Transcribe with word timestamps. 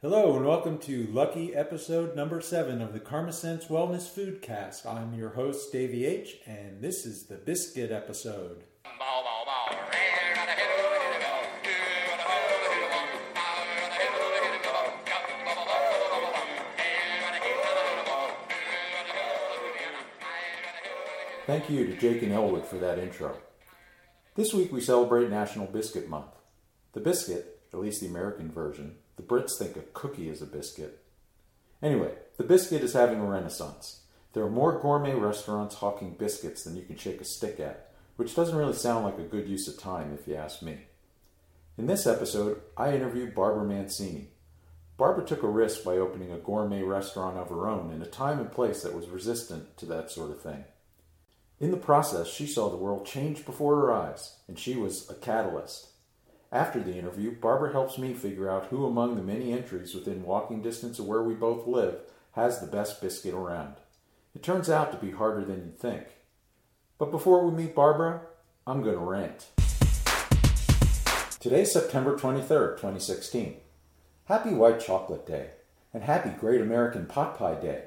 Hello 0.00 0.36
and 0.36 0.46
welcome 0.46 0.78
to 0.78 1.08
Lucky 1.10 1.56
episode 1.56 2.14
number 2.14 2.40
seven 2.40 2.80
of 2.80 2.92
the 2.92 3.00
Karmasense 3.00 3.66
Wellness 3.66 4.08
Foodcast. 4.08 4.86
I'm 4.86 5.12
your 5.12 5.30
host, 5.30 5.72
Davey 5.72 6.06
H., 6.06 6.36
and 6.46 6.80
this 6.80 7.04
is 7.04 7.24
the 7.24 7.34
biscuit 7.34 7.90
episode. 7.90 8.62
Thank 21.44 21.68
you 21.68 21.86
to 21.86 21.96
Jake 21.96 22.22
and 22.22 22.32
Elwood 22.32 22.66
for 22.66 22.76
that 22.76 23.00
intro. 23.00 23.36
This 24.36 24.54
week 24.54 24.70
we 24.70 24.80
celebrate 24.80 25.28
National 25.28 25.66
Biscuit 25.66 26.08
Month. 26.08 26.36
The 26.92 27.00
biscuit, 27.00 27.62
at 27.72 27.80
least 27.80 28.00
the 28.00 28.06
American 28.06 28.52
version, 28.52 28.94
the 29.18 29.24
Brits 29.24 29.58
think 29.58 29.76
a 29.76 29.80
cookie 29.80 30.30
is 30.30 30.40
a 30.40 30.46
biscuit. 30.46 31.02
Anyway, 31.82 32.12
the 32.36 32.44
biscuit 32.44 32.82
is 32.82 32.92
having 32.92 33.18
a 33.18 33.24
renaissance. 33.24 34.02
There 34.32 34.44
are 34.44 34.50
more 34.50 34.78
gourmet 34.78 35.14
restaurants 35.14 35.74
hawking 35.74 36.14
biscuits 36.14 36.62
than 36.62 36.76
you 36.76 36.82
can 36.82 36.96
shake 36.96 37.20
a 37.20 37.24
stick 37.24 37.58
at, 37.58 37.90
which 38.14 38.36
doesn't 38.36 38.56
really 38.56 38.74
sound 38.74 39.04
like 39.04 39.18
a 39.18 39.22
good 39.22 39.48
use 39.48 39.66
of 39.66 39.76
time 39.76 40.14
if 40.14 40.28
you 40.28 40.36
ask 40.36 40.62
me. 40.62 40.86
In 41.76 41.86
this 41.86 42.06
episode, 42.06 42.60
I 42.76 42.94
interviewed 42.94 43.34
Barbara 43.34 43.64
Mancini. 43.64 44.28
Barbara 44.96 45.24
took 45.24 45.42
a 45.42 45.48
risk 45.48 45.82
by 45.82 45.96
opening 45.96 46.30
a 46.30 46.38
gourmet 46.38 46.82
restaurant 46.82 47.38
of 47.38 47.48
her 47.48 47.66
own 47.66 47.92
in 47.92 48.02
a 48.02 48.06
time 48.06 48.38
and 48.38 48.52
place 48.52 48.84
that 48.84 48.94
was 48.94 49.08
resistant 49.08 49.76
to 49.78 49.86
that 49.86 50.12
sort 50.12 50.30
of 50.30 50.40
thing. 50.40 50.64
In 51.58 51.72
the 51.72 51.76
process, 51.76 52.28
she 52.28 52.46
saw 52.46 52.70
the 52.70 52.76
world 52.76 53.04
change 53.04 53.44
before 53.44 53.74
her 53.76 53.92
eyes, 53.92 54.36
and 54.46 54.56
she 54.56 54.76
was 54.76 55.10
a 55.10 55.14
catalyst. 55.14 55.88
After 56.50 56.82
the 56.82 56.96
interview, 56.96 57.32
Barbara 57.32 57.72
helps 57.72 57.98
me 57.98 58.14
figure 58.14 58.48
out 58.48 58.68
who 58.68 58.86
among 58.86 59.16
the 59.16 59.22
many 59.22 59.52
entries 59.52 59.94
within 59.94 60.22
walking 60.22 60.62
distance 60.62 60.98
of 60.98 61.04
where 61.04 61.22
we 61.22 61.34
both 61.34 61.66
live 61.66 62.00
has 62.32 62.58
the 62.58 62.66
best 62.66 63.02
biscuit 63.02 63.34
around. 63.34 63.74
It 64.34 64.42
turns 64.42 64.70
out 64.70 64.90
to 64.92 64.96
be 64.96 65.10
harder 65.10 65.44
than 65.44 65.56
you'd 65.56 65.78
think. 65.78 66.04
But 66.96 67.10
before 67.10 67.44
we 67.44 67.52
meet 67.52 67.74
Barbara, 67.74 68.22
I'm 68.66 68.82
going 68.82 68.96
to 68.96 69.04
rant. 69.04 69.48
Today's 71.38 71.70
September 71.70 72.16
23rd, 72.16 72.76
2016. 72.76 73.56
Happy 74.24 74.50
White 74.50 74.80
Chocolate 74.80 75.26
Day, 75.26 75.50
and 75.92 76.02
happy 76.02 76.30
Great 76.30 76.62
American 76.62 77.04
Pot 77.04 77.36
Pie 77.36 77.60
Day. 77.60 77.84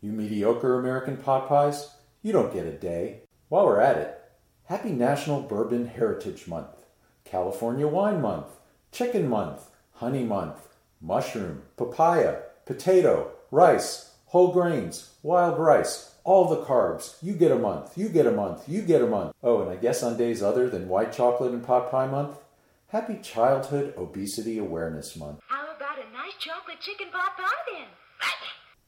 You 0.00 0.12
mediocre 0.12 0.78
American 0.78 1.18
pot 1.18 1.46
pies, 1.46 1.94
you 2.22 2.32
don't 2.32 2.54
get 2.54 2.64
a 2.64 2.72
day. 2.72 3.24
While 3.50 3.66
we're 3.66 3.80
at 3.80 3.98
it, 3.98 4.18
happy 4.64 4.92
National 4.92 5.42
Bourbon 5.42 5.86
Heritage 5.88 6.48
Month, 6.48 6.81
California 7.24 7.86
Wine 7.86 8.20
Month, 8.20 8.46
Chicken 8.90 9.28
Month, 9.28 9.70
Honey 9.94 10.24
Month, 10.24 10.68
Mushroom, 11.00 11.62
Papaya, 11.76 12.42
Potato, 12.66 13.32
Rice, 13.50 14.14
Whole 14.26 14.52
Grains, 14.52 15.10
Wild 15.22 15.58
Rice, 15.58 16.14
all 16.24 16.48
the 16.48 16.64
carbs. 16.64 17.16
You 17.22 17.34
get 17.34 17.50
a 17.50 17.58
month, 17.58 17.96
you 17.98 18.08
get 18.08 18.26
a 18.26 18.30
month, 18.32 18.68
you 18.68 18.82
get 18.82 19.02
a 19.02 19.06
month. 19.06 19.34
Oh, 19.42 19.62
and 19.62 19.70
I 19.70 19.76
guess 19.76 20.02
on 20.02 20.16
days 20.16 20.42
other 20.42 20.68
than 20.68 20.88
White 20.88 21.12
Chocolate 21.12 21.52
and 21.52 21.64
Pot 21.64 21.90
Pie 21.90 22.06
Month, 22.06 22.38
Happy 22.88 23.18
Childhood 23.22 23.94
Obesity 23.96 24.58
Awareness 24.58 25.16
Month. 25.16 25.40
How 25.48 25.64
about 25.74 25.98
a 25.98 26.12
nice 26.12 26.34
chocolate 26.38 26.80
chicken 26.80 27.08
pot 27.10 27.36
pie 27.38 27.72
then? 27.72 27.88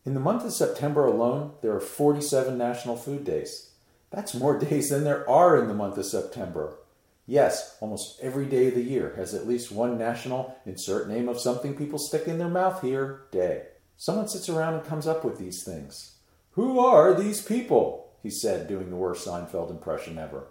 In 0.05 0.12
the 0.12 0.21
month 0.21 0.45
of 0.45 0.53
September 0.53 1.07
alone, 1.07 1.53
there 1.62 1.75
are 1.75 1.81
47 1.81 2.59
National 2.59 2.97
Food 2.97 3.25
Days. 3.25 3.71
That's 4.11 4.35
more 4.35 4.59
days 4.71 4.91
than 4.91 5.05
there 5.05 5.29
are 5.29 5.59
in 5.61 5.69
the 5.69 5.75
month 5.75 5.97
of 5.97 6.05
September. 6.05 6.77
Yes, 7.27 7.77
almost 7.80 8.20
every 8.20 8.44
day 8.44 8.69
of 8.69 8.75
the 8.75 8.83
year 8.83 9.14
has 9.17 9.33
at 9.33 9.48
least 9.48 9.72
one 9.72 9.97
national, 9.97 10.58
insert 10.67 11.08
name 11.08 11.28
of 11.28 11.41
something 11.41 11.75
people 11.75 11.98
stick 11.98 12.28
in 12.28 12.39
their 12.39 12.48
mouth 12.48 12.83
here, 12.83 13.22
day. 13.31 13.62
Someone 13.97 14.28
sits 14.28 14.48
around 14.48 14.75
and 14.75 14.84
comes 14.84 15.06
up 15.06 15.25
with 15.25 15.39
these 15.39 15.62
things. 15.62 16.16
Who 16.53 16.78
are 16.78 17.14
these 17.14 17.41
people? 17.41 18.12
he 18.22 18.31
said, 18.31 18.69
doing 18.69 18.91
the 18.91 18.97
worst 18.97 19.27
Seinfeld 19.27 19.70
impression 19.70 20.19
ever. 20.19 20.49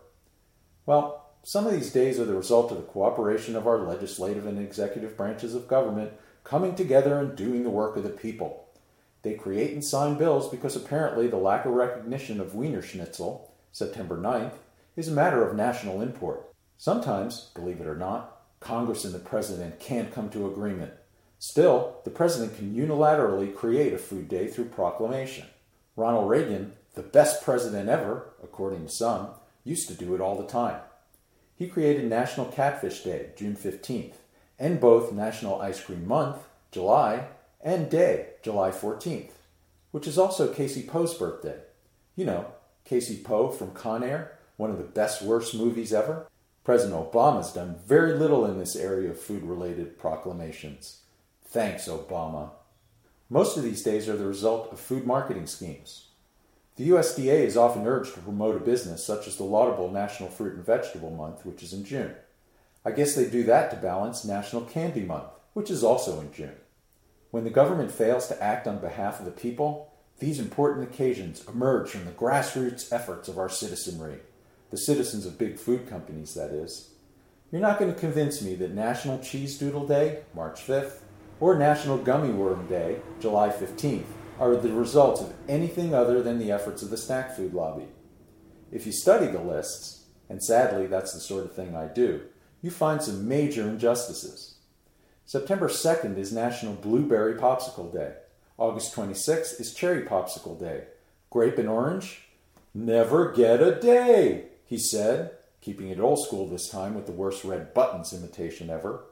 Well, 0.85 1.31
some 1.43 1.65
of 1.65 1.73
these 1.73 1.91
days 1.91 2.19
are 2.19 2.25
the 2.25 2.35
result 2.35 2.71
of 2.71 2.77
the 2.77 2.83
cooperation 2.83 3.55
of 3.55 3.67
our 3.67 3.79
legislative 3.79 4.45
and 4.45 4.59
executive 4.59 5.17
branches 5.17 5.55
of 5.55 5.67
government 5.67 6.13
coming 6.43 6.75
together 6.75 7.19
and 7.19 7.35
doing 7.35 7.63
the 7.63 7.69
work 7.69 7.97
of 7.97 8.03
the 8.03 8.09
people. 8.09 8.67
They 9.23 9.33
create 9.33 9.73
and 9.73 9.83
sign 9.83 10.17
bills 10.17 10.49
because 10.49 10.75
apparently 10.75 11.27
the 11.27 11.37
lack 11.37 11.65
of 11.65 11.73
recognition 11.73 12.39
of 12.39 12.55
Wiener 12.55 12.81
Schnitzel, 12.81 13.51
September 13.71 14.17
9th, 14.17 14.53
is 14.95 15.07
a 15.07 15.11
matter 15.11 15.47
of 15.47 15.55
national 15.55 16.01
import. 16.01 16.52
Sometimes, 16.77 17.51
believe 17.55 17.79
it 17.79 17.87
or 17.87 17.95
not, 17.95 18.41
Congress 18.59 19.05
and 19.05 19.13
the 19.13 19.19
President 19.19 19.79
can't 19.79 20.13
come 20.13 20.29
to 20.29 20.47
agreement. 20.47 20.93
Still, 21.39 21.97
the 22.05 22.09
President 22.09 22.57
can 22.57 22.73
unilaterally 22.73 23.53
create 23.53 23.93
a 23.93 23.97
food 23.97 24.29
day 24.29 24.47
through 24.47 24.65
proclamation. 24.65 25.47
Ronald 25.95 26.29
Reagan, 26.29 26.73
the 26.95 27.03
best 27.03 27.43
president 27.43 27.89
ever, 27.89 28.33
according 28.41 28.85
to 28.85 28.91
some, 28.91 29.29
used 29.63 29.87
to 29.87 29.93
do 29.93 30.15
it 30.15 30.21
all 30.21 30.37
the 30.37 30.47
time. 30.47 30.79
He 31.55 31.67
created 31.67 32.09
National 32.09 32.45
Catfish 32.47 33.03
Day, 33.03 33.29
June 33.35 33.55
15th, 33.55 34.15
and 34.59 34.79
both 34.79 35.11
National 35.11 35.61
Ice 35.61 35.81
Cream 35.81 36.07
Month, 36.07 36.37
July, 36.71 37.27
and 37.61 37.89
Day, 37.89 38.27
July 38.41 38.71
14th, 38.71 39.31
which 39.91 40.07
is 40.07 40.17
also 40.17 40.53
Casey 40.53 40.83
Poe's 40.83 41.13
birthday. 41.13 41.57
You 42.15 42.25
know, 42.25 42.47
Casey 42.85 43.17
Poe 43.23 43.49
from 43.49 43.71
Con 43.71 44.03
Air, 44.03 44.37
one 44.57 44.69
of 44.69 44.77
the 44.77 44.83
best 44.83 45.21
worst 45.21 45.55
movies 45.55 45.93
ever. 45.93 46.27
President 46.63 47.11
Obama 47.11 47.37
has 47.37 47.51
done 47.51 47.79
very 47.85 48.13
little 48.13 48.45
in 48.45 48.57
this 48.57 48.75
area 48.75 49.09
of 49.09 49.19
food 49.19 49.43
related 49.43 49.99
proclamations. 49.99 51.01
Thanks, 51.45 51.89
Obama. 51.89 52.51
Most 53.29 53.57
of 53.57 53.63
these 53.63 53.83
days 53.83 54.07
are 54.07 54.15
the 54.15 54.25
result 54.25 54.71
of 54.71 54.79
food 54.79 55.05
marketing 55.05 55.47
schemes. 55.47 56.07
The 56.75 56.89
USDA 56.89 57.45
is 57.45 57.57
often 57.57 57.85
urged 57.85 58.13
to 58.13 58.21
promote 58.21 58.55
a 58.55 58.59
business 58.63 59.05
such 59.05 59.27
as 59.27 59.35
the 59.35 59.43
laudable 59.43 59.91
National 59.91 60.29
Fruit 60.29 60.55
and 60.55 60.65
Vegetable 60.65 61.11
Month, 61.11 61.45
which 61.45 61.61
is 61.61 61.73
in 61.73 61.83
June. 61.83 62.15
I 62.85 62.91
guess 62.91 63.13
they 63.13 63.29
do 63.29 63.43
that 63.43 63.69
to 63.71 63.77
balance 63.77 64.25
National 64.25 64.63
Candy 64.63 65.01
Month, 65.01 65.29
which 65.53 65.69
is 65.69 65.83
also 65.83 66.19
in 66.19 66.33
June. 66.33 66.55
When 67.31 67.43
the 67.43 67.49
government 67.49 67.91
fails 67.91 68.27
to 68.27 68.41
act 68.41 68.67
on 68.67 68.79
behalf 68.79 69.19
of 69.19 69.25
the 69.25 69.31
people, 69.31 69.91
these 70.19 70.39
important 70.39 70.87
occasions 70.87 71.43
emerge 71.47 71.89
from 71.89 72.05
the 72.05 72.11
grassroots 72.11 72.91
efforts 72.91 73.27
of 73.27 73.37
our 73.37 73.49
citizenry, 73.49 74.19
the 74.73 74.79
citizens 74.79 75.27
of 75.27 75.37
big 75.37 75.59
food 75.59 75.87
companies, 75.87 76.33
that 76.33 76.49
is. 76.49 76.89
You're 77.51 77.61
not 77.61 77.77
going 77.77 77.93
to 77.93 77.99
convince 77.99 78.41
me 78.41 78.55
that 78.55 78.73
National 78.73 79.19
Cheese 79.19 79.59
Doodle 79.59 79.85
Day, 79.85 80.21
March 80.33 80.65
5th, 80.65 81.01
or 81.39 81.55
National 81.55 81.99
Gummy 81.99 82.31
Worm 82.31 82.65
Day, 82.65 82.97
July 83.19 83.49
15th, 83.49 84.07
are 84.39 84.55
the 84.55 84.73
results 84.73 85.21
of 85.21 85.31
anything 85.47 85.93
other 85.93 86.23
than 86.23 86.39
the 86.39 86.51
efforts 86.51 86.81
of 86.81 86.89
the 86.89 86.97
snack 86.97 87.35
food 87.35 87.53
lobby. 87.53 87.85
If 88.71 88.87
you 88.87 88.91
study 88.91 89.27
the 89.27 89.43
lists, 89.43 90.05
and 90.27 90.43
sadly 90.43 90.87
that's 90.87 91.13
the 91.13 91.19
sort 91.19 91.45
of 91.45 91.53
thing 91.53 91.75
I 91.75 91.85
do, 91.85 92.21
you 92.63 92.71
find 92.71 92.99
some 92.99 93.27
major 93.27 93.69
injustices. 93.69 94.55
September 95.27 95.67
2nd 95.67 96.17
is 96.17 96.33
National 96.33 96.73
Blueberry 96.73 97.35
Popsicle 97.35 97.93
Day. 97.93 98.13
August 98.57 98.95
26th 98.95 99.61
is 99.61 99.75
Cherry 99.75 100.01
Popsicle 100.01 100.59
Day. 100.59 100.85
Grape 101.29 101.59
and 101.59 101.69
orange? 101.69 102.21
Never 102.73 103.31
get 103.31 103.61
a 103.61 103.79
day, 103.79 104.45
he 104.65 104.77
said, 104.77 105.31
keeping 105.61 105.89
it 105.89 105.99
old 105.99 106.25
school 106.25 106.47
this 106.47 106.69
time 106.69 106.95
with 106.95 107.05
the 107.05 107.11
worst 107.11 107.43
red 107.43 107.73
buttons 107.73 108.13
imitation 108.13 108.69
ever. 108.69 109.05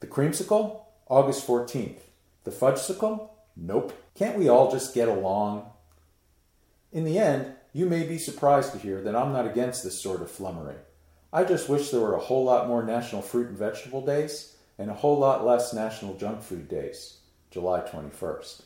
The 0.00 0.06
creamsicle? 0.06 0.80
August 1.08 1.46
14th. 1.46 2.00
The 2.44 2.50
fudgesicle? 2.50 3.30
Nope. 3.56 3.92
Can't 4.14 4.38
we 4.38 4.48
all 4.48 4.70
just 4.70 4.94
get 4.94 5.08
along? 5.08 5.70
In 6.92 7.04
the 7.04 7.18
end, 7.18 7.54
you 7.72 7.86
may 7.86 8.04
be 8.04 8.18
surprised 8.18 8.72
to 8.72 8.78
hear 8.78 9.00
that 9.02 9.16
I'm 9.16 9.32
not 9.32 9.46
against 9.46 9.84
this 9.84 10.00
sort 10.00 10.22
of 10.22 10.30
flummery. 10.30 10.76
I 11.32 11.44
just 11.44 11.68
wish 11.68 11.90
there 11.90 12.00
were 12.00 12.14
a 12.14 12.20
whole 12.20 12.44
lot 12.44 12.68
more 12.68 12.82
National 12.82 13.22
Fruit 13.22 13.48
and 13.48 13.58
Vegetable 13.58 14.04
Days 14.04 14.56
and 14.78 14.90
a 14.90 14.94
whole 14.94 15.18
lot 15.18 15.44
less 15.44 15.72
National 15.72 16.14
Junk 16.16 16.42
Food 16.42 16.68
Days, 16.68 17.18
July 17.50 17.80
21st. 17.80 18.62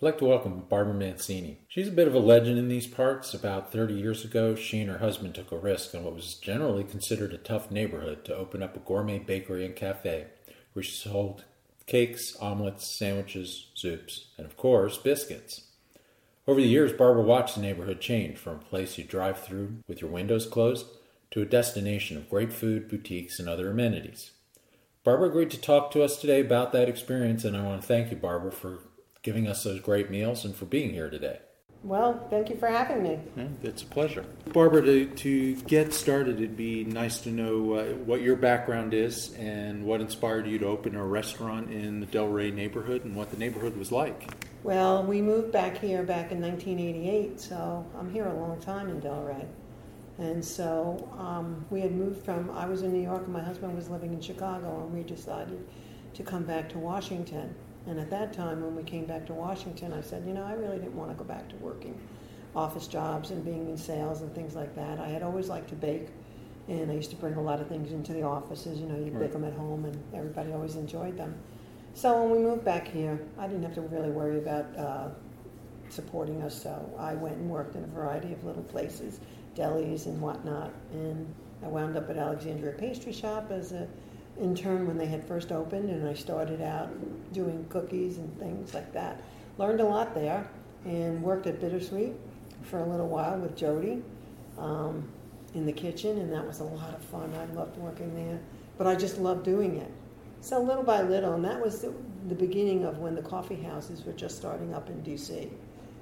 I'd 0.00 0.04
like 0.04 0.18
to 0.18 0.26
welcome 0.26 0.62
Barbara 0.68 0.94
Mancini. 0.94 1.58
She's 1.66 1.88
a 1.88 1.92
bit 1.92 2.06
of 2.06 2.14
a 2.14 2.20
legend 2.20 2.56
in 2.56 2.68
these 2.68 2.86
parts. 2.86 3.34
About 3.34 3.72
30 3.72 3.94
years 3.94 4.24
ago, 4.24 4.54
she 4.54 4.78
and 4.78 4.88
her 4.88 4.98
husband 4.98 5.34
took 5.34 5.50
a 5.50 5.58
risk 5.58 5.92
in 5.92 6.04
what 6.04 6.14
was 6.14 6.34
generally 6.34 6.84
considered 6.84 7.32
a 7.32 7.38
tough 7.38 7.72
neighborhood 7.72 8.24
to 8.24 8.36
open 8.36 8.62
up 8.62 8.76
a 8.76 8.78
gourmet 8.78 9.18
bakery 9.18 9.66
and 9.66 9.74
cafe 9.74 10.26
where 10.72 10.84
she 10.84 10.92
sold 10.92 11.46
cakes, 11.86 12.36
omelets, 12.36 12.86
sandwiches, 12.86 13.70
soups, 13.74 14.28
and 14.36 14.46
of 14.46 14.56
course, 14.56 14.96
biscuits. 14.98 15.62
Over 16.46 16.60
the 16.60 16.68
years, 16.68 16.92
Barbara 16.92 17.24
watched 17.24 17.56
the 17.56 17.62
neighborhood 17.62 18.00
change 18.00 18.38
from 18.38 18.54
a 18.54 18.58
place 18.58 18.98
you 18.98 19.02
drive 19.02 19.40
through 19.40 19.78
with 19.88 20.00
your 20.00 20.12
windows 20.12 20.46
closed 20.46 20.86
to 21.32 21.42
a 21.42 21.44
destination 21.44 22.16
of 22.16 22.30
great 22.30 22.52
food, 22.52 22.88
boutiques, 22.88 23.40
and 23.40 23.48
other 23.48 23.68
amenities. 23.68 24.30
Barbara 25.02 25.28
agreed 25.28 25.50
to 25.50 25.60
talk 25.60 25.90
to 25.90 26.04
us 26.04 26.20
today 26.20 26.40
about 26.40 26.70
that 26.70 26.88
experience, 26.88 27.44
and 27.44 27.56
I 27.56 27.64
want 27.64 27.80
to 27.80 27.86
thank 27.88 28.12
you, 28.12 28.16
Barbara, 28.16 28.52
for 28.52 28.78
giving 29.28 29.46
us 29.46 29.62
those 29.62 29.78
great 29.78 30.08
meals 30.10 30.46
and 30.46 30.56
for 30.56 30.64
being 30.64 30.88
here 30.88 31.10
today. 31.10 31.38
Well, 31.84 32.26
thank 32.30 32.48
you 32.48 32.56
for 32.56 32.66
having 32.66 33.02
me. 33.02 33.18
Yeah, 33.36 33.48
it's 33.62 33.82
a 33.82 33.84
pleasure. 33.84 34.24
Barbara, 34.54 34.80
to, 34.80 35.04
to 35.04 35.54
get 35.66 35.92
started, 35.92 36.36
it'd 36.36 36.56
be 36.56 36.84
nice 36.84 37.18
to 37.20 37.30
know 37.30 37.74
uh, 37.74 37.84
what 38.06 38.22
your 38.22 38.36
background 38.36 38.94
is 38.94 39.34
and 39.34 39.84
what 39.84 40.00
inspired 40.00 40.46
you 40.46 40.58
to 40.60 40.64
open 40.64 40.96
a 40.96 41.04
restaurant 41.04 41.70
in 41.70 42.00
the 42.00 42.06
Del 42.06 42.28
Ray 42.28 42.50
neighborhood 42.50 43.04
and 43.04 43.14
what 43.14 43.30
the 43.30 43.36
neighborhood 43.36 43.76
was 43.76 43.92
like. 43.92 44.30
Well, 44.62 45.04
we 45.04 45.20
moved 45.20 45.52
back 45.52 45.76
here 45.76 46.02
back 46.04 46.32
in 46.32 46.40
1988, 46.40 47.38
so 47.38 47.84
I'm 48.00 48.10
here 48.10 48.28
a 48.28 48.34
long 48.34 48.58
time 48.60 48.88
in 48.88 48.98
Del 48.98 49.24
Ray. 49.24 49.46
And 50.16 50.42
so 50.42 51.06
um, 51.18 51.66
we 51.68 51.82
had 51.82 51.92
moved 51.92 52.24
from, 52.24 52.50
I 52.52 52.64
was 52.64 52.80
in 52.80 52.94
New 52.94 53.02
York 53.02 53.24
and 53.24 53.32
my 53.34 53.42
husband 53.42 53.76
was 53.76 53.90
living 53.90 54.14
in 54.14 54.22
Chicago, 54.22 54.84
and 54.84 54.94
we 54.94 55.02
decided 55.02 55.68
to 56.14 56.22
come 56.22 56.44
back 56.44 56.70
to 56.70 56.78
Washington. 56.78 57.54
And 57.88 57.98
at 57.98 58.10
that 58.10 58.34
time, 58.34 58.60
when 58.62 58.76
we 58.76 58.82
came 58.82 59.06
back 59.06 59.24
to 59.26 59.32
Washington, 59.32 59.94
I 59.94 60.02
said, 60.02 60.24
you 60.26 60.34
know, 60.34 60.44
I 60.44 60.52
really 60.52 60.76
didn't 60.76 60.94
want 60.94 61.10
to 61.10 61.16
go 61.16 61.24
back 61.24 61.48
to 61.48 61.56
working 61.56 61.98
office 62.54 62.86
jobs 62.86 63.30
and 63.30 63.42
being 63.44 63.68
in 63.70 63.78
sales 63.78 64.20
and 64.20 64.34
things 64.34 64.54
like 64.54 64.74
that. 64.74 64.98
I 64.98 65.08
had 65.08 65.22
always 65.22 65.48
liked 65.48 65.70
to 65.70 65.74
bake, 65.74 66.08
and 66.68 66.90
I 66.90 66.94
used 66.94 67.10
to 67.10 67.16
bring 67.16 67.34
a 67.34 67.40
lot 67.40 67.60
of 67.60 67.68
things 67.68 67.92
into 67.92 68.12
the 68.12 68.22
offices. 68.22 68.78
You 68.78 68.86
know, 68.88 68.96
you 68.96 69.10
Right. 69.12 69.20
bake 69.20 69.32
them 69.32 69.44
at 69.44 69.54
home, 69.54 69.86
and 69.86 69.96
everybody 70.12 70.52
always 70.52 70.76
enjoyed 70.76 71.16
them. 71.16 71.34
So 71.94 72.20
when 72.22 72.30
we 72.30 72.38
moved 72.38 72.64
back 72.64 72.86
here, 72.88 73.18
I 73.38 73.46
didn't 73.46 73.62
have 73.62 73.74
to 73.74 73.80
really 73.80 74.10
worry 74.10 74.38
about 74.38 74.66
uh, 74.76 75.08
supporting 75.88 76.42
us. 76.42 76.60
So 76.62 76.90
I 76.98 77.14
went 77.14 77.36
and 77.36 77.48
worked 77.48 77.74
in 77.74 77.84
a 77.84 77.88
variety 77.88 78.34
of 78.34 78.44
little 78.44 78.62
places, 78.64 79.20
delis 79.56 80.04
and 80.06 80.20
whatnot. 80.20 80.72
And 80.92 81.26
I 81.64 81.68
wound 81.68 81.96
up 81.96 82.10
at 82.10 82.18
Alexandria 82.18 82.72
Pastry 82.74 83.12
Shop 83.12 83.50
as 83.50 83.72
a 83.72 83.88
intern 84.40 84.86
when 84.86 84.96
they 84.96 85.06
had 85.06 85.26
first 85.26 85.52
opened, 85.52 85.90
and 85.90 86.08
I 86.08 86.14
started 86.14 86.60
out 86.60 86.90
doing 87.32 87.66
cookies 87.68 88.18
and 88.18 88.38
things 88.38 88.74
like 88.74 88.92
that. 88.92 89.22
Learned 89.58 89.80
a 89.80 89.84
lot 89.84 90.14
there, 90.14 90.48
and 90.84 91.22
worked 91.22 91.46
at 91.46 91.60
Bittersweet 91.60 92.12
for 92.62 92.80
a 92.80 92.86
little 92.86 93.08
while 93.08 93.38
with 93.38 93.56
Jody 93.56 94.02
um, 94.58 95.08
in 95.54 95.66
the 95.66 95.72
kitchen, 95.72 96.18
and 96.18 96.32
that 96.32 96.46
was 96.46 96.60
a 96.60 96.64
lot 96.64 96.94
of 96.94 97.02
fun. 97.04 97.32
I 97.34 97.52
loved 97.54 97.76
working 97.78 98.14
there, 98.14 98.38
but 98.76 98.86
I 98.86 98.94
just 98.94 99.18
loved 99.18 99.44
doing 99.44 99.76
it. 99.76 99.90
So 100.40 100.60
little 100.62 100.84
by 100.84 101.02
little, 101.02 101.34
and 101.34 101.44
that 101.44 101.60
was 101.60 101.80
the, 101.80 101.92
the 102.28 102.34
beginning 102.34 102.84
of 102.84 102.98
when 102.98 103.14
the 103.14 103.22
coffee 103.22 103.60
houses 103.60 104.04
were 104.04 104.12
just 104.12 104.36
starting 104.36 104.72
up 104.72 104.88
in 104.88 105.02
D.C. 105.02 105.50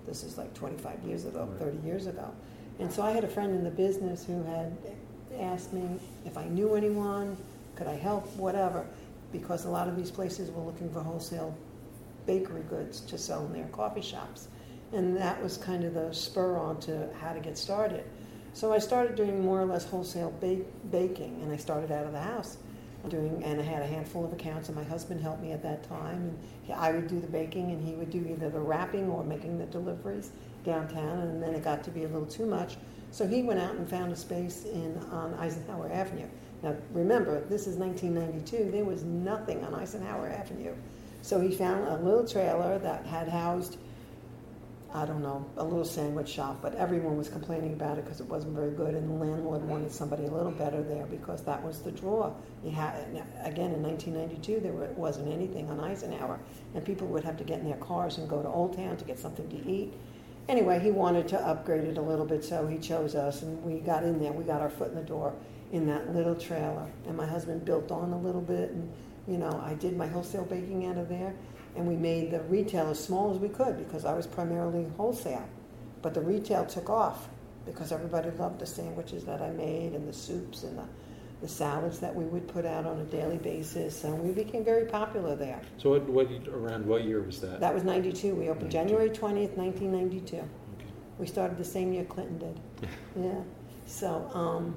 This 0.06 0.22
is 0.22 0.36
like 0.36 0.52
25 0.54 1.02
years 1.04 1.24
ago, 1.24 1.48
30 1.58 1.78
years 1.86 2.06
ago. 2.06 2.30
And 2.78 2.92
so 2.92 3.02
I 3.02 3.12
had 3.12 3.24
a 3.24 3.28
friend 3.28 3.54
in 3.54 3.64
the 3.64 3.70
business 3.70 4.24
who 4.24 4.42
had 4.44 4.76
asked 5.40 5.72
me 5.72 5.98
if 6.26 6.36
I 6.36 6.44
knew 6.44 6.74
anyone, 6.74 7.36
could 7.76 7.86
I 7.86 7.94
help, 7.94 8.26
whatever, 8.36 8.86
because 9.32 9.64
a 9.64 9.70
lot 9.70 9.86
of 9.88 9.96
these 9.96 10.10
places 10.10 10.50
were 10.50 10.62
looking 10.62 10.90
for 10.90 11.00
wholesale 11.00 11.56
bakery 12.26 12.62
goods 12.68 13.00
to 13.02 13.18
sell 13.18 13.44
in 13.46 13.52
their 13.52 13.68
coffee 13.68 14.02
shops. 14.02 14.48
And 14.92 15.16
that 15.16 15.42
was 15.42 15.58
kind 15.58 15.84
of 15.84 15.94
the 15.94 16.12
spur 16.12 16.56
on 16.56 16.80
to 16.80 17.08
how 17.20 17.32
to 17.32 17.40
get 17.40 17.58
started. 17.58 18.04
So 18.52 18.72
I 18.72 18.78
started 18.78 19.16
doing 19.16 19.44
more 19.44 19.60
or 19.60 19.66
less 19.66 19.84
wholesale 19.84 20.32
baking, 20.90 21.40
and 21.42 21.52
I 21.52 21.56
started 21.56 21.92
out 21.92 22.06
of 22.06 22.12
the 22.12 22.20
house 22.20 22.56
doing, 23.08 23.44
and 23.44 23.60
I 23.60 23.62
had 23.62 23.82
a 23.82 23.86
handful 23.86 24.24
of 24.24 24.32
accounts, 24.32 24.68
and 24.68 24.76
my 24.76 24.82
husband 24.82 25.20
helped 25.20 25.42
me 25.42 25.52
at 25.52 25.62
that 25.62 25.84
time. 25.88 26.16
And 26.16 26.38
he, 26.64 26.72
I 26.72 26.90
would 26.92 27.06
do 27.06 27.20
the 27.20 27.26
baking, 27.26 27.70
and 27.70 27.86
he 27.86 27.94
would 27.94 28.10
do 28.10 28.26
either 28.28 28.48
the 28.48 28.58
wrapping 28.58 29.08
or 29.08 29.22
making 29.22 29.58
the 29.58 29.66
deliveries 29.66 30.32
downtown. 30.64 31.20
And 31.20 31.42
then 31.42 31.54
it 31.54 31.62
got 31.62 31.84
to 31.84 31.90
be 31.90 32.04
a 32.04 32.08
little 32.08 32.26
too 32.26 32.46
much, 32.46 32.76
so 33.10 33.26
he 33.26 33.42
went 33.42 33.60
out 33.60 33.74
and 33.74 33.88
found 33.88 34.12
a 34.12 34.16
space 34.16 34.64
in 34.64 34.98
on 35.10 35.34
Eisenhower 35.34 35.90
Avenue. 35.92 36.26
Now 36.62 36.76
remember, 36.92 37.40
this 37.44 37.66
is 37.66 37.76
1992. 37.76 38.70
There 38.70 38.84
was 38.84 39.04
nothing 39.04 39.64
on 39.64 39.74
Eisenhower 39.74 40.28
Avenue, 40.28 40.74
so 41.22 41.40
he 41.40 41.54
found 41.54 41.86
a 41.88 41.96
little 42.02 42.26
trailer 42.26 42.78
that 42.78 43.06
had 43.06 43.28
housed. 43.28 43.78
I 44.94 45.04
don't 45.04 45.20
know, 45.20 45.44
a 45.58 45.64
little 45.64 45.84
sandwich 45.84 46.28
shop, 46.28 46.62
but 46.62 46.74
everyone 46.76 47.18
was 47.18 47.28
complaining 47.28 47.74
about 47.74 47.98
it 47.98 48.04
because 48.04 48.20
it 48.20 48.28
wasn't 48.28 48.54
very 48.54 48.70
good, 48.70 48.94
and 48.94 49.10
the 49.10 49.14
landlord 49.26 49.62
wanted 49.62 49.92
somebody 49.92 50.24
a 50.24 50.30
little 50.30 50.52
better 50.52 50.82
there 50.82 51.04
because 51.04 51.42
that 51.42 51.62
was 51.62 51.80
the 51.82 51.90
draw. 51.90 52.32
You 52.64 52.70
had, 52.70 52.94
again, 53.44 53.72
in 53.72 53.82
1992, 53.82 54.60
there 54.60 54.72
wasn't 54.72 55.28
anything 55.30 55.68
on 55.68 55.80
Eisenhower, 55.80 56.38
and 56.74 56.82
people 56.82 57.08
would 57.08 57.24
have 57.24 57.36
to 57.36 57.44
get 57.44 57.58
in 57.58 57.66
their 57.66 57.76
cars 57.76 58.16
and 58.16 58.26
go 58.26 58.40
to 58.40 58.48
Old 58.48 58.74
Town 58.74 58.96
to 58.96 59.04
get 59.04 59.18
something 59.18 59.46
to 59.50 59.70
eat. 59.70 59.92
Anyway, 60.48 60.78
he 60.78 60.90
wanted 60.90 61.28
to 61.28 61.40
upgrade 61.40 61.84
it 61.84 61.98
a 61.98 62.02
little 62.02 62.24
bit, 62.24 62.42
so 62.42 62.66
he 62.66 62.78
chose 62.78 63.14
us, 63.14 63.42
and 63.42 63.62
we 63.64 63.80
got 63.80 64.02
in 64.02 64.18
there. 64.18 64.32
We 64.32 64.44
got 64.44 64.62
our 64.62 64.70
foot 64.70 64.88
in 64.88 64.94
the 64.94 65.02
door 65.02 65.34
in 65.76 65.86
that 65.86 66.14
little 66.14 66.34
trailer, 66.34 66.86
and 67.06 67.16
my 67.16 67.26
husband 67.26 67.64
built 67.64 67.90
on 67.92 68.12
a 68.12 68.18
little 68.18 68.40
bit, 68.40 68.70
and 68.70 68.92
you 69.28 69.38
know, 69.38 69.60
I 69.64 69.74
did 69.74 69.96
my 69.96 70.06
wholesale 70.06 70.44
baking 70.44 70.86
out 70.86 70.98
of 70.98 71.08
there 71.08 71.34
and 71.76 71.86
we 71.86 71.94
made 71.94 72.30
the 72.30 72.40
retail 72.42 72.88
as 72.88 73.02
small 73.02 73.32
as 73.32 73.38
we 73.38 73.48
could 73.48 73.76
because 73.78 74.04
I 74.04 74.14
was 74.14 74.26
primarily 74.26 74.86
wholesale. 74.96 75.46
But 76.02 76.14
the 76.14 76.20
retail 76.20 76.64
took 76.64 76.88
off 76.88 77.28
because 77.64 77.92
everybody 77.92 78.30
loved 78.30 78.60
the 78.60 78.66
sandwiches 78.66 79.24
that 79.24 79.42
I 79.42 79.50
made 79.50 79.92
and 79.92 80.08
the 80.08 80.12
soups 80.12 80.62
and 80.62 80.78
the, 80.78 80.84
the 81.42 81.48
salads 81.48 81.98
that 81.98 82.14
we 82.14 82.24
would 82.24 82.48
put 82.48 82.64
out 82.64 82.86
on 82.86 83.00
a 83.00 83.04
daily 83.04 83.38
basis. 83.38 84.04
And 84.04 84.18
we 84.20 84.32
became 84.32 84.64
very 84.64 84.86
popular 84.86 85.36
there. 85.36 85.60
So, 85.76 85.90
what, 85.90 86.08
what 86.08 86.28
around 86.48 86.86
what 86.86 87.04
year 87.04 87.20
was 87.20 87.40
that? 87.40 87.60
That 87.60 87.74
was 87.74 87.84
92. 87.84 88.34
We 88.34 88.48
opened 88.48 88.72
92. 88.72 88.72
January 88.72 89.10
20th, 89.10 89.56
1992. 89.56 90.36
Okay. 90.36 90.46
We 91.18 91.26
started 91.26 91.58
the 91.58 91.64
same 91.64 91.92
year 91.92 92.04
Clinton 92.04 92.38
did. 92.38 92.88
yeah. 93.16 93.40
So, 93.84 94.30
um, 94.32 94.76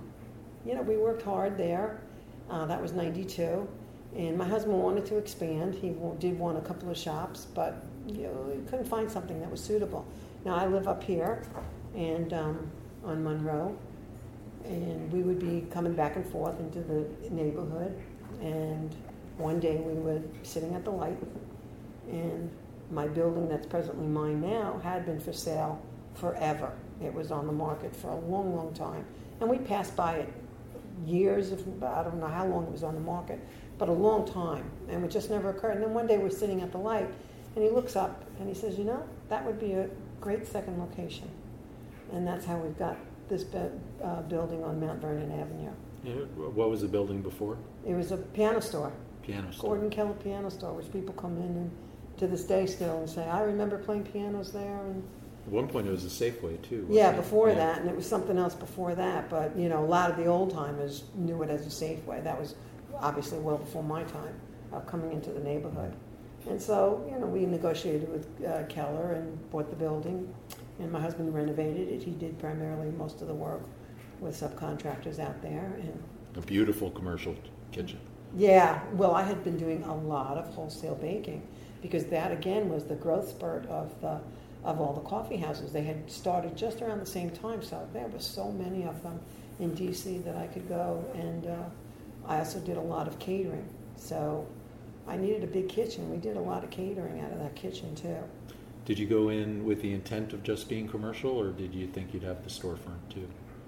you 0.65 0.75
know, 0.75 0.81
we 0.81 0.97
worked 0.97 1.21
hard 1.21 1.57
there. 1.57 2.01
Uh, 2.49 2.65
that 2.65 2.81
was 2.81 2.93
92. 2.93 3.67
And 4.15 4.37
my 4.37 4.45
husband 4.45 4.81
wanted 4.81 5.05
to 5.07 5.17
expand. 5.17 5.75
He 5.75 5.95
did 6.19 6.37
want 6.37 6.57
a 6.57 6.61
couple 6.61 6.89
of 6.89 6.97
shops, 6.97 7.45
but 7.53 7.83
you 8.07 8.23
know, 8.23 8.51
he 8.53 8.61
couldn't 8.69 8.87
find 8.87 9.09
something 9.09 9.39
that 9.39 9.51
was 9.51 9.63
suitable. 9.63 10.05
Now 10.45 10.55
I 10.55 10.65
live 10.65 10.87
up 10.87 11.03
here, 11.03 11.43
and 11.95 12.33
um, 12.33 12.71
on 13.03 13.23
Monroe, 13.23 13.77
and 14.65 15.11
we 15.11 15.21
would 15.21 15.39
be 15.39 15.67
coming 15.71 15.93
back 15.93 16.15
and 16.15 16.25
forth 16.25 16.59
into 16.59 16.81
the 16.81 17.05
neighborhood. 17.29 17.95
And 18.41 18.95
one 19.37 19.59
day 19.59 19.77
we 19.77 19.93
were 19.93 20.21
sitting 20.43 20.73
at 20.73 20.83
the 20.83 20.91
light, 20.91 21.17
and 22.09 22.49
my 22.91 23.07
building 23.07 23.47
that's 23.47 23.67
presently 23.67 24.07
mine 24.07 24.41
now 24.41 24.79
had 24.83 25.05
been 25.05 25.19
for 25.19 25.33
sale 25.33 25.79
forever. 26.15 26.71
It 27.03 27.13
was 27.13 27.31
on 27.31 27.45
the 27.45 27.53
market 27.53 27.95
for 27.95 28.09
a 28.09 28.19
long, 28.19 28.55
long 28.55 28.73
time, 28.73 29.05
and 29.39 29.49
we 29.49 29.59
passed 29.59 29.95
by 29.95 30.15
it 30.15 30.33
years 31.05 31.51
of 31.51 31.83
I 31.83 32.03
don't 32.03 32.19
know 32.19 32.27
how 32.27 32.45
long 32.45 32.65
it 32.65 32.71
was 32.71 32.83
on 32.83 32.95
the 32.95 33.01
market, 33.01 33.39
but 33.77 33.89
a 33.89 33.93
long 33.93 34.25
time, 34.25 34.69
and 34.89 35.03
it 35.03 35.11
just 35.11 35.29
never 35.29 35.49
occurred. 35.49 35.75
And 35.75 35.83
then 35.83 35.93
one 35.93 36.07
day 36.07 36.17
we're 36.17 36.29
sitting 36.29 36.61
at 36.61 36.71
the 36.71 36.77
light, 36.77 37.09
and 37.55 37.63
he 37.63 37.69
looks 37.69 37.95
up 37.95 38.23
and 38.39 38.47
he 38.47 38.53
says, 38.53 38.77
"You 38.77 38.85
know, 38.85 39.03
that 39.29 39.45
would 39.45 39.59
be 39.59 39.73
a 39.73 39.89
great 40.21 40.45
second 40.47 40.79
location," 40.79 41.29
and 42.11 42.25
that's 42.27 42.45
how 42.45 42.57
we've 42.57 42.77
got 42.77 42.97
this 43.29 43.43
bu- 43.43 43.69
uh, 44.03 44.21
building 44.23 44.63
on 44.63 44.79
Mount 44.79 45.01
Vernon 45.01 45.31
Avenue. 45.31 45.71
Yeah, 46.03 46.13
what 46.53 46.69
was 46.69 46.81
the 46.81 46.87
building 46.87 47.21
before? 47.21 47.57
It 47.85 47.93
was 47.93 48.11
a 48.11 48.17
piano 48.17 48.59
store, 48.61 48.91
Piano 49.21 49.51
store. 49.51 49.71
Gordon 49.71 49.89
Keller 49.89 50.13
Piano 50.13 50.49
Store, 50.49 50.73
which 50.73 50.91
people 50.91 51.13
come 51.13 51.37
in 51.37 51.43
and 51.43 51.71
to 52.17 52.27
this 52.27 52.43
day 52.45 52.65
still 52.65 52.97
and 52.99 53.09
say, 53.09 53.23
"I 53.27 53.41
remember 53.43 53.77
playing 53.77 54.03
pianos 54.03 54.51
there." 54.51 54.79
And 54.85 55.03
At 55.49 55.55
one 55.55 55.67
point, 55.67 55.87
it 55.87 55.89
was 55.91 56.05
a 56.05 56.09
Safeway 56.31 56.61
too. 56.61 56.85
Yeah, 56.91 57.09
it? 57.09 57.15
before 57.15 57.49
Yeah. 57.49 57.55
that, 57.55 57.81
and 57.81 57.89
it 57.89 57.95
was 57.95 58.05
something 58.05 58.37
else 58.37 58.53
before 58.53 58.93
that. 58.93 59.31
But 59.31 59.57
you 59.57 59.67
know, 59.67 59.83
a 59.83 59.89
lot 59.97 60.11
of 60.11 60.17
the 60.17 60.27
old 60.27 60.51
timers 60.51 61.05
knew 61.15 61.41
it 61.41 61.49
as 61.49 61.65
a 61.65 61.71
Safeway. 61.71 62.23
That 62.23 62.39
was 62.39 62.53
obviously 62.99 63.39
well 63.39 63.57
before 63.57 63.81
my 63.81 64.03
time 64.03 64.35
of 64.71 64.85
coming 64.85 65.11
into 65.11 65.31
the 65.31 65.39
neighborhood. 65.39 65.95
And 66.47 66.61
so, 66.61 67.03
you 67.11 67.17
know, 67.19 67.25
we 67.25 67.47
negotiated 67.47 68.09
with 68.11 68.27
uh, 68.45 68.63
Keller 68.67 69.13
and 69.13 69.49
bought 69.49 69.71
the 69.71 69.75
building, 69.75 70.31
and 70.79 70.91
my 70.91 70.99
husband 71.01 71.33
renovated 71.33 71.89
it. 71.89 72.03
He 72.03 72.11
did 72.11 72.37
primarily 72.37 72.91
most 72.91 73.21
of 73.23 73.27
the 73.27 73.33
work 73.33 73.63
with 74.19 74.39
subcontractors 74.39 75.17
out 75.17 75.41
there, 75.41 75.79
and 75.81 76.03
A 76.35 76.41
beautiful 76.41 76.91
commercial 76.91 77.35
kitchen. 77.71 77.97
yeah, 78.37 78.81
well, 78.93 79.15
I 79.15 79.23
had 79.23 79.43
been 79.43 79.57
doing 79.57 79.81
a 79.83 79.95
lot 79.95 80.37
of 80.37 80.45
wholesale 80.53 80.95
baking 80.95 81.41
because 81.81 82.05
that 82.05 82.31
again 82.31 82.69
was 82.69 82.83
the 82.85 82.95
growth 82.95 83.29
spurt 83.29 83.65
of 83.65 83.99
the 84.01 84.19
of 84.63 84.81
all 84.81 84.93
the 84.93 85.01
coffee 85.01 85.37
houses. 85.37 85.71
They 85.71 85.83
had 85.83 86.09
started 86.11 86.55
just 86.55 86.81
around 86.81 86.99
the 86.99 87.05
same 87.05 87.29
time, 87.29 87.61
so 87.63 87.87
there 87.93 88.07
were 88.07 88.19
so 88.19 88.51
many 88.51 88.83
of 88.83 89.01
them 89.03 89.19
in 89.59 89.71
DC 89.71 90.23
that 90.25 90.35
I 90.35 90.47
could 90.47 90.67
go, 90.67 91.03
and 91.15 91.47
uh, 91.47 91.55
I 92.27 92.39
also 92.39 92.59
did 92.59 92.77
a 92.77 92.81
lot 92.81 93.07
of 93.07 93.19
catering. 93.19 93.67
So 93.95 94.45
I 95.07 95.17
needed 95.17 95.43
a 95.43 95.47
big 95.47 95.69
kitchen. 95.69 96.09
We 96.09 96.17
did 96.17 96.37
a 96.37 96.41
lot 96.41 96.63
of 96.63 96.69
catering 96.69 97.19
out 97.21 97.31
of 97.31 97.39
that 97.39 97.55
kitchen 97.55 97.95
too. 97.95 98.17
Did 98.85 98.97
you 98.97 99.05
go 99.05 99.29
in 99.29 99.65
with 99.65 99.81
the 99.81 99.93
intent 99.93 100.33
of 100.33 100.43
just 100.43 100.67
being 100.67 100.87
commercial, 100.87 101.31
or 101.31 101.49
did 101.51 101.73
you 101.73 101.87
think 101.87 102.13
you'd 102.13 102.23
have 102.23 102.43
the 102.43 102.49
storefront 102.49 102.99
too? 103.09 103.27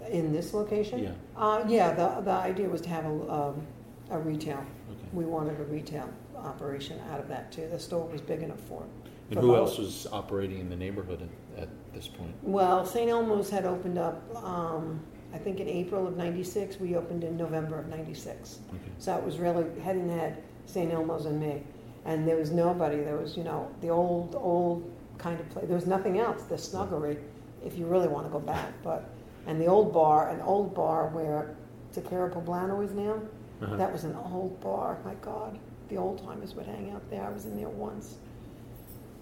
In 0.10 0.34
this 0.34 0.54
location, 0.54 1.00
Yeah. 1.04 1.12
uh, 1.38 1.64
yeah. 1.68 1.94
The 1.94 2.22
the 2.22 2.32
idea 2.32 2.68
was 2.68 2.82
to 2.82 2.90
have 2.90 3.06
a 3.06 3.32
um, 3.32 3.68
a 4.10 4.18
retail. 4.20 4.58
Okay. 4.58 5.08
We 5.14 5.26
wanted 5.26 5.60
a 5.60 5.64
retail 5.64 6.10
operation 6.36 7.00
out 7.12 7.20
of 7.20 7.28
that 7.28 7.52
too. 7.52 7.68
The 7.72 7.80
store 7.80 8.08
was 8.08 8.20
big 8.22 8.42
enough 8.42 8.60
for 8.62 8.84
it. 8.84 9.01
And 9.32 9.40
who 9.40 9.56
else 9.56 9.78
was 9.78 10.08
operating 10.12 10.60
in 10.60 10.70
the 10.70 10.76
neighborhood 10.76 11.28
at, 11.58 11.64
at 11.64 11.70
this 11.94 12.08
point? 12.08 12.36
Well, 12.44 12.86
St. 12.86 13.10
Elmo's 13.10 13.50
had 13.50 13.66
opened 13.66 13.98
up, 13.98 14.22
um, 14.44 15.00
I 15.34 15.38
think 15.38 15.62
in 15.62 15.70
April 15.70 16.06
of 16.06 16.18
'96. 16.18 16.80
We 16.80 16.96
opened 16.98 17.24
in 17.24 17.38
November 17.38 17.80
of 17.80 17.88
'96. 17.88 18.60
Okay. 18.70 18.78
So 18.98 19.16
it 19.18 19.24
was 19.24 19.40
really 19.40 19.66
head 19.80 19.96
and 19.96 20.12
head, 20.12 20.44
St. 20.66 20.92
Elmo's 20.92 21.26
and 21.26 21.40
me. 21.40 21.64
And 22.04 22.28
there 22.28 22.36
was 22.36 22.52
nobody. 22.52 22.98
There 22.98 23.18
was, 23.18 23.38
you 23.38 23.44
know, 23.44 23.72
the 23.80 23.90
old, 23.90 24.36
old 24.36 24.92
kind 25.18 25.40
of 25.40 25.50
place. 25.50 25.66
There 25.68 25.76
was 25.76 25.88
nothing 25.88 26.20
else. 26.20 26.44
The 26.44 26.58
snuggery, 26.58 27.18
if 27.64 27.78
you 27.78 27.86
really 27.86 28.10
want 28.10 28.26
to 28.26 28.32
go 28.32 28.40
back, 28.40 28.74
but 28.84 29.10
and 29.48 29.62
the 29.62 29.68
old 29.68 29.94
bar, 29.94 30.30
an 30.30 30.42
old 30.42 30.76
bar 30.76 31.08
where 31.08 31.56
Tequila 31.94 32.30
Poblano 32.30 32.84
is 32.84 32.92
now. 32.92 33.22
Uh-huh. 33.62 33.76
That 33.78 33.92
was 33.94 34.04
an 34.04 34.16
old 34.16 34.60
bar. 34.60 34.98
My 35.06 35.14
God, 35.16 35.58
the 35.88 35.98
old 35.98 36.24
timers 36.24 36.54
would 36.56 36.66
hang 36.66 36.92
out 36.92 37.08
there. 37.10 37.24
I 37.24 37.30
was 37.30 37.46
in 37.46 37.56
there 37.56 37.70
once. 37.70 38.18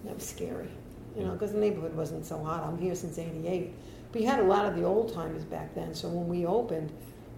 That 0.04 0.14
was 0.14 0.26
scary, 0.26 0.68
you 1.16 1.24
know, 1.24 1.32
because 1.32 1.52
the 1.52 1.58
neighborhood 1.58 1.94
wasn't 1.94 2.24
so 2.24 2.42
hot. 2.42 2.62
I'm 2.64 2.78
here 2.78 2.94
since 2.94 3.18
'88, 3.18 3.72
but 4.12 4.20
you 4.22 4.26
had 4.28 4.40
a 4.40 4.44
lot 4.44 4.64
of 4.66 4.76
the 4.76 4.84
old 4.84 5.12
timers 5.12 5.44
back 5.44 5.74
then. 5.74 5.94
So 5.94 6.08
when 6.08 6.26
we 6.28 6.46
opened, 6.46 6.90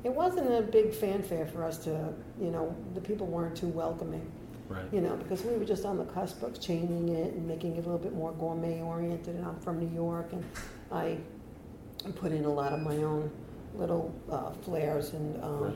it 0.04 0.12
wasn't 0.12 0.52
a 0.52 0.62
big 0.62 0.92
fanfare 0.94 1.46
for 1.46 1.64
us 1.64 1.78
to, 1.84 2.12
you 2.40 2.50
know, 2.50 2.74
the 2.94 3.00
people 3.00 3.26
weren't 3.26 3.56
too 3.56 3.68
welcoming 3.68 4.30
Right. 4.68 4.84
you 4.92 5.00
know, 5.02 5.16
because 5.16 5.44
we 5.44 5.54
were 5.56 5.64
just 5.66 5.84
on 5.84 5.98
the 5.98 6.04
cusp 6.06 6.42
of 6.42 6.58
changing 6.58 7.10
it 7.10 7.34
and 7.34 7.46
making 7.46 7.72
it 7.76 7.80
a 7.80 7.82
little 7.82 7.98
bit 7.98 8.14
more 8.14 8.32
gourmet 8.32 8.80
oriented. 8.80 9.34
And 9.36 9.44
I'm 9.44 9.58
from 9.60 9.78
New 9.78 9.94
York, 9.94 10.32
and 10.32 10.42
I 10.90 11.18
put 12.16 12.32
in 12.32 12.44
a 12.46 12.48
lot 12.52 12.72
of 12.72 12.80
my 12.80 12.96
own 12.98 13.30
little 13.74 14.14
uh, 14.30 14.50
flares. 14.64 15.12
And 15.12 15.42
um, 15.44 15.60
Right. 15.64 15.74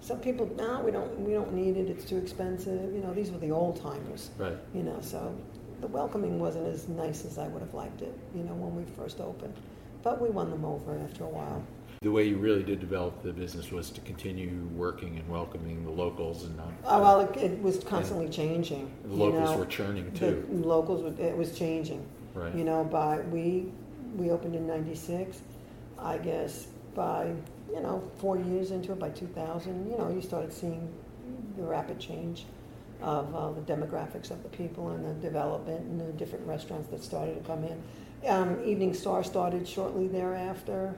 some 0.00 0.18
people, 0.20 0.50
no, 0.56 0.80
we 0.80 0.90
don't, 0.90 1.20
we 1.20 1.32
don't 1.34 1.52
need 1.52 1.76
it. 1.76 1.90
It's 1.90 2.04
too 2.06 2.16
expensive. 2.16 2.94
You 2.94 3.00
know, 3.02 3.12
these 3.12 3.30
were 3.30 3.38
the 3.38 3.50
old 3.50 3.80
timers. 3.82 4.30
Right. 4.38 4.56
You 4.74 4.82
know, 4.82 4.98
so 5.02 5.34
the 5.80 5.86
welcoming 5.86 6.38
wasn't 6.38 6.66
as 6.66 6.88
nice 6.88 7.24
as 7.24 7.38
I 7.38 7.48
would 7.48 7.62
have 7.62 7.74
liked 7.74 8.02
it. 8.02 8.16
You 8.34 8.42
know, 8.42 8.54
when 8.54 8.74
we 8.76 8.84
first 8.96 9.20
opened, 9.20 9.54
but 10.02 10.20
we 10.20 10.30
won 10.30 10.50
them 10.50 10.64
over 10.64 10.98
after 10.98 11.24
a 11.24 11.28
while. 11.28 11.62
The 12.02 12.12
way 12.12 12.28
you 12.28 12.36
really 12.36 12.62
did 12.62 12.78
develop 12.78 13.22
the 13.24 13.32
business 13.32 13.72
was 13.72 13.90
to 13.90 14.00
continue 14.02 14.68
working 14.76 15.18
and 15.18 15.28
welcoming 15.28 15.84
the 15.84 15.90
locals 15.90 16.44
and 16.44 16.56
not. 16.56 16.72
Oh 16.84 16.96
uh, 16.96 17.00
well, 17.00 17.20
it, 17.20 17.36
it 17.36 17.62
was 17.62 17.82
constantly 17.82 18.28
changing. 18.28 18.90
the 19.04 19.14
locals 19.14 19.50
know. 19.50 19.56
were 19.56 19.66
churning 19.66 20.08
The 20.12 20.18
too. 20.18 20.46
locals, 20.50 21.02
would- 21.02 21.18
it 21.18 21.36
was 21.36 21.58
changing. 21.58 22.06
Right. 22.34 22.54
You 22.54 22.62
know, 22.62 22.84
by, 22.84 23.18
we, 23.20 23.72
we 24.16 24.30
opened 24.30 24.54
in 24.54 24.64
ninety-six, 24.66 25.40
I 25.98 26.18
guess 26.18 26.68
by, 26.94 27.32
you 27.72 27.80
know, 27.80 28.08
four 28.18 28.38
years 28.38 28.70
into 28.70 28.92
it, 28.92 28.98
by 29.00 29.10
two 29.10 29.26
thousand, 29.26 29.90
you 29.90 29.98
know, 29.98 30.08
you 30.08 30.22
started 30.22 30.52
seeing 30.52 30.88
the 31.56 31.64
rapid 31.64 31.98
change 31.98 32.44
of 33.02 33.34
uh, 33.34 33.50
the 33.52 33.60
demographics 33.60 34.30
of 34.30 34.42
the 34.42 34.48
people 34.48 34.90
and 34.90 35.04
the 35.04 35.14
development 35.14 35.80
and 35.82 36.00
the 36.00 36.12
different 36.12 36.46
restaurants 36.46 36.88
that 36.88 37.02
started 37.02 37.34
to 37.34 37.46
come 37.46 37.64
in. 37.64 37.82
Um, 38.28 38.60
Evening 38.64 38.94
Star 38.94 39.22
started 39.22 39.66
shortly 39.68 40.08
thereafter. 40.08 40.94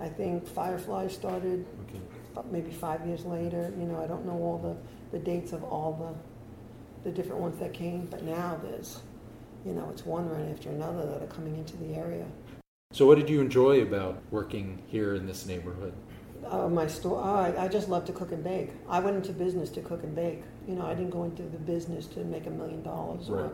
I 0.00 0.08
think 0.08 0.46
Firefly 0.46 1.08
started 1.08 1.64
Okay. 1.88 2.44
maybe 2.50 2.70
five 2.70 3.06
years 3.06 3.24
later. 3.24 3.72
You 3.78 3.86
know, 3.86 4.00
I 4.02 4.06
don't 4.06 4.26
know 4.26 4.34
all 4.34 4.58
the, 4.58 5.16
the 5.16 5.24
dates 5.24 5.52
of 5.52 5.64
all 5.64 6.14
the, 7.02 7.08
the 7.10 7.14
different 7.14 7.40
ones 7.40 7.58
that 7.58 7.72
came, 7.72 8.06
but 8.10 8.22
now 8.22 8.60
there's, 8.62 9.00
you 9.64 9.72
know, 9.72 9.88
it's 9.90 10.04
one 10.04 10.28
right 10.28 10.48
after 10.52 10.68
another 10.68 11.06
that 11.06 11.22
are 11.22 11.26
coming 11.26 11.56
into 11.56 11.76
the 11.78 11.94
area. 11.94 12.26
So, 12.92 13.06
what 13.06 13.18
did 13.18 13.28
you 13.28 13.40
enjoy 13.40 13.82
about 13.82 14.22
working 14.30 14.82
here 14.86 15.14
in 15.14 15.26
this 15.26 15.46
neighborhood? 15.46 15.92
Uh, 16.50 16.68
my 16.68 16.86
store, 16.86 17.20
oh, 17.22 17.34
I, 17.34 17.64
I 17.64 17.68
just 17.68 17.88
love 17.88 18.04
to 18.06 18.12
cook 18.12 18.32
and 18.32 18.42
bake. 18.42 18.70
I 18.88 19.00
went 19.00 19.16
into 19.16 19.32
business 19.32 19.68
to 19.70 19.80
cook 19.82 20.02
and 20.02 20.14
bake. 20.14 20.42
You 20.66 20.74
know, 20.76 20.86
I 20.86 20.94
didn't 20.94 21.10
go 21.10 21.24
into 21.24 21.42
the 21.42 21.58
business 21.58 22.06
to 22.08 22.20
make 22.24 22.46
a 22.46 22.50
million 22.50 22.82
dollars 22.82 23.28
or, 23.28 23.52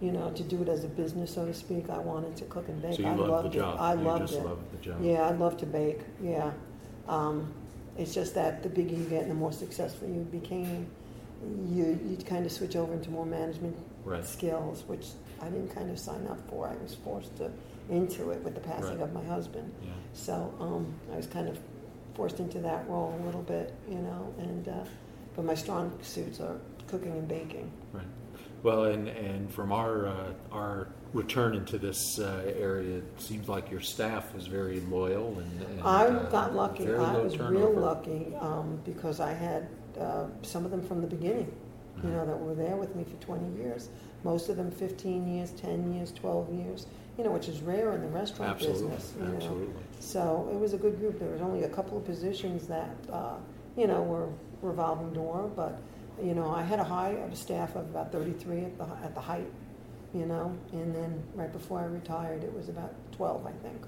you 0.00 0.12
know, 0.12 0.30
to 0.30 0.42
do 0.42 0.62
it 0.62 0.68
as 0.68 0.84
a 0.84 0.88
business, 0.88 1.34
so 1.34 1.44
to 1.46 1.54
speak. 1.54 1.90
I 1.90 1.98
wanted 1.98 2.36
to 2.36 2.44
cook 2.44 2.68
and 2.68 2.80
bake. 2.80 2.94
So 2.96 3.02
you 3.02 3.08
I 3.08 3.14
loved 3.14 3.52
the 3.52 3.58
job. 3.58 3.74
it. 3.74 3.80
I 3.80 3.94
you 3.94 4.00
loved 4.00 4.22
just 4.28 4.34
it. 4.40 4.44
loved 4.44 4.72
the 4.72 4.76
job. 4.78 5.02
Yeah, 5.02 5.28
I'd 5.28 5.38
love 5.38 5.56
to 5.58 5.66
bake. 5.66 6.00
Yeah. 6.22 6.52
Um, 7.08 7.52
it's 7.98 8.14
just 8.14 8.34
that 8.34 8.62
the 8.62 8.68
bigger 8.68 8.94
you 8.94 9.04
get 9.04 9.22
and 9.22 9.30
the 9.30 9.34
more 9.34 9.52
successful 9.52 10.06
you 10.08 10.20
became, 10.30 10.86
you 11.68 11.98
you 12.08 12.16
kind 12.26 12.44
of 12.46 12.52
switch 12.52 12.76
over 12.76 12.92
into 12.92 13.10
more 13.10 13.26
management 13.26 13.76
Right. 14.04 14.24
skills, 14.24 14.84
which 14.86 15.06
I 15.42 15.46
didn't 15.46 15.74
kind 15.74 15.90
of 15.90 15.98
sign 15.98 16.26
up 16.28 16.38
for. 16.48 16.68
I 16.68 16.76
was 16.82 16.94
forced 16.94 17.36
to 17.38 17.50
into 17.90 18.30
it 18.30 18.42
with 18.44 18.54
the 18.54 18.60
passing 18.60 18.98
Right. 18.98 19.00
of 19.00 19.12
my 19.12 19.24
husband. 19.24 19.72
Yeah. 19.82 19.90
So 20.12 20.54
um, 20.60 20.92
I 21.12 21.16
was 21.16 21.26
kind 21.26 21.48
of 21.48 21.58
forced 22.16 22.40
into 22.40 22.58
that 22.60 22.88
role 22.88 23.14
a 23.20 23.26
little 23.26 23.42
bit, 23.42 23.74
you 23.88 23.98
know. 23.98 24.34
And 24.38 24.68
uh, 24.68 24.84
but 25.36 25.44
my 25.44 25.54
strong 25.54 25.92
suits 26.02 26.40
are 26.40 26.56
cooking 26.88 27.12
and 27.12 27.28
baking. 27.28 27.70
Right. 27.92 28.06
Well, 28.62 28.86
and 28.86 29.08
and 29.08 29.52
from 29.52 29.70
our 29.70 30.06
uh, 30.08 30.32
our 30.50 30.88
return 31.12 31.54
into 31.54 31.78
this 31.78 32.18
uh, 32.18 32.52
area, 32.58 32.96
it 32.96 33.20
seems 33.20 33.48
like 33.48 33.70
your 33.70 33.80
staff 33.80 34.34
is 34.34 34.46
very 34.46 34.80
loyal 34.80 35.38
and. 35.38 35.62
and 35.62 35.80
I 35.82 36.06
uh, 36.06 36.30
got 36.30 36.54
lucky. 36.54 36.88
I 36.88 37.18
was 37.18 37.34
turnover. 37.34 37.68
real 37.68 37.80
lucky 37.80 38.34
um, 38.40 38.80
because 38.84 39.20
I 39.20 39.32
had 39.32 39.68
uh, 40.00 40.26
some 40.42 40.64
of 40.64 40.70
them 40.70 40.82
from 40.82 41.00
the 41.00 41.06
beginning, 41.06 41.52
you 42.02 42.10
know, 42.10 42.26
that 42.26 42.38
were 42.38 42.54
there 42.54 42.76
with 42.76 42.94
me 42.96 43.04
for 43.04 43.16
20 43.24 43.62
years. 43.62 43.88
Most 44.24 44.48
of 44.48 44.56
them 44.56 44.70
15 44.70 45.28
years, 45.34 45.52
10 45.52 45.94
years, 45.94 46.12
12 46.12 46.52
years, 46.52 46.86
you 47.18 47.24
know, 47.24 47.30
which 47.30 47.48
is 47.48 47.60
rare 47.62 47.92
in 47.92 48.02
the 48.02 48.08
restaurant 48.08 48.52
Absolutely. 48.52 48.88
business. 48.90 49.14
You 49.18 49.26
know. 49.26 49.34
Absolutely. 49.36 49.82
So 50.00 50.48
it 50.52 50.58
was 50.58 50.74
a 50.74 50.76
good 50.78 50.98
group. 50.98 51.18
There 51.18 51.30
was 51.30 51.40
only 51.40 51.64
a 51.64 51.68
couple 51.68 51.96
of 51.96 52.04
positions 52.04 52.66
that, 52.68 52.94
uh, 53.10 53.36
you 53.76 53.86
know, 53.86 54.02
were 54.02 54.28
revolving 54.62 55.12
door, 55.12 55.50
but, 55.56 55.80
you 56.22 56.34
know, 56.34 56.50
I 56.50 56.62
had 56.62 56.78
a 56.78 56.84
high 56.84 57.10
of 57.10 57.32
a 57.32 57.36
staff 57.36 57.74
of 57.76 57.86
about 57.86 58.12
33 58.12 58.64
at 58.64 58.78
the, 58.78 58.84
at 59.02 59.14
the 59.14 59.20
height, 59.20 59.50
you 60.14 60.26
know, 60.26 60.56
and 60.72 60.94
then 60.94 61.22
right 61.34 61.52
before 61.52 61.80
I 61.80 61.84
retired, 61.84 62.44
it 62.44 62.52
was 62.54 62.68
about 62.68 62.94
12, 63.12 63.46
I 63.46 63.52
think. 63.66 63.82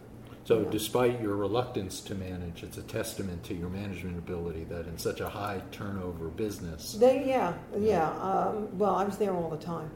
So, 0.45 0.61
Yeah. 0.61 0.71
despite 0.71 1.21
your 1.21 1.37
reluctance 1.37 2.01
to 2.01 2.15
manage, 2.15 2.63
it's 2.63 2.79
a 2.79 2.83
testament 2.83 3.45
to 3.45 3.55
your 3.55 3.69
management 3.69 4.17
ability 4.17 4.65
that 4.71 4.87
in 4.87 4.97
such 4.97 5.21
a 5.21 5.29
high 5.29 5.61
turnover 5.73 6.29
business. 6.29 6.95
They, 6.95 7.29
yeah, 7.29 7.53
yeah. 7.79 8.09
Um, 8.13 8.69
well, 8.79 8.95
I 8.95 9.05
was 9.05 9.19
there 9.19 9.35
all 9.35 9.51
the 9.51 9.59
time. 9.59 9.91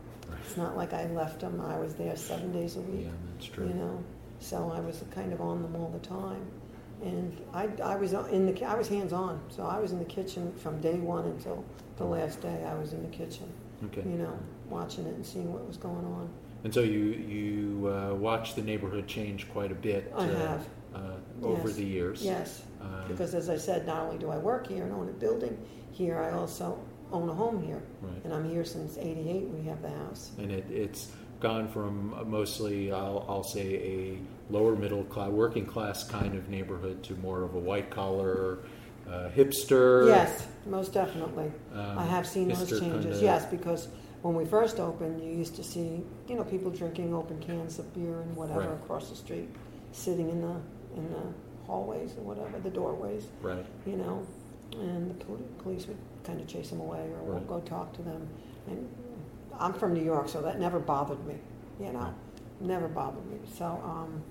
It's 0.44 0.56
not 0.56 0.76
like 0.76 0.92
I 0.92 1.06
left 1.06 1.40
them. 1.40 1.60
I 1.60 1.78
was 1.78 1.94
there 1.94 2.16
seven 2.16 2.52
days 2.52 2.76
a 2.76 2.80
week. 2.80 3.06
Yeah, 3.06 3.10
that's 3.34 3.46
true. 3.46 3.66
You 3.68 3.74
know, 3.74 4.04
so 4.40 4.72
I 4.74 4.80
was 4.80 5.02
kind 5.10 5.32
of 5.32 5.40
on 5.40 5.62
them 5.62 5.76
all 5.76 5.88
the 5.90 6.06
time, 6.06 6.44
and 7.02 7.40
I, 7.54 7.68
I 7.82 7.96
was 7.96 8.12
in 8.12 8.46
the 8.46 8.64
I 8.64 8.74
was 8.74 8.88
hands 8.88 9.12
on. 9.12 9.40
So 9.48 9.64
I 9.64 9.78
was 9.78 9.92
in 9.92 9.98
the 9.98 10.04
kitchen 10.04 10.52
from 10.56 10.80
day 10.80 10.94
one 10.94 11.24
until 11.26 11.64
the 11.96 12.04
last 12.04 12.40
day. 12.40 12.64
I 12.68 12.74
was 12.74 12.92
in 12.92 13.02
the 13.02 13.16
kitchen. 13.16 13.50
Okay. 13.86 14.02
You 14.02 14.16
know, 14.18 14.38
watching 14.68 15.06
it 15.06 15.14
and 15.14 15.24
seeing 15.26 15.52
what 15.52 15.66
was 15.66 15.76
going 15.76 16.04
on. 16.04 16.28
And 16.64 16.72
so 16.72 16.80
you 16.80 17.00
you 17.00 17.88
uh, 17.88 18.14
watch 18.14 18.54
the 18.54 18.62
neighborhood 18.62 19.06
change 19.08 19.48
quite 19.50 19.72
a 19.72 19.74
bit. 19.76 20.12
I 20.16 20.24
uh, 20.28 20.34
have. 20.48 20.68
uh, 20.94 20.98
over 21.42 21.68
Yes. 21.68 21.76
the 21.76 21.84
years. 21.84 22.22
Yes, 22.24 22.62
Um, 22.80 23.04
because 23.08 23.34
as 23.34 23.48
I 23.48 23.56
said, 23.56 23.86
not 23.86 24.02
only 24.04 24.18
do 24.18 24.30
I 24.30 24.38
work 24.38 24.66
here 24.68 24.84
and 24.84 24.92
own 24.92 25.08
a 25.08 25.12
building 25.12 25.56
here, 25.90 26.18
I 26.20 26.30
also 26.32 26.78
own 27.12 27.28
a 27.28 27.34
home 27.34 27.62
here, 27.62 27.82
Right. 28.00 28.24
and 28.24 28.32
I'm 28.32 28.48
here 28.48 28.64
since 28.64 28.96
'88. 28.98 29.48
We 29.48 29.62
have 29.68 29.82
the 29.82 29.90
house. 29.90 30.30
and 30.38 30.50
it, 30.50 30.64
it's 30.70 31.10
gone 31.40 31.66
from 31.68 32.14
mostly, 32.28 32.92
I'll, 32.92 33.24
I'll 33.28 33.42
say, 33.42 33.74
a 33.74 34.18
lower 34.52 34.76
middle 34.76 35.02
class, 35.04 35.28
working 35.30 35.66
class 35.66 36.04
kind 36.04 36.34
of 36.36 36.48
neighborhood 36.48 37.02
to 37.04 37.16
more 37.16 37.42
of 37.42 37.54
a 37.54 37.58
white 37.58 37.90
collar, 37.90 38.58
uh, 39.08 39.28
hipster. 39.34 40.06
Yes, 40.06 40.46
most 40.66 40.92
definitely. 40.92 41.50
Um, 41.74 41.98
I 41.98 42.04
have 42.04 42.26
seen 42.28 42.46
those 42.48 42.68
changes. 42.70 42.80
kinda- 43.04 43.18
Yes, 43.20 43.44
because 43.46 43.88
when 44.22 44.36
we 44.36 44.44
first 44.44 44.78
opened, 44.78 45.20
you 45.20 45.32
used 45.32 45.56
to 45.56 45.64
see, 45.64 46.04
you 46.28 46.36
know, 46.36 46.44
people 46.44 46.70
drinking 46.70 47.12
open 47.12 47.40
cans 47.40 47.80
of 47.80 47.92
beer 47.92 48.20
and 48.20 48.36
whatever 48.36 48.60
Right. 48.60 48.70
across 48.84 49.10
the 49.10 49.16
street, 49.16 49.48
sitting 49.92 50.28
in 50.30 50.40
the 50.42 50.54
in 50.96 51.10
the 51.10 51.22
hallways 51.66 52.12
and 52.18 52.24
whatever, 52.26 52.60
the 52.62 52.68
doorways, 52.70 53.26
Right. 53.40 53.64
you 53.86 53.96
know, 53.96 54.24
and 54.78 55.10
the 55.10 55.24
police 55.62 55.86
would 55.88 55.96
kind 56.24 56.40
of 56.40 56.46
chase 56.46 56.70
them 56.70 56.80
away 56.80 57.10
or 57.26 57.34
Right. 57.34 57.46
go 57.48 57.60
talk 57.60 57.92
to 57.94 58.02
them. 58.02 58.28
And 58.66 58.88
I'm 59.58 59.72
from 59.72 59.94
New 59.94 60.04
York, 60.04 60.28
so 60.28 60.40
that 60.42 60.58
never 60.58 60.78
bothered 60.78 61.24
me, 61.26 61.36
you 61.80 61.92
know, 61.92 61.98
Right. 62.00 62.14
never 62.60 62.88
bothered 62.88 63.26
me. 63.30 63.38
So 63.54 63.64
um, 63.84 64.22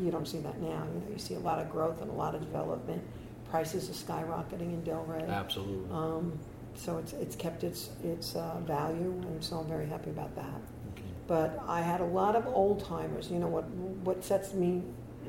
you 0.00 0.10
don't 0.10 0.26
see 0.28 0.38
that 0.40 0.60
now. 0.60 0.84
You 0.94 1.00
know, 1.00 1.06
you 1.12 1.18
see 1.18 1.34
a 1.34 1.40
lot 1.40 1.58
of 1.58 1.70
growth 1.70 2.00
and 2.02 2.10
a 2.10 2.14
lot 2.14 2.34
of 2.34 2.40
development. 2.40 3.02
Prices 3.50 3.90
are 3.90 3.92
skyrocketing 3.92 4.72
in 4.72 4.84
Del 4.84 5.02
Ray. 5.04 5.26
Absolutely. 5.26 5.90
Um, 5.90 6.38
so 6.74 6.98
it's, 6.98 7.12
it's 7.14 7.34
kept 7.34 7.64
its, 7.64 7.90
its 8.04 8.36
uh, 8.36 8.58
value, 8.64 9.10
and 9.26 9.42
so 9.42 9.56
I'm 9.58 9.66
very 9.66 9.86
happy 9.86 10.10
about 10.10 10.34
that. 10.36 10.44
Okay. 10.92 11.02
But 11.26 11.60
I 11.66 11.80
had 11.80 12.00
a 12.00 12.04
lot 12.04 12.36
of 12.36 12.46
old 12.46 12.84
timers. 12.84 13.28
You 13.30 13.38
know 13.40 13.48
what? 13.48 13.64
What 14.04 14.22
sets 14.24 14.54
me, 14.54 14.82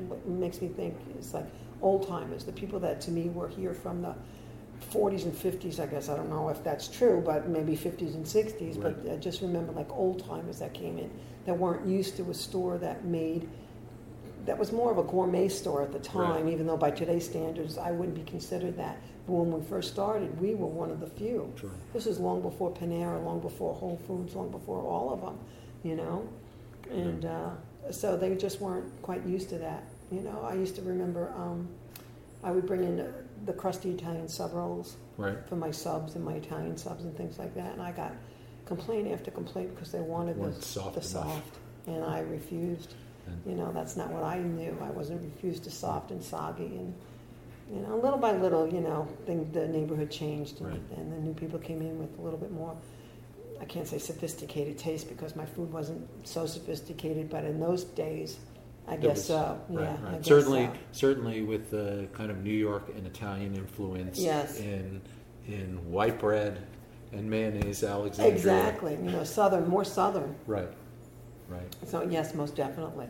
what 0.08 0.25
makes 0.27 0.62
me 0.62 0.68
think 0.68 0.96
is 1.18 1.34
like 1.34 1.48
old 1.82 2.08
timers, 2.08 2.44
the 2.44 2.51
people 2.51 2.80
that 2.82 3.01
to 3.01 3.12
me 3.12 3.30
were 3.30 3.48
here 3.48 3.74
from 3.74 4.03
the 4.03 4.13
40s 4.92 5.24
and 5.26 5.34
50s. 5.34 5.80
I 5.80 5.86
guess 5.86 6.10
I 6.10 6.16
don't 6.16 6.30
know 6.30 6.50
if 6.50 6.64
that's 6.64 6.88
true, 6.88 7.22
but 7.26 7.48
maybe 7.48 7.76
50s 7.78 8.16
and 8.16 8.26
60s. 8.26 8.82
But 8.82 8.98
I 9.12 9.16
just 9.18 9.42
remember 9.42 9.72
like 9.74 9.90
old 9.92 10.26
timers 10.26 10.60
that 10.60 10.74
came 10.74 10.98
in 10.98 11.10
that 11.46 11.58
weren't 11.58 11.86
used 11.88 12.18
to 12.18 12.30
a 12.30 12.34
store 12.34 12.78
that 12.80 13.06
made 13.06 13.48
that 14.46 14.58
was 14.58 14.72
more 14.72 14.92
of 14.92 14.98
a 14.98 15.04
gourmet 15.04 15.48
store 15.48 15.84
at 15.84 15.92
the 15.92 16.00
time, 16.00 16.46
Right. 16.46 16.54
even 16.54 16.66
though 16.66 16.76
by 16.78 16.90
today's 16.90 17.26
standards 17.30 17.78
I 17.78 17.92
wouldn't 17.92 18.16
be 18.16 18.24
considered 18.24 18.76
that. 18.78 18.98
But 19.28 19.34
when 19.34 19.52
we 19.52 19.64
first 19.68 19.92
started, 19.92 20.42
we 20.42 20.56
were 20.56 20.66
one 20.66 20.90
of 20.90 21.00
the 21.00 21.06
few. 21.06 21.54
Sure. 21.60 21.70
This 21.94 22.08
is 22.08 22.20
long 22.20 22.42
before 22.42 22.72
Panera, 22.72 23.24
long 23.24 23.40
before 23.40 23.76
Whole 23.76 24.00
Foods, 24.08 24.34
long 24.36 24.50
before 24.50 24.82
all 24.82 25.14
of 25.14 25.22
them, 25.22 25.38
you 25.84 25.96
know? 25.96 26.28
And 26.90 27.26
uh, 27.26 27.50
so 27.92 28.18
they 28.18 28.34
just 28.36 28.60
weren't 28.60 28.86
quite 29.04 29.24
used 29.28 29.50
to 29.50 29.60
that. 29.60 29.84
You 30.12 30.22
know, 30.22 30.42
I 30.44 30.56
used 30.56 30.76
to 30.78 30.82
remember 30.82 31.32
um, 31.38 31.70
I 32.44 32.50
would 32.50 32.66
bring 32.66 32.84
in 32.84 32.98
the, 32.98 33.14
the 33.45 33.53
crusty 33.53 33.91
Italian 33.91 34.27
sub 34.27 34.53
rolls 34.53 34.98
Right. 35.17 35.38
for 35.48 35.55
my 35.55 35.71
subs 35.71 36.15
and 36.15 36.24
my 36.24 36.33
Italian 36.33 36.77
subs 36.77 37.03
and 37.03 37.15
things 37.15 37.39
like 37.39 37.53
that. 37.55 37.74
And 37.74 37.81
I 37.81 37.91
got 37.91 38.12
complaint 38.65 39.12
after 39.12 39.31
complaint 39.31 39.74
because 39.75 39.91
they 39.91 40.00
wanted 40.01 40.41
the 40.41 40.62
soft 40.62 40.95
the 40.95 41.01
soft. 41.01 41.57
and 41.88 42.03
I 42.03 42.19
refused. 42.19 42.93
And- 43.27 43.41
You 43.45 43.55
know, 43.55 43.71
that's 43.71 43.95
not 43.98 44.12
what 44.12 44.24
I 44.24 44.39
knew. 44.39 44.77
I 44.81 44.89
wasn't 44.91 45.21
refused 45.24 45.63
to 45.65 45.71
soft 45.71 46.12
and 46.12 46.24
soggy, 46.24 46.65
and 46.65 46.93
you 47.71 47.79
know, 47.79 47.95
little 47.98 48.19
by 48.19 48.33
little, 48.36 48.67
you 48.67 48.81
know, 48.81 49.07
thing, 49.25 49.50
the 49.53 49.65
neighborhood 49.67 50.12
changed, 50.12 50.60
and, 50.60 50.69
Right. 50.71 50.81
and 50.98 51.12
the 51.13 51.17
new 51.17 51.33
people 51.33 51.57
came 51.60 51.81
in 51.81 52.00
with 52.00 52.17
a 52.19 52.21
little 52.21 52.39
bit 52.39 52.51
more. 52.51 52.75
I 53.62 53.65
can't 53.65 53.88
say 53.88 53.98
sophisticated 54.00 54.77
taste 54.77 55.07
because 55.07 55.36
my 55.36 55.45
food 55.45 55.71
wasn't 55.71 56.05
so 56.27 56.45
sophisticated, 56.45 57.29
but 57.29 57.45
in 57.45 57.60
those 57.60 57.83
days, 57.86 58.38
I 58.88 58.96
guess 58.98 59.18
was- 59.18 59.26
so. 59.26 59.62
right, 59.70 59.84
yeah, 59.84 59.90
I 59.90 60.04
right. 60.06 60.16
guess 60.18 60.26
Certainly, 60.28 60.66
so. 60.66 60.74
certainly 60.92 61.42
with 61.44 61.70
the 61.72 62.08
kind 62.14 62.32
of 62.32 62.44
New 62.44 62.50
York 62.54 62.90
and 62.96 63.06
Italian 63.08 63.56
influence 63.56 64.20
Yes. 64.20 64.60
in 64.60 65.02
in 65.48 65.92
white 65.92 66.20
bread 66.20 66.62
and 67.14 67.30
mayonnaise, 67.30 67.84
Alexandria. 67.84 68.34
Exactly. 68.36 68.94
You 68.96 69.12
know, 69.12 69.24
southern, 69.24 69.68
more 69.68 69.84
southern. 69.84 70.36
Right. 70.48 70.70
Right. 71.50 71.76
So 71.86 72.04
yes, 72.04 72.34
most 72.34 72.56
definitely. 72.56 73.08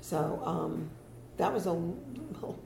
So 0.00 0.40
um, 0.44 0.88
that 1.36 1.52
was 1.52 1.66
a 1.66 1.80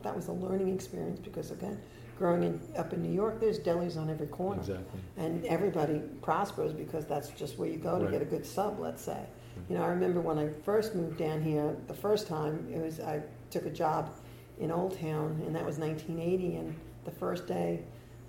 that 0.03 0.15
was 0.15 0.29
a 0.29 0.33
learning 0.33 0.73
experience 0.75 1.19
because 1.21 1.51
again, 1.51 1.81
growing 2.19 2.43
in, 2.45 2.61
up 2.77 2.93
in 2.93 3.03
New 3.03 3.13
York, 3.13 3.41
there's 3.41 3.59
delis 3.59 3.97
on 3.97 4.09
every 4.11 4.27
corner, 4.29 4.61
Exactly. 4.61 5.01
and 5.17 5.45
everybody 5.47 6.01
prospers 6.23 6.73
because 6.73 7.05
that's 7.07 7.31
just 7.31 7.59
where 7.59 7.69
you 7.69 7.79
go 7.79 7.99
to 7.99 8.05
Right. 8.05 8.13
get 8.13 8.23
a 8.23 8.27
good 8.27 8.47
sub. 8.47 8.79
Let's 8.79 9.03
say. 9.03 9.25
You 9.69 9.77
know, 9.77 9.85
I 9.85 9.89
remember 9.89 10.21
when 10.21 10.39
I 10.39 10.49
first 10.65 10.95
moved 10.95 11.17
down 11.19 11.43
here, 11.43 11.77
the 11.87 11.95
first 11.95 12.27
time 12.27 12.67
it 12.73 12.79
was 12.81 13.01
I 13.01 13.23
took 13.51 13.67
a 13.67 13.71
job 13.71 14.11
in 14.59 14.71
Old 14.71 14.99
Town, 15.01 15.41
and 15.47 15.55
that 15.55 15.65
was 15.65 15.79
1980. 15.79 16.57
And 16.57 16.75
the 17.05 17.11
first 17.11 17.47
day, 17.47 17.83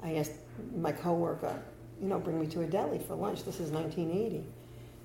I 0.04 0.16
asked 0.16 0.34
my 0.76 0.92
coworker, 0.92 1.60
you 2.02 2.08
know, 2.08 2.20
bring 2.20 2.40
me 2.40 2.48
to 2.48 2.62
a 2.62 2.68
deli 2.68 3.00
for 3.00 3.16
lunch. 3.16 3.44
This 3.44 3.60
is 3.60 3.72
1980, 3.72 4.44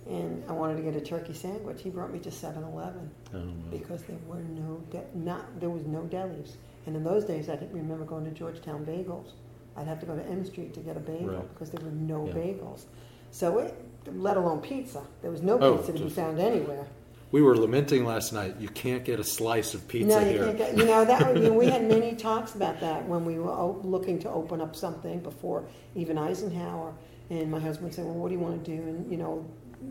and 0.09 0.43
I 0.49 0.53
wanted 0.53 0.77
to 0.77 0.83
get 0.83 0.95
a 0.97 1.01
turkey 1.01 1.35
sandwich. 1.35 1.83
He 1.83 1.91
brought 1.91 2.13
me 2.13 2.19
to 2.21 2.31
7-Eleven 2.31 3.11
Oh, 3.33 3.39
well. 3.39 3.45
because 3.71 4.03
there 4.05 4.19
were 4.27 4.41
no 4.43 4.83
de- 4.91 5.05
not 5.15 5.59
there 5.61 5.71
was 5.71 5.87
no 5.87 6.03
delis. 6.03 6.57
And 6.87 6.97
in 6.97 7.05
those 7.05 7.25
days, 7.25 7.49
I 7.49 7.57
didn't 7.57 7.75
remember 7.77 8.05
going 8.05 8.25
to 8.25 8.31
Georgetown 8.31 8.85
Bagels. 8.85 9.33
I'd 9.77 9.87
have 9.87 10.01
to 10.01 10.07
go 10.07 10.17
to 10.17 10.25
M 10.27 10.45
Street 10.45 10.75
to 10.75 10.81
get 10.81 10.97
a 10.97 11.01
bagel 11.01 11.29
Right. 11.35 11.49
because 11.55 11.71
there 11.71 11.85
were 11.85 11.93
no 11.93 12.27
Yeah. 12.27 12.33
bagels. 12.33 12.85
So, 13.31 13.59
it, 13.59 13.75
let 14.15 14.37
alone 14.37 14.61
pizza, 14.61 15.03
there 15.23 15.31
was 15.31 15.43
no 15.43 15.59
Oh, 15.59 15.77
pizza 15.77 15.93
to 15.93 15.99
be 15.99 16.05
just- 16.05 16.17
found 16.17 16.39
anywhere. 16.39 16.87
We 17.33 17.43
were 17.43 17.57
lamenting 17.57 18.05
last 18.05 18.33
night. 18.33 18.57
You 18.59 18.69
can't 18.69 19.05
get 19.05 19.21
a 19.21 19.25
slice 19.25 19.73
of 19.75 19.87
pizza 19.87 20.09
no, 20.09 20.19
you 20.19 20.33
here. 20.33 20.45
can't 20.47 20.59
get. 20.59 20.77
You 20.77 20.85
know 20.85 21.05
that. 21.05 21.55
we 21.55 21.67
had 21.67 21.85
many 21.89 22.17
talks 22.17 22.57
about 22.57 22.81
that 22.81 23.07
when 23.09 23.25
we 23.25 23.39
were 23.39 23.53
o- 23.53 23.81
looking 23.85 24.19
to 24.21 24.31
open 24.31 24.61
up 24.61 24.75
something 24.75 25.21
before 25.21 25.65
even 25.95 26.19
Eisenhower. 26.19 26.93
And 27.31 27.49
my 27.49 27.61
husband 27.61 27.95
said, 27.95 28.05
"Well, 28.05 28.15
what 28.15 28.29
do 28.31 28.35
you 28.35 28.41
want 28.41 28.65
to 28.65 28.77
do?" 28.77 28.83
And 28.83 29.09
you 29.09 29.17
know, 29.17 29.45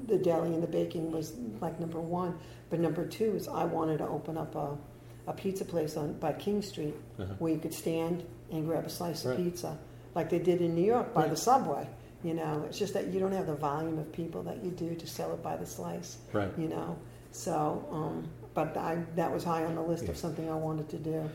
the 0.07 0.17
deli 0.17 0.53
and 0.53 0.61
the 0.61 0.67
baking 0.67 1.11
was 1.13 1.31
like 1.61 1.79
number 1.79 2.01
one, 2.01 2.37
but 2.69 2.81
number 2.81 3.05
two 3.07 3.33
is 3.37 3.47
I 3.47 3.63
wanted 3.63 3.99
to 3.99 4.07
open 4.09 4.37
up 4.37 4.53
a, 4.55 4.77
a 5.27 5.31
pizza 5.31 5.63
place 5.63 5.95
on 5.95 6.13
by 6.19 6.33
King 6.33 6.61
Street 6.61 6.95
Uh-huh. 7.17 7.33
where 7.39 7.53
you 7.53 7.59
could 7.59 7.73
stand 7.73 8.23
and 8.51 8.65
grab 8.65 8.85
a 8.85 8.89
slice 8.89 9.23
Right. 9.25 9.39
of 9.39 9.45
pizza, 9.45 9.77
like 10.13 10.29
they 10.29 10.39
did 10.39 10.59
in 10.61 10.75
New 10.75 10.83
York 10.83 11.13
by 11.13 11.21
Right. 11.21 11.29
the 11.29 11.37
subway. 11.37 11.87
You 12.23 12.33
know, 12.33 12.63
it's 12.67 12.77
just 12.77 12.93
that 12.95 13.07
you 13.07 13.19
don't 13.19 13.31
have 13.31 13.47
the 13.47 13.55
volume 13.55 13.97
of 13.97 14.11
people 14.11 14.43
that 14.43 14.63
you 14.63 14.71
do 14.71 14.93
to 14.95 15.07
sell 15.07 15.33
it 15.33 15.41
by 15.41 15.55
the 15.55 15.65
slice. 15.65 16.17
Right. 16.33 16.51
You 16.57 16.67
know, 16.67 16.97
so 17.31 17.87
um, 17.91 18.27
but 18.53 18.75
I 18.75 18.97
that 19.15 19.31
was 19.31 19.43
high 19.43 19.63
on 19.65 19.75
the 19.75 19.81
list 19.81 20.03
Yeah. 20.05 20.11
of 20.11 20.17
something 20.17 20.49
I 20.49 20.55
wanted 20.55 20.89
to 20.89 20.97
do. 20.97 21.29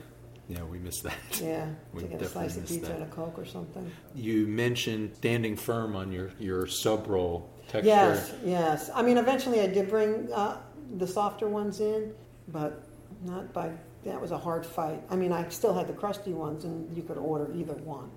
Yeah, 0.46 0.62
we 0.64 0.78
missed 0.78 1.02
that. 1.04 1.16
Yeah, 1.42 1.66
We 1.94 2.02
to 2.02 2.06
get 2.08 2.20
a 2.20 2.26
slice 2.26 2.58
of 2.58 2.66
pizza 2.66 2.88
that. 2.88 2.94
and 2.96 3.02
a 3.04 3.06
coke 3.06 3.38
or 3.38 3.46
something. 3.46 3.90
You 4.14 4.46
mentioned 4.46 5.16
standing 5.16 5.56
firm 5.56 5.96
on 5.96 6.12
your, 6.12 6.32
your 6.38 6.66
sub 6.66 7.06
roll 7.06 7.48
texture. 7.66 7.86
Yes, 7.88 8.34
yes. 8.44 8.90
I 8.94 9.00
mean, 9.00 9.16
eventually 9.16 9.60
I 9.62 9.68
did 9.68 9.88
bring 9.88 10.30
uh, 10.34 10.58
the 10.98 11.06
softer 11.06 11.48
ones 11.48 11.80
in, 11.80 12.12
but 12.48 12.84
not 13.24 13.54
by. 13.54 13.70
That 14.04 14.20
was 14.20 14.32
a 14.32 14.36
hard 14.38 14.66
fight. 14.66 15.02
I 15.08 15.16
mean, 15.16 15.32
I 15.32 15.48
still 15.48 15.72
had 15.72 15.86
the 15.86 15.94
crusty 15.94 16.34
ones, 16.34 16.64
and 16.66 16.94
you 16.94 17.02
could 17.02 17.16
order 17.16 17.50
either 17.54 17.72
one. 17.72 18.10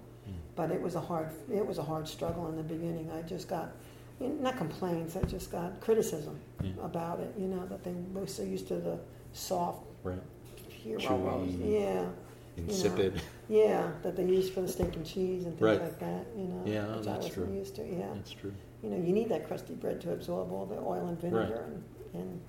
But 0.58 0.72
it 0.72 0.82
was 0.82 0.96
a 0.96 1.00
hard. 1.02 1.30
It 1.54 1.66
was 1.66 1.78
a 1.78 1.84
hard 1.84 2.06
struggle 2.08 2.48
in 2.50 2.58
the 2.58 2.64
beginning. 2.64 3.10
I 3.18 3.22
just 3.22 3.48
got. 3.48 3.72
you 4.20 4.28
know, 4.30 4.34
Not 4.42 4.58
complaints, 4.58 5.16
I 5.16 5.22
just 5.22 5.52
got 5.52 5.80
criticism 5.80 6.38
Yeah. 6.64 6.72
about 6.84 7.20
it. 7.20 7.32
You 7.38 7.48
know 7.48 7.64
that 7.68 7.84
they 7.84 7.94
were 8.14 8.26
so 8.28 8.42
used 8.44 8.68
to 8.70 8.76
the 8.78 8.98
soft 9.32 9.84
Right. 10.04 10.20
Chewy. 10.84 11.72
Yeah, 11.82 12.06
Insipid. 12.58 13.22
yeah, 13.48 13.92
that 14.02 14.16
they 14.16 14.26
use 14.26 14.50
for 14.50 14.62
the 14.62 14.68
steak 14.68 14.96
and 14.96 15.06
cheese 15.06 15.46
and 15.46 15.54
things 15.54 15.62
Right. 15.62 15.82
like 15.82 16.00
that. 16.00 16.26
You 16.36 16.46
know, 16.46 16.62
Yeah, 16.66 16.88
which 16.98 17.08
I 17.08 17.12
that's 17.12 17.26
wasn't 17.28 17.34
true. 17.34 17.54
used 17.54 17.76
to. 17.76 17.86
Yeah, 17.88 18.14
That's 18.16 18.32
true. 18.32 18.54
you 18.82 18.90
know, 18.90 18.98
you 18.98 19.14
need 19.14 19.30
that 19.30 19.48
crusty 19.48 19.76
bread 19.76 20.02
to 20.02 20.14
absorb 20.14 20.52
all 20.52 20.66
the 20.66 20.80
oil 20.80 21.06
and 21.08 21.20
vinegar 21.22 21.66
and 21.68 21.84
and, 22.14 22.42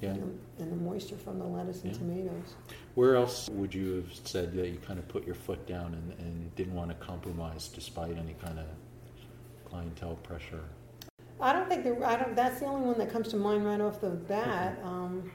Yeah. 0.00 0.10
and, 0.10 0.38
the, 0.58 0.62
and 0.62 0.72
the 0.72 0.76
moisture 0.76 1.16
from 1.16 1.38
the 1.38 1.44
lettuce 1.44 1.82
and 1.82 1.92
Yeah. 1.92 1.98
tomatoes. 1.98 2.54
Where 2.94 3.16
else 3.16 3.48
would 3.50 3.74
you 3.74 3.94
have 3.96 4.12
said 4.24 4.54
that 4.54 4.68
you 4.68 4.78
kind 4.78 4.98
of 4.98 5.08
put 5.08 5.24
your 5.26 5.34
foot 5.34 5.66
down 5.66 5.94
and, 5.94 6.12
and 6.18 6.54
didn't 6.54 6.74
want 6.74 6.90
to 6.90 6.96
compromise 6.96 7.68
despite 7.68 8.16
any 8.16 8.34
kind 8.42 8.58
of 8.58 8.66
clientele 9.68 10.16
pressure? 10.16 10.64
I 11.40 11.52
don't 11.52 11.68
think 11.68 11.84
there. 11.84 12.02
I 12.04 12.16
don't. 12.16 12.34
That's 12.34 12.60
the 12.60 12.66
only 12.66 12.86
one 12.86 12.98
that 12.98 13.10
comes 13.10 13.28
to 13.28 13.36
mind 13.36 13.66
right 13.66 13.80
off 13.80 14.00
the 14.00 14.08
bat. 14.10 14.78
Um, 14.82 15.30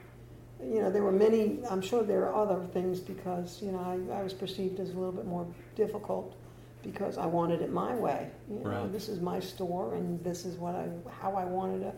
you 0.60 0.80
know, 0.80 0.90
there 0.90 1.02
were 1.02 1.12
many. 1.12 1.60
I'm 1.70 1.80
sure 1.80 2.02
there 2.02 2.28
are 2.28 2.34
other 2.34 2.64
things 2.72 2.98
because 2.98 3.60
you 3.62 3.70
know 3.70 3.78
I, 3.78 4.18
I 4.18 4.22
was 4.22 4.32
perceived 4.32 4.80
as 4.80 4.90
a 4.90 4.94
little 4.94 5.12
bit 5.12 5.26
more 5.26 5.46
difficult 5.76 6.34
because 6.82 7.18
I 7.18 7.26
wanted 7.26 7.62
it 7.62 7.70
my 7.72 7.94
way. 7.94 8.28
You 8.50 8.58
know, 8.64 8.70
Right. 8.70 8.92
this 8.92 9.08
is 9.08 9.20
my 9.20 9.38
store 9.38 9.94
and 9.94 10.22
this 10.24 10.44
is 10.44 10.56
what 10.56 10.74
I 10.74 10.88
how 11.20 11.34
I 11.36 11.44
wanted 11.44 11.80
to 11.80 11.92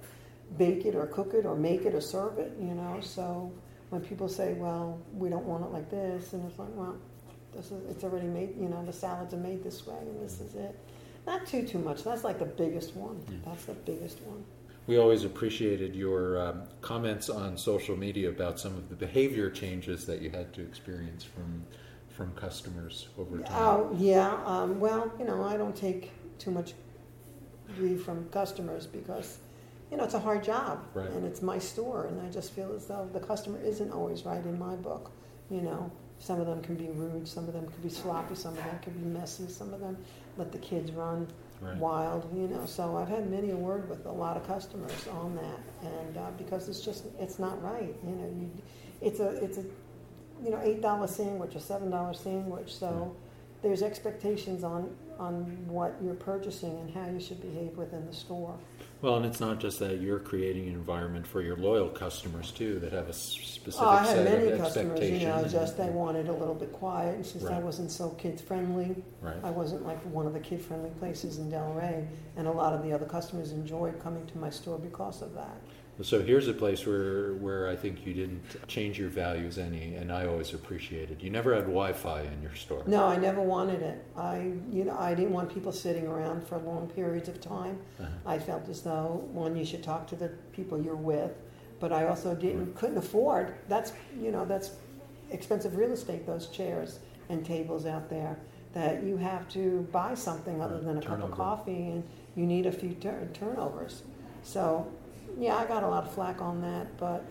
bake 0.59 0.85
it 0.85 0.95
or 0.95 1.07
cook 1.07 1.35
it 1.35 1.47
or 1.47 1.57
make 1.57 1.85
it 1.85 1.95
or 1.95 2.01
serve 2.01 2.39
it. 2.39 2.57
You 2.61 2.75
know, 2.75 2.99
so 3.01 3.53
when 3.91 4.01
people 4.01 4.29
say, 4.29 4.55
"Well, 4.55 5.01
we 5.15 5.29
don't 5.29 5.45
want 5.45 5.65
it 5.65 5.73
like 5.73 5.91
this," 5.91 6.33
and 6.33 6.49
it's 6.49 6.59
like, 6.59 6.75
"Well, 6.75 6.97
this 7.55 7.71
is 7.71 7.91
it's 7.91 8.05
already 8.05 8.29
made." 8.29 8.57
You 8.59 8.69
know, 8.69 8.85
the 8.85 8.93
salads 8.93 9.35
are 9.35 9.39
made 9.39 9.63
this 9.63 9.87
way 9.87 9.99
and 9.99 10.23
this 10.23 10.41
is 10.41 10.55
it. 10.55 10.79
Not 11.27 11.47
too 11.47 11.67
too 11.67 11.79
much. 11.79 12.05
That's 12.05 12.25
like 12.25 12.39
the 12.39 12.45
biggest 12.45 12.95
one. 12.95 13.21
That's 13.45 13.65
the 13.65 13.73
biggest 13.73 14.21
one. 14.23 14.45
We 14.87 14.99
always 14.99 15.25
appreciated 15.25 15.97
your 15.97 16.39
um, 16.39 16.63
comments 16.83 17.31
on 17.31 17.57
social 17.57 17.97
media 17.97 18.29
about 18.29 18.61
some 18.61 18.77
of 18.77 18.91
the 18.91 18.95
behavior 18.95 19.49
changes 19.49 20.05
that 20.05 20.21
you 20.21 20.29
had 20.29 20.53
to 20.55 20.63
experience 20.63 21.25
from 21.25 21.65
from 22.11 22.33
customers 22.33 23.09
over 23.19 23.39
time. 23.39 23.53
Oh 23.53 23.97
yeah. 23.99 24.39
Um, 24.45 24.79
well, 24.79 25.11
you 25.19 25.25
know, 25.25 25.43
I 25.43 25.57
don't 25.57 25.75
take 25.75 26.13
too 26.39 26.51
much 26.51 26.75
grief 27.77 28.05
from 28.05 28.29
customers 28.29 28.87
because 28.87 29.39
you 29.91 29.97
know 29.97 30.05
it's 30.05 30.15
a 30.15 30.19
hard 30.21 30.43
job 30.45 30.85
Right. 30.95 31.11
and 31.11 31.25
it's 31.25 31.43
my 31.43 31.59
store, 31.59 32.07
and 32.07 32.21
I 32.21 32.31
just 32.31 32.53
feel 32.53 32.73
as 32.75 32.87
though 32.87 33.09
the 33.13 33.21
customer 33.21 33.59
isn't 33.61 33.91
always 33.93 34.25
right 34.25 34.45
in 34.45 34.59
my 34.59 34.75
book. 34.77 35.11
You 35.51 35.61
know, 35.61 35.91
some 36.19 36.41
of 36.41 36.47
them 36.47 36.63
can 36.63 36.75
be 36.75 36.89
rude, 36.91 37.29
some 37.29 37.47
of 37.49 37.53
them 37.55 37.67
can 37.67 37.83
be 37.83 37.89
sloppy, 37.91 38.35
some 38.35 38.57
of 38.57 38.65
them 38.65 38.79
can 38.81 38.93
be 38.95 39.05
messy, 39.05 39.47
some 39.49 39.75
of 39.75 39.81
them 39.81 39.97
let 40.37 40.53
the 40.53 40.59
kids 40.59 40.91
run 40.93 41.27
Right. 41.61 41.77
wild. 41.77 42.29
You 42.37 42.49
know, 42.49 42.67
so 42.67 42.97
I've 42.97 43.09
had 43.09 43.31
many 43.31 43.51
a 43.51 43.57
word 43.57 43.89
with 43.89 44.05
a 44.07 44.13
lot 44.13 44.37
of 44.37 44.47
customers 44.47 45.07
on 45.09 45.37
that, 45.37 45.61
and 45.89 46.17
uh, 46.19 46.31
because 46.37 46.69
it's 46.69 46.81
just 46.81 47.05
it's 47.21 47.39
not 47.39 47.63
right. 47.63 47.95
You 48.05 48.15
know, 48.17 48.27
you, 48.39 48.51
it's 49.01 49.21
a 49.21 49.29
it's 49.45 49.59
a 49.59 49.65
you 50.43 50.51
know 50.51 50.61
eight 50.63 50.81
dollar 50.83 51.07
sandwich, 51.07 51.55
a 51.55 51.61
seven 51.61 51.91
dollar 51.91 52.13
sandwich. 52.15 52.75
So 52.75 53.15
there's 53.63 53.83
expectations 53.83 54.63
on 54.65 54.95
on 55.19 55.45
what 55.67 55.97
you're 56.03 56.15
purchasing 56.15 56.79
and 56.79 56.91
how 56.95 57.07
you 57.09 57.21
should 57.21 57.41
behave 57.41 57.77
within 57.77 58.07
the 58.07 58.13
store. 58.13 58.59
Well, 59.03 59.17
and 59.17 59.27
it's 59.27 59.41
not 59.41 59.61
just 59.61 59.79
that 59.81 60.01
you're 60.01 60.19
creating 60.19 60.67
an 60.69 60.75
environment 60.75 61.27
for 61.27 61.43
your 61.43 61.57
loyal 61.57 61.89
customers 61.91 62.51
too 62.53 62.79
that 62.79 62.93
have 62.93 63.09
a 63.09 63.13
specific 63.13 63.75
Oh, 63.83 63.89
I 63.89 63.99
had 63.99 64.07
set 64.07 64.25
many 64.25 64.51
of 64.53 64.59
customers, 64.61 65.01
you 65.11 65.29
know, 65.29 65.47
just 65.47 65.77
they 65.77 65.91
wanted 65.91 66.29
a 66.29 66.33
little 66.33 66.55
bit 66.55 66.73
quiet, 66.73 67.17
and 67.17 67.27
since 67.27 67.45
I 67.45 67.59
wasn't 67.59 67.91
so 67.91 68.11
kid 68.11 68.41
friendly, 68.41 68.97
Right. 69.21 69.37
I 69.43 69.51
wasn't 69.51 69.85
like 69.87 70.01
one 70.07 70.27
of 70.27 70.33
the 70.33 70.41
kid 70.41 70.63
friendly 70.63 70.91
places 70.99 71.39
in 71.39 71.51
Del 71.51 71.73
Ray, 71.75 72.07
and 72.37 72.47
a 72.47 72.53
lot 72.53 72.73
of 72.73 72.83
the 72.83 72.93
other 72.93 73.07
customers 73.07 73.53
enjoyed 73.53 74.01
coming 74.03 74.27
to 74.27 74.39
my 74.39 74.51
store 74.51 74.79
because 74.79 75.21
of 75.23 75.35
that. 75.35 75.61
So 76.03 76.23
here's 76.23 76.49
a 76.49 76.53
place 76.53 76.85
where 76.87 77.35
where 77.35 77.69
I 77.69 77.77
think 77.77 78.05
you 78.05 78.15
didn't 78.15 78.43
change 78.67 78.99
your 78.99 79.09
values 79.09 79.59
any, 79.59 79.95
and 79.95 80.11
I 80.11 80.27
always 80.27 80.53
appreciated. 80.53 81.23
You 81.23 81.31
never 81.31 81.55
had 81.55 81.65
Wi-Fi 81.65 82.23
in 82.23 82.43
your 82.43 82.55
store. 82.57 82.83
No, 82.87 83.05
I 83.05 83.17
never 83.17 83.41
wanted 83.41 83.81
it. 83.81 84.05
I, 84.17 84.53
you 84.73 84.85
know, 84.85 84.97
I 84.99 85.15
didn't 85.15 85.33
want 85.33 85.55
people 85.55 85.71
sitting 85.71 86.09
around 86.09 86.47
for 86.47 86.59
long 86.59 86.89
periods 86.89 87.29
of 87.29 87.41
time. 87.41 87.79
Uh-huh. 88.01 88.09
I 88.27 88.39
felt 88.41 88.69
as 88.69 88.83
though 88.83 89.25
one, 89.33 89.57
you 89.57 89.65
should 89.65 89.85
talk 89.85 90.09
to 90.09 90.17
the 90.17 90.31
people 90.53 90.81
you're 90.83 90.97
with, 90.97 91.31
but 91.79 91.93
I 91.93 92.07
also 92.07 92.35
didn't 92.35 92.75
couldn't 92.75 92.99
afford. 92.99 93.55
That's 93.69 93.93
you 94.21 94.33
know 94.33 94.45
that's 94.45 94.73
expensive 95.31 95.77
real 95.77 95.93
estate. 95.93 96.27
Those 96.27 96.49
chairs 96.49 96.99
and 97.29 97.47
tables 97.47 97.87
out 97.87 98.11
there 98.11 98.37
that 98.73 99.05
you 99.05 99.17
have 99.17 99.49
to 99.51 99.87
buy 99.93 100.15
something 100.15 100.61
other 100.61 100.75
Right, 100.75 100.85
than 100.85 100.99
a 100.99 101.03
cup 101.03 101.23
of 101.23 101.31
coffee, 101.31 101.91
and 101.91 102.03
you 102.35 102.47
need 102.47 102.67
a 102.67 102.73
few 102.73 102.95
tur- 102.95 103.29
turnovers. 103.33 104.03
So, 104.43 104.91
yeah, 105.39 105.57
I 105.57 105.65
got 105.67 105.83
a 105.83 105.89
lot 105.89 106.05
of 106.05 106.13
flack 106.15 106.41
on 106.41 106.61
that, 106.63 106.97
but 106.99 107.25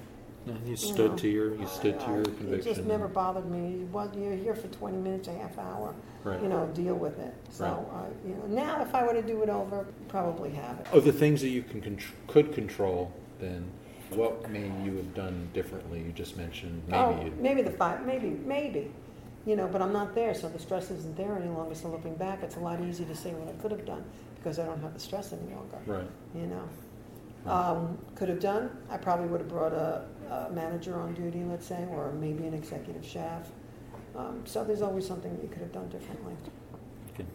And 0.46 0.68
you 0.68 0.76
stood 0.76 1.12
know, 1.12 1.18
to 1.18 1.28
your 1.28 1.56
you 1.56 1.68
stood 1.68 2.00
to 2.00 2.06
I- 2.06 2.12
your 2.13 2.22
It 2.56 2.63
just 2.63 2.84
never 2.84 3.08
bothered 3.08 3.50
me. 3.50 3.86
Well, 3.92 4.12
you're 4.18 4.36
here 4.36 4.56
for 4.56 4.68
20 4.68 4.98
minutes, 4.98 5.28
a 5.28 5.34
half 5.34 5.58
hour. 5.58 5.94
Right. 6.24 6.42
You 6.42 6.48
know, 6.48 6.66
deal 6.74 6.96
with 6.96 7.20
it. 7.20 7.34
So, 7.50 7.66
Right. 7.66 7.74
uh, 7.74 8.06
you 8.28 8.36
know, 8.36 8.46
now 8.63 8.82
if 8.82 8.96
I 8.96 9.06
were 9.06 9.13
to 9.13 9.22
do 9.22 9.42
it 9.44 9.50
over, 9.50 9.86
probably 10.08 10.52
have 10.52 10.80
it. 10.80 10.88
Of 10.94 11.04
the 11.04 11.12
things 11.12 11.42
that 11.42 11.50
you 11.50 11.63
can 11.63 11.82
contr- 11.82 12.13
could 12.28 12.54
control, 12.54 13.12
then 13.39 13.66
what 14.12 14.50
may 14.50 14.72
you 14.86 14.96
have 14.98 15.13
done 15.13 15.50
differently? 15.54 16.00
You 16.02 16.12
just 16.13 16.38
mentioned 16.38 16.82
maybe 16.88 17.04
oh, 17.04 17.32
maybe 17.42 17.62
the 17.62 17.72
five, 17.72 18.06
maybe, 18.06 18.30
maybe, 18.46 18.89
you 19.46 19.56
know, 19.58 19.68
but 19.68 19.82
I'm 19.82 19.92
not 19.92 20.16
there, 20.16 20.34
so 20.34 20.48
the 20.48 20.60
stress 20.60 20.92
isn't 20.92 21.18
there 21.18 21.36
any 21.36 21.50
longer. 21.50 21.76
So 21.76 21.89
looking 21.89 22.16
back, 22.16 22.42
it's 22.44 22.56
a 22.56 22.60
lot 22.60 22.80
easier 22.82 23.08
to 23.08 23.16
say 23.16 23.34
what 23.34 23.50
I 23.50 23.58
could 23.62 23.72
have 23.72 23.86
done 23.86 24.06
because 24.36 24.60
I 24.60 24.66
don't 24.66 24.80
have 24.82 24.94
the 24.94 25.00
stress 25.00 25.34
any 25.34 25.54
longer. 25.54 25.80
right. 25.86 26.08
You 26.36 26.48
know, 26.48 26.63
um, 27.46 27.98
could 28.16 28.30
have 28.30 28.40
done. 28.40 28.70
I 28.90 28.98
probably 28.98 29.28
would 29.28 29.42
have 29.42 29.50
brought 29.50 29.74
a, 29.74 30.06
a 30.30 30.50
manager 30.52 31.00
on 31.00 31.14
duty, 31.14 31.44
let's 31.44 31.66
say, 31.66 31.86
or 31.92 32.12
maybe 32.14 32.46
an 32.46 32.54
executive 32.54 33.06
chef. 33.06 33.50
Um, 34.16 34.42
so 34.46 34.64
there's 34.64 34.82
always 34.82 35.08
something 35.08 35.38
you 35.42 35.50
could 35.50 35.62
have 35.62 35.72
done 35.72 35.90
differently. 35.90 36.34
Okay. 37.14 37.26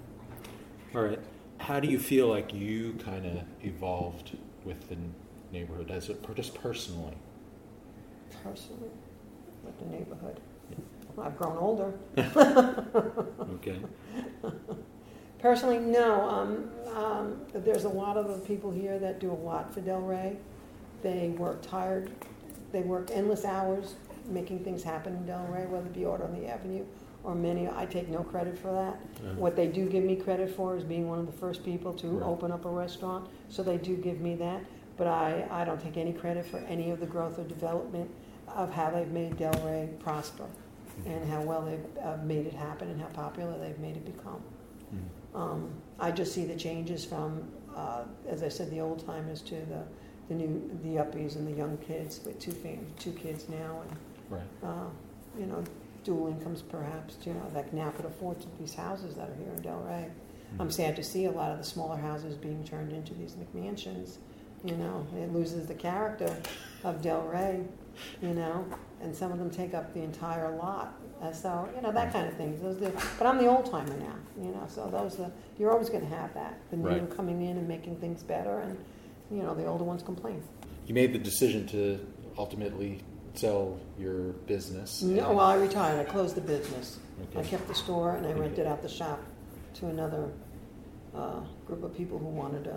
All 0.94 1.02
right. 1.02 1.18
How 1.58 1.80
do 1.80 1.88
you 1.88 1.98
feel 1.98 2.28
like 2.28 2.54
you 2.54 2.94
kind 3.04 3.26
of 3.26 3.42
evolved 3.64 4.36
with 4.64 4.88
the 4.88 4.96
neighborhood 5.52 5.90
as 5.90 6.08
it 6.08 6.24
just 6.36 6.54
personally? 6.54 7.14
Personally, 8.44 8.90
with 9.64 9.78
the 9.80 9.86
neighborhood, 9.86 10.40
I've 11.20 11.36
grown 11.36 11.58
older. 11.58 11.92
Okay. 13.54 13.80
Personally, 15.40 15.78
no. 15.78 16.22
Um, 16.28 16.70
um, 16.94 17.40
there's 17.52 17.84
a 17.84 17.88
lot 17.88 18.16
of 18.16 18.28
the 18.28 18.38
people 18.46 18.70
here 18.70 18.98
that 18.98 19.20
do 19.20 19.30
a 19.30 19.34
lot 19.34 19.72
for 19.72 19.80
Del 19.80 20.00
Ray. 20.00 20.36
They 21.02 21.28
work 21.28 21.62
tired. 21.62 22.10
They 22.72 22.80
work 22.80 23.10
endless 23.12 23.44
hours 23.44 23.94
making 24.26 24.58
things 24.62 24.82
happen 24.82 25.14
in 25.14 25.26
Del 25.26 25.44
Ray, 25.46 25.64
whether 25.66 25.86
it 25.86 25.94
be 25.94 26.04
out 26.04 26.20
on 26.20 26.38
the 26.38 26.46
avenue 26.48 26.84
or 27.24 27.34
many. 27.34 27.68
I 27.68 27.86
take 27.86 28.08
no 28.08 28.22
credit 28.22 28.58
for 28.58 28.72
that. 28.72 29.00
Yeah. 29.24 29.32
What 29.34 29.56
they 29.56 29.68
do 29.68 29.88
give 29.88 30.04
me 30.04 30.16
credit 30.16 30.50
for 30.54 30.76
is 30.76 30.84
being 30.84 31.08
one 31.08 31.18
of 31.18 31.26
the 31.26 31.32
first 31.32 31.64
people 31.64 31.92
to 31.94 32.08
Right. 32.08 32.26
open 32.28 32.52
up 32.52 32.64
a 32.64 32.68
restaurant. 32.68 33.28
So 33.48 33.62
they 33.62 33.78
do 33.78 33.96
give 33.96 34.20
me 34.20 34.34
that. 34.36 34.60
But 34.98 35.06
I, 35.06 35.46
I 35.50 35.64
don't 35.64 35.80
take 35.80 35.96
any 35.96 36.12
credit 36.12 36.44
for 36.46 36.58
any 36.58 36.90
of 36.90 37.00
the 37.00 37.06
growth 37.06 37.38
or 37.38 37.44
development 37.44 38.10
of 38.48 38.72
how 38.72 38.90
they've 38.90 39.08
made 39.10 39.38
Del 39.38 39.52
Ray 39.64 39.88
prosper 40.00 40.44
and 41.06 41.26
how 41.30 41.40
well 41.42 41.62
they've 41.64 42.04
uh, 42.04 42.16
made 42.24 42.46
it 42.46 42.52
happen 42.54 42.90
and 42.90 43.00
how 43.00 43.06
popular 43.08 43.56
they've 43.58 43.78
made 43.78 43.96
it 43.96 44.04
become. 44.04 44.42
Um, 45.34 45.70
I 46.00 46.10
just 46.10 46.34
see 46.34 46.44
the 46.44 46.56
changes 46.56 47.04
from, 47.04 47.42
uh, 47.76 48.04
as 48.28 48.42
I 48.42 48.48
said, 48.48 48.70
the 48.70 48.80
old 48.80 49.04
timers 49.06 49.40
to 49.42 49.54
the, 49.54 49.82
the 50.28 50.34
new, 50.34 50.70
the 50.82 50.96
uppies 51.02 51.36
and 51.36 51.46
the 51.46 51.52
young 51.56 51.76
kids 51.78 52.20
with 52.24 52.38
two 52.40 52.52
fam- 52.52 52.86
two 52.98 53.12
kids 53.12 53.48
now, 53.48 53.82
Right. 54.30 54.42
and 54.62 54.70
uh, 54.70 54.84
you 55.38 55.46
know, 55.46 55.62
dual 56.04 56.28
incomes 56.28 56.62
perhaps. 56.62 57.16
You 57.24 57.34
know, 57.34 57.46
that 57.54 57.72
now 57.72 57.90
could 57.90 58.04
afford 58.06 58.36
these 58.58 58.74
houses 58.74 59.14
that 59.16 59.28
are 59.28 59.34
here 59.34 59.52
in 59.54 59.62
Del 59.62 59.78
Ray. 59.80 60.06
I'm 60.58 60.70
sad 60.70 60.96
to 60.96 61.04
see 61.04 61.26
a 61.26 61.30
lot 61.30 61.52
of 61.52 61.58
the 61.58 61.64
smaller 61.64 61.96
houses 61.98 62.34
being 62.34 62.64
turned 62.64 62.90
into 62.92 63.12
these 63.14 63.34
McMansions. 63.36 64.16
You 64.64 64.76
know, 64.76 65.06
it 65.14 65.30
loses 65.32 65.66
the 65.66 65.74
character 65.74 66.34
of 66.84 67.02
Del 67.02 67.20
Ray. 67.22 67.60
You 68.22 68.30
know, 68.34 68.64
and 69.02 69.14
some 69.14 69.30
of 69.32 69.38
them 69.38 69.50
take 69.50 69.74
up 69.74 69.92
the 69.92 70.00
entire 70.02 70.56
lot. 70.56 70.94
And 71.20 71.34
so, 71.34 71.68
you 71.74 71.82
know, 71.82 71.90
that 71.92 72.12
kind 72.12 72.28
of 72.28 72.34
thing. 72.34 72.58
Those 72.62 72.76
but 73.18 73.26
I'm 73.26 73.38
the 73.38 73.46
old 73.46 73.70
timer 73.70 73.96
now. 73.96 74.14
You 74.40 74.50
know, 74.52 74.66
so 74.68 74.88
those 74.88 75.18
are, 75.18 75.30
you're 75.58 75.72
always 75.72 75.88
going 75.90 76.02
to 76.08 76.14
have 76.16 76.32
that. 76.34 76.58
The 76.70 76.76
new 76.76 76.86
Right. 76.86 77.10
coming 77.16 77.42
in 77.42 77.56
and 77.58 77.66
making 77.66 77.96
things 77.96 78.22
better, 78.22 78.60
and 78.60 78.78
you 79.30 79.42
know, 79.42 79.54
the 79.54 79.66
older 79.66 79.84
ones 79.84 80.02
complain. 80.02 80.40
You 80.86 80.94
made 80.94 81.12
the 81.12 81.18
decision 81.18 81.66
to 81.68 81.98
ultimately 82.38 83.00
sell 83.34 83.78
your 83.98 84.32
business. 84.46 85.02
No, 85.02 85.30
well, 85.32 85.40
I 85.40 85.56
retired. 85.56 85.98
I 86.00 86.04
closed 86.10 86.34
the 86.36 86.40
business. 86.40 86.98
I 87.36 87.42
kept 87.42 87.66
the 87.68 87.74
store 87.74 88.12
and 88.16 88.24
I 88.26 88.30
Okay. 88.30 88.40
rented 88.40 88.66
out 88.66 88.80
the 88.82 88.88
shop 88.88 89.20
to 89.74 89.88
another 89.88 90.30
uh, 91.14 91.40
group 91.66 91.82
of 91.82 91.94
people 91.96 92.18
who 92.18 92.26
wanted 92.26 92.64
to 92.64 92.76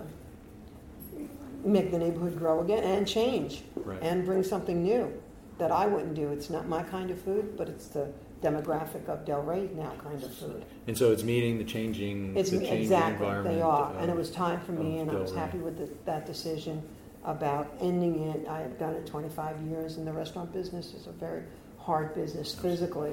make 1.64 1.90
the 1.90 1.98
neighborhood 1.98 2.36
grow 2.38 2.60
again 2.60 2.82
and 2.82 3.06
change 3.06 3.62
Right. 3.76 3.98
and 4.02 4.24
bring 4.24 4.42
something 4.42 4.82
new 4.82 5.12
that 5.58 5.70
I 5.70 5.86
wouldn't 5.86 6.14
do. 6.14 6.28
It's 6.28 6.50
not 6.50 6.68
my 6.68 6.82
kind 6.82 7.10
of 7.10 7.20
food, 7.20 7.56
but 7.56 7.68
it's 7.68 7.86
the 7.88 8.08
demographic 8.42 9.08
of 9.08 9.24
Del 9.24 9.42
Ray 9.42 9.68
now 9.74 9.92
kind 10.02 10.22
of 10.22 10.34
food. 10.34 10.64
And 10.86 10.96
so 10.98 11.12
it's 11.12 11.22
meeting 11.22 11.58
the 11.58 11.64
changing, 11.64 12.36
It's 12.36 12.50
the 12.50 12.58
changing 12.58 12.82
exactly 12.82 13.26
environment. 13.26 13.56
they 13.56 13.62
are, 13.62 13.90
of- 13.90 13.96
and 13.96 14.10
it 14.10 14.16
was 14.16 14.30
time 14.30 14.60
for 14.60 14.72
me, 14.72 14.98
and 14.98 15.10
I 15.10 15.14
was 15.14 15.32
happy 15.34 15.58
with 15.58 15.78
the, 15.78 15.88
that 16.04 16.26
decision 16.26 16.82
about 17.24 17.72
ending 17.80 18.18
it. 18.28 18.48
I 18.48 18.60
have 18.60 18.78
done 18.78 18.94
it 18.94 19.06
25 19.06 19.60
years, 19.62 19.96
and 19.96 20.06
the 20.06 20.12
restaurant 20.12 20.52
business 20.52 20.92
is 20.92 21.06
a 21.06 21.12
very 21.12 21.42
hard 21.78 22.14
business 22.14 22.54
physically 22.54 23.12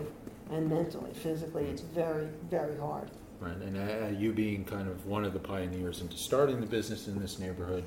and 0.52 0.68
mentally. 0.70 1.14
Physically, 1.14 1.66
it's 1.66 1.82
very, 1.82 2.28
very 2.50 2.78
hard. 2.78 3.10
Right, 3.40 3.56
and 3.58 3.78
uh, 3.78 4.18
you 4.20 4.34
being 4.34 4.66
kind 4.66 4.90
of 4.90 5.06
one 5.06 5.24
of 5.24 5.34
the 5.34 5.40
pioneers 5.40 6.02
into 6.02 6.18
starting 6.18 6.60
the 6.60 6.66
business 6.66 7.08
in 7.08 7.20
this 7.20 7.40
neighborhood, 7.40 7.84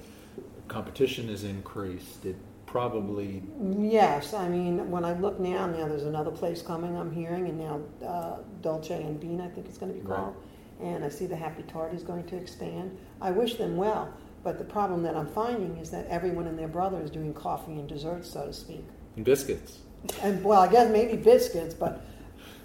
competition 0.68 1.28
has 1.28 1.44
increased. 1.44 2.24
It 2.24 2.36
probably 2.72 3.42
Yes, 3.78 4.32
I 4.32 4.48
mean, 4.48 4.90
when 4.90 5.04
I 5.04 5.12
look 5.12 5.38
now, 5.38 5.66
now 5.66 5.86
there's 5.86 6.04
another 6.04 6.30
place 6.30 6.62
coming, 6.62 6.96
I'm 6.96 7.12
hearing, 7.12 7.46
and 7.46 7.58
now 7.58 7.80
uh, 8.04 8.36
Dolce 8.62 9.00
and 9.02 9.20
Bean, 9.20 9.40
I 9.42 9.48
think 9.48 9.66
it's 9.68 9.76
going 9.78 9.92
to 9.92 9.98
be 10.00 10.04
Right. 10.04 10.16
called. 10.16 10.36
And 10.82 11.04
I 11.04 11.10
see 11.10 11.26
the 11.26 11.36
Happy 11.36 11.62
Tart 11.64 11.92
is 11.92 12.02
going 12.02 12.24
to 12.24 12.36
expand. 12.36 12.96
I 13.20 13.30
wish 13.30 13.56
them 13.56 13.76
well, 13.76 14.12
but 14.42 14.56
the 14.58 14.64
problem 14.64 15.02
that 15.02 15.14
I'm 15.14 15.28
finding 15.28 15.76
is 15.76 15.90
that 15.90 16.06
everyone 16.08 16.46
and 16.46 16.58
their 16.58 16.66
brother 16.66 16.98
is 17.00 17.10
doing 17.10 17.34
coffee 17.34 17.72
and 17.74 17.86
desserts, 17.86 18.30
so 18.30 18.46
to 18.46 18.52
speak. 18.54 18.84
and 19.16 19.24
biscuits. 19.24 19.78
And 20.22 20.42
well, 20.42 20.62
I 20.62 20.68
guess 20.68 20.90
maybe 20.90 21.16
biscuits, 21.22 21.74
but 21.74 22.04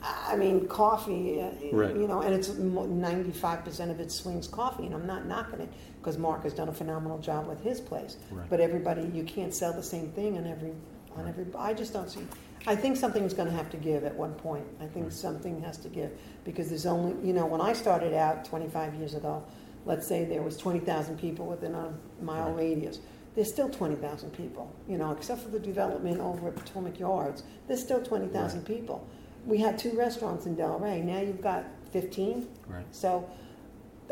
I 0.02 0.36
mean 0.36 0.68
coffee. 0.68 1.42
uh, 1.42 1.50
Right. 1.72 1.96
You 1.96 2.08
know, 2.08 2.22
and 2.22 2.34
it's 2.34 2.50
ninety-five 2.50 3.64
percent 3.64 3.92
of 3.92 4.00
it 4.00 4.12
swings 4.12 4.48
coffee, 4.48 4.86
and 4.86 4.94
I'm 4.94 5.08
not 5.08 5.26
knocking 5.28 5.60
it 5.60 5.70
because 6.00 6.18
Mark 6.18 6.44
has 6.44 6.54
done 6.54 6.70
a 6.70 6.74
phenomenal 6.74 7.18
job 7.20 7.48
with 7.48 7.62
his 7.62 7.80
place. 7.82 8.18
Right. 8.32 8.50
But 8.50 8.60
everybody, 8.60 9.10
you 9.14 9.24
can't 9.24 9.54
sell 9.54 9.74
the 9.74 9.84
same 9.84 10.10
thing 10.12 10.38
on 10.38 10.46
every 10.48 10.74
on 11.16 11.28
every. 11.28 11.46
I 11.58 11.74
just 11.74 11.94
don't 11.94 12.10
see. 12.10 12.22
I 12.66 12.76
think 12.76 12.98
something's 12.98 13.34
going 13.34 13.48
to 13.50 13.54
have 13.56 13.70
to 13.72 13.78
give 13.78 14.04
at 14.04 14.14
one 14.16 14.34
point. 14.34 14.66
I 14.82 14.86
think 14.88 15.12
something 15.12 15.62
has 15.62 15.78
to 15.78 15.90
give 15.90 16.12
because 16.44 16.70
there's 16.70 16.86
only 16.86 17.16
you 17.28 17.34
know 17.34 17.46
when 17.46 17.62
I 17.62 17.74
started 17.74 18.14
out 18.14 18.46
25 18.46 18.96
years 18.96 19.14
ago, 19.14 19.44
let's 19.86 20.06
say 20.08 20.26
there 20.26 20.42
was 20.42 20.58
20,000 20.58 21.18
people 21.18 21.46
within 21.46 21.74
a 21.76 21.94
mile 22.22 22.48
Right. 22.52 22.58
radius. 22.58 23.00
There's 23.36 23.50
still 23.54 23.70
20,000 23.70 24.32
people, 24.32 24.74
you 24.88 24.98
know, 24.98 25.12
except 25.12 25.42
for 25.44 25.50
the 25.50 25.60
development 25.60 26.20
over 26.20 26.48
at 26.48 26.56
Potomac 26.56 27.00
Yards. 27.00 27.44
There's 27.68 27.80
still 27.84 28.02
20,000 28.02 28.66
people. 28.66 29.08
We 29.48 29.58
had 29.58 29.80
two 29.80 29.98
restaurants 29.98 30.46
in 30.46 30.56
Del 30.56 30.78
Ray. 30.78 31.02
Now 31.02 31.22
you've 31.22 31.42
got 31.42 31.66
15. 31.94 32.48
Right. 32.68 32.86
So 32.92 33.28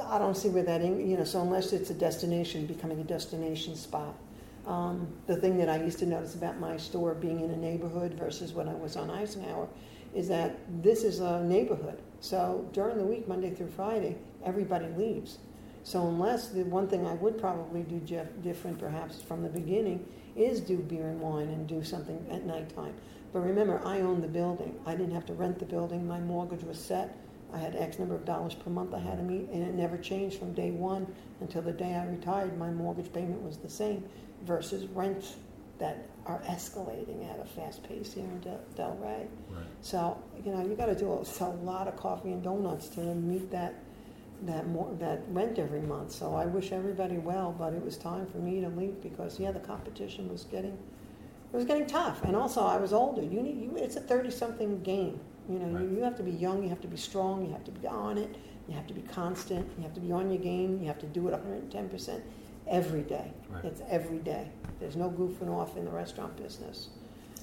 I 0.04 0.18
don't 0.18 0.36
see 0.36 0.48
where 0.50 0.64
that, 0.64 0.82
you 0.82 1.18
know, 1.18 1.26
so 1.26 1.42
unless 1.42 1.74
it's 1.74 1.90
a 1.90 1.94
destination, 1.94 2.66
becoming 2.66 3.00
a 3.02 3.04
destination 3.04 3.76
spot. 3.76 4.16
Um, 4.66 5.08
the 5.28 5.36
thing 5.36 5.58
that 5.58 5.70
I 5.70 5.84
used 5.84 6.00
to 6.00 6.06
notice 6.06 6.36
about 6.36 6.60
my 6.60 6.78
store 6.78 7.14
being 7.14 7.42
in 7.42 7.52
a 7.52 7.58
neighborhood 7.58 8.14
versus 8.14 8.54
when 8.54 8.68
I 8.68 8.74
was 8.74 8.96
on 8.96 9.12
Eisenhower 9.12 9.68
is 10.16 10.30
that 10.30 10.58
this 10.82 11.04
is 11.04 11.20
a 11.20 11.44
neighborhood. 11.44 12.02
So 12.22 12.68
during 12.72 12.98
the 12.98 13.04
week, 13.04 13.28
Monday 13.28 13.52
through 13.52 13.72
Friday, 13.72 14.16
everybody 14.44 14.88
leaves. 14.98 15.38
So 15.84 16.08
unless 16.08 16.48
the 16.48 16.64
one 16.64 16.88
thing 16.88 17.06
I 17.06 17.14
would 17.14 17.38
probably 17.38 17.84
do 17.84 18.00
Jeff, 18.00 18.28
different 18.42 18.80
perhaps 18.80 19.22
from 19.22 19.44
the 19.44 19.50
beginning 19.50 20.04
is 20.36 20.60
do 20.62 20.78
beer 20.78 21.10
and 21.10 21.22
wine 21.22 21.50
and 21.50 21.68
do 21.68 21.84
something 21.84 22.26
at 22.32 22.46
nighttime. 22.46 22.96
But 23.36 23.44
remember, 23.44 23.82
I 23.86 24.00
owned 24.00 24.24
the 24.24 24.30
building. 24.30 24.80
I 24.86 24.96
didn't 24.96 25.12
have 25.12 25.26
to 25.26 25.34
rent 25.34 25.60
the 25.60 25.66
building. 25.66 26.08
My 26.08 26.22
mortgage 26.22 26.64
was 26.64 26.80
set. 26.80 27.18
I 27.52 27.58
had 27.58 27.76
X 27.76 28.00
number 28.00 28.16
of 28.16 28.24
dollars 28.24 28.54
per 28.54 28.70
month 28.70 28.94
I 28.94 29.00
had 29.00 29.18
to 29.18 29.24
meet, 29.24 29.50
and 29.50 29.62
it 29.62 29.74
never 29.74 29.98
changed 29.98 30.40
from 30.40 30.54
day 30.54 30.72
one 30.72 31.06
until 31.42 31.62
the 31.62 31.74
day 31.74 31.96
I 31.96 32.06
retired. 32.06 32.58
My 32.58 32.70
mortgage 32.70 33.12
payment 33.12 33.42
was 33.42 33.58
the 33.58 33.68
same 33.68 34.06
versus 34.46 34.86
rents 34.86 35.36
that 35.80 36.08
are 36.26 36.40
escalating 36.44 37.30
at 37.30 37.42
a 37.42 37.44
fast 37.44 37.84
pace 37.84 38.14
here 38.14 38.24
in 38.24 38.40
Del, 38.40 38.62
Delray. 38.78 39.28
Right. 39.50 39.66
So 39.82 40.18
you 40.46 40.54
know 40.54 40.66
you 40.66 40.74
got 40.76 40.86
to 40.86 40.96
do 40.96 41.20
a, 41.20 41.26
sell 41.26 41.52
a 41.52 41.66
lot 41.66 41.90
of 41.90 41.98
coffee 41.98 42.32
and 42.32 42.42
donuts 42.42 42.88
to 42.92 43.02
meet 43.02 43.52
that 43.52 43.76
that 44.44 44.66
more 44.70 44.96
that 45.02 45.24
rent 45.28 45.60
every 45.60 45.82
month. 45.82 46.14
So 46.14 46.36
I 46.36 46.46
wish 46.46 46.72
everybody 46.72 47.18
well, 47.18 47.54
but 47.60 47.74
it 47.74 47.84
was 47.84 47.98
time 47.98 48.28
for 48.28 48.38
me 48.38 48.62
to 48.62 48.70
leave 48.70 49.02
because 49.02 49.42
yeah, 49.42 49.52
the 49.52 49.60
competition 49.60 50.30
was 50.30 50.46
getting 50.46 50.78
it 51.56 51.60
was 51.60 51.66
getting 51.66 51.88
tough, 51.88 52.22
and 52.26 52.36
also 52.36 52.66
I 52.66 52.76
was 52.76 52.92
older. 52.92 53.22
You 53.22 53.42
need 53.42 53.62
you. 53.62 53.78
It's 53.78 53.96
a 53.96 54.02
thirty 54.02 54.30
something 54.30 54.82
game. 54.84 55.22
You 55.50 55.60
know, 55.60 55.68
Right. 55.68 55.84
you, 55.90 55.98
you 55.98 56.04
have 56.04 56.18
to 56.18 56.24
be 56.24 56.32
young, 56.32 56.62
you 56.64 56.70
have 56.70 56.82
to 56.82 56.88
be 56.88 56.98
strong, 56.98 57.46
you 57.46 57.52
have 57.54 57.64
to 57.64 57.72
be 57.72 57.88
on 57.88 58.18
it, 58.18 58.36
you 58.68 58.74
have 58.74 58.88
to 58.88 58.94
be 58.94 59.02
constant, 59.04 59.66
you 59.78 59.84
have 59.84 59.94
to 59.94 60.02
be 60.02 60.12
on 60.12 60.30
your 60.30 60.42
game, 60.42 60.80
you 60.82 60.88
have 60.88 61.00
to 61.00 61.06
do 61.06 61.26
it 61.28 61.32
110 61.32 61.88
percent 61.88 62.24
every 62.68 63.04
day. 63.04 63.32
Right. 63.50 63.64
It's 63.64 63.82
every 63.90 64.18
day. 64.18 64.50
There's 64.82 64.98
no 64.98 65.10
goofing 65.10 65.50
off 65.50 65.78
in 65.78 65.86
the 65.86 65.92
restaurant 65.92 66.36
business. 66.36 66.90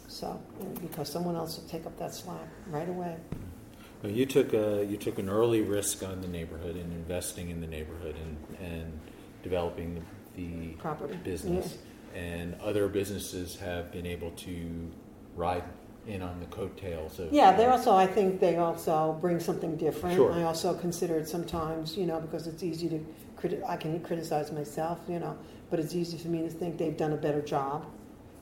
So, 0.08 0.38
because 0.82 1.08
someone 1.10 1.36
else 1.36 1.56
will 1.58 1.68
take 1.68 1.86
up 1.86 1.96
that 1.98 2.14
slack 2.14 2.46
right 2.66 2.88
away. 2.88 3.16
You 4.04 4.26
took 4.26 4.52
a 4.52 4.84
you 4.84 4.98
took 4.98 5.18
an 5.18 5.30
early 5.30 5.62
risk 5.62 6.02
on 6.02 6.20
the 6.20 6.28
neighborhood 6.28 6.76
and 6.76 6.92
investing 6.92 7.48
in 7.48 7.62
the 7.62 7.66
neighborhood 7.66 8.16
and 8.16 8.58
and 8.60 9.00
developing 9.42 10.04
the, 10.36 10.42
the 10.42 10.68
Property, 10.74 11.16
business, 11.24 11.78
and 12.14 12.54
other 12.60 12.88
businesses 12.88 13.56
have 13.56 13.90
been 13.92 14.06
able 14.06 14.30
to 14.32 14.90
ride 15.36 15.64
in 16.06 16.20
on 16.22 16.40
the 16.40 16.46
coattails 16.46 17.18
of 17.18 17.32
Yeah, 17.32 17.52
they 17.52 17.66
also, 17.66 17.94
I 17.94 18.06
think 18.06 18.40
they 18.40 18.56
also 18.56 19.16
bring 19.20 19.38
something 19.40 19.76
different. 19.76 20.16
Sure. 20.16 20.32
I 20.32 20.42
also 20.42 20.74
consider 20.74 21.16
it 21.18 21.28
sometimes, 21.28 21.96
you 21.96 22.06
know, 22.06 22.20
because 22.20 22.46
it's 22.46 22.62
easy 22.62 22.88
to, 22.88 23.06
criti- 23.40 23.62
I 23.68 23.76
can 23.76 24.00
criticize 24.00 24.50
myself, 24.52 24.98
you 25.08 25.20
know, 25.20 25.36
but 25.70 25.78
it's 25.78 25.94
easy 25.94 26.18
for 26.18 26.28
me 26.28 26.42
to 26.42 26.50
think 26.50 26.76
they've 26.78 26.96
done 26.96 27.12
a 27.12 27.16
better 27.16 27.40
job. 27.42 27.86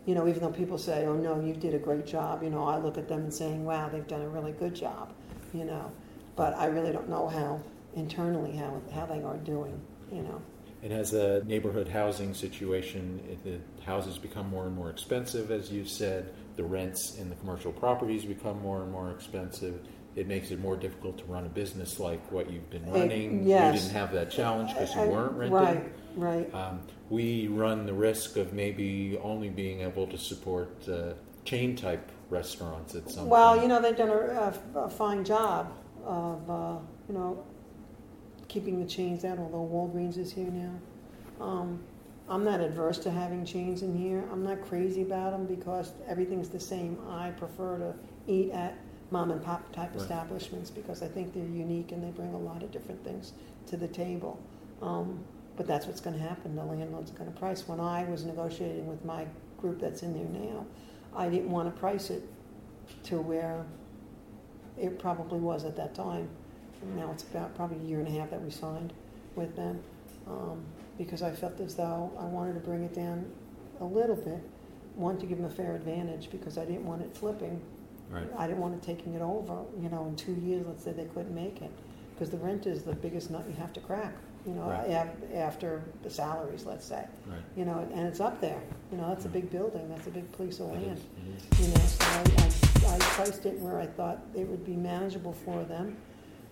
you 0.06 0.14
know, 0.14 0.26
even 0.26 0.40
though 0.40 0.50
people 0.50 0.78
say, 0.78 1.04
"Oh 1.06 1.12
no, 1.14 1.38
you 1.40 1.52
did 1.54 1.74
a 1.74 1.78
great 1.78 2.06
job," 2.06 2.42
you 2.42 2.48
know, 2.50 2.64
I 2.64 2.78
look 2.78 2.96
at 2.98 3.06
them 3.06 3.20
and 3.20 3.32
saying, 3.34 3.64
"Wow, 3.64 3.88
they've 3.90 4.06
done 4.08 4.22
a 4.22 4.28
really 4.28 4.52
good 4.52 4.74
job," 4.74 5.12
you 5.52 5.64
know. 5.64 5.92
But 6.36 6.54
I 6.56 6.66
really 6.66 6.90
don't 6.90 7.08
know 7.08 7.28
how 7.28 7.60
internally 7.94 8.52
how 8.56 8.80
how 8.94 9.04
they 9.06 9.22
are 9.22 9.36
doing, 9.36 9.78
you 10.10 10.22
know. 10.22 10.40
And 10.82 10.92
has 10.92 11.12
a 11.12 11.44
neighborhood 11.44 11.88
housing 11.88 12.32
situation, 12.32 13.20
it, 13.30 13.44
the 13.44 13.84
houses 13.84 14.16
become 14.16 14.48
more 14.48 14.66
and 14.66 14.74
more 14.74 14.88
expensive, 14.88 15.50
as 15.50 15.70
you 15.70 15.84
said. 15.84 16.32
The 16.56 16.64
rents 16.64 17.18
in 17.18 17.28
the 17.28 17.36
commercial 17.36 17.72
properties 17.72 18.24
become 18.24 18.60
more 18.62 18.82
and 18.82 18.90
more 18.90 19.10
expensive. 19.10 19.80
It 20.16 20.26
makes 20.26 20.50
it 20.50 20.58
more 20.58 20.76
difficult 20.76 21.18
to 21.18 21.24
run 21.24 21.44
a 21.46 21.48
business 21.48 22.00
like 22.00 22.32
what 22.32 22.50
you've 22.50 22.68
been 22.70 22.90
running. 22.90 23.46
yes. 23.46 23.74
You 23.74 23.80
didn't 23.80 23.94
have 23.94 24.12
that 24.12 24.30
challenge 24.30 24.72
because 24.72 24.94
you 24.94 25.02
weren't 25.02 25.32
renting. 25.32 25.52
Right, 25.52 25.92
right. 26.16 26.54
Um, 26.54 26.80
we 27.10 27.48
run 27.48 27.86
the 27.86 27.94
risk 27.94 28.36
of 28.36 28.52
maybe 28.52 29.18
only 29.22 29.50
being 29.50 29.82
able 29.82 30.06
to 30.06 30.18
support 30.18 30.88
uh, 30.88 31.12
chain 31.44 31.76
type 31.76 32.10
restaurants 32.30 32.94
at 32.94 33.08
some 33.10 33.20
point. 33.20 33.28
Well, 33.28 33.50
point. 33.52 33.62
you 33.62 33.68
know, 33.68 33.80
they've 33.82 33.96
done 33.96 34.10
a, 34.10 34.54
a, 34.74 34.78
a 34.80 34.90
fine 34.90 35.24
job 35.24 35.72
of, 36.04 36.50
uh, 36.50 36.78
you 37.08 37.14
know, 37.14 37.44
keeping 38.50 38.80
the 38.80 38.86
chains 38.86 39.24
out, 39.24 39.38
although 39.38 39.64
Walgreens 39.64 40.18
is 40.18 40.32
here 40.32 40.50
now. 40.50 40.74
Um, 41.42 41.80
I'm 42.28 42.44
not 42.44 42.60
adverse 42.60 42.98
to 42.98 43.10
having 43.10 43.44
chains 43.44 43.82
in 43.82 43.96
here. 43.96 44.24
I'm 44.30 44.42
not 44.44 44.60
crazy 44.60 45.02
about 45.02 45.30
them 45.30 45.46
because 45.46 45.92
everything's 46.06 46.48
the 46.48 46.60
same. 46.60 46.98
I 47.08 47.30
prefer 47.30 47.78
to 47.78 47.94
eat 48.26 48.50
at 48.50 48.76
mom 49.10 49.30
and 49.30 49.42
pop 49.42 49.72
type 49.72 49.90
Right. 49.90 50.00
establishments 50.00 50.70
because 50.70 51.02
I 51.02 51.08
think 51.08 51.32
they're 51.32 51.44
unique 51.44 51.92
and 51.92 52.02
they 52.02 52.10
bring 52.10 52.34
a 52.34 52.38
lot 52.38 52.62
of 52.62 52.70
different 52.70 53.02
things 53.04 53.32
to 53.66 53.76
the 53.76 53.88
table. 53.88 54.38
Um, 54.82 55.20
but 55.56 55.66
that's 55.66 55.86
what's 55.86 56.00
going 56.00 56.16
to 56.16 56.22
happen. 56.22 56.56
The 56.56 56.64
landlord's 56.64 57.10
going 57.12 57.32
to 57.32 57.38
price. 57.38 57.66
When 57.68 57.80
I 57.80 58.04
was 58.04 58.24
negotiating 58.24 58.86
with 58.86 59.04
my 59.04 59.26
group 59.58 59.80
that's 59.80 60.02
in 60.02 60.12
there 60.12 60.42
now, 60.42 60.66
I 61.14 61.28
didn't 61.28 61.50
want 61.50 61.72
to 61.72 61.80
price 61.80 62.10
it 62.10 62.22
to 63.04 63.20
where 63.20 63.64
it 64.78 64.98
probably 64.98 65.38
was 65.38 65.64
at 65.64 65.76
that 65.76 65.94
time. 65.94 66.28
Now 66.96 67.10
it's 67.12 67.22
about 67.24 67.54
probably 67.56 67.78
a 67.78 67.88
year 67.88 67.98
and 67.98 68.08
a 68.08 68.10
half 68.18 68.30
that 68.30 68.42
we 68.42 68.50
signed 68.50 68.92
with 69.36 69.54
them 69.56 69.80
um, 70.26 70.62
because 70.98 71.22
I 71.22 71.30
felt 71.32 71.60
as 71.60 71.74
though 71.74 72.10
I 72.18 72.24
wanted 72.24 72.54
to 72.54 72.60
bring 72.60 72.82
it 72.84 72.94
down 72.94 73.30
a 73.80 73.84
little 73.84 74.16
bit. 74.16 74.40
One, 74.96 75.18
to 75.18 75.26
give 75.26 75.38
them 75.38 75.46
a 75.46 75.50
fair 75.50 75.74
advantage 75.76 76.30
because 76.30 76.58
I 76.58 76.64
didn't 76.64 76.84
want 76.86 77.02
it 77.02 77.16
flipping. 77.16 77.60
Right. 78.10 78.26
I 78.36 78.46
didn't 78.46 78.60
want 78.60 78.74
it 78.74 78.82
taking 78.82 79.14
it 79.14 79.22
over, 79.22 79.62
you 79.80 79.88
know, 79.88 80.06
in 80.06 80.16
two 80.16 80.32
years, 80.34 80.66
let's 80.66 80.82
say 80.82 80.92
they 80.92 81.04
couldn't 81.04 81.34
make 81.34 81.62
it. 81.62 81.70
Because 82.14 82.30
the 82.30 82.38
rent 82.38 82.66
is 82.66 82.82
the 82.82 82.92
biggest 82.94 83.30
nut 83.30 83.44
you 83.48 83.54
have 83.54 83.72
to 83.74 83.80
crack, 83.80 84.12
you 84.44 84.52
know, 84.52 84.68
Right. 84.68 84.90
af- 84.90 85.32
after 85.34 85.82
the 86.02 86.10
salaries, 86.10 86.64
let's 86.66 86.84
say. 86.84 87.06
Right. 87.26 87.38
You 87.56 87.64
know, 87.66 87.86
and 87.94 88.06
it's 88.08 88.20
up 88.20 88.40
there. 88.40 88.60
You 88.90 88.98
know, 88.98 89.08
that's 89.08 89.26
a 89.26 89.28
big 89.28 89.48
building, 89.50 89.88
that's 89.88 90.06
a 90.08 90.10
big 90.10 90.30
piece 90.36 90.58
of 90.58 90.66
land. 90.72 90.98
is, 90.98 91.04
it 91.54 91.58
is. 91.60 91.68
You 91.68 91.74
know, 91.74 91.80
so 91.86 92.04
I, 92.04 92.92
I, 92.92 92.96
I 92.96 92.98
priced 92.98 93.46
it 93.46 93.58
where 93.60 93.78
I 93.78 93.86
thought 93.86 94.18
it 94.34 94.46
would 94.48 94.66
be 94.66 94.74
manageable 94.74 95.32
for 95.32 95.62
them 95.64 95.96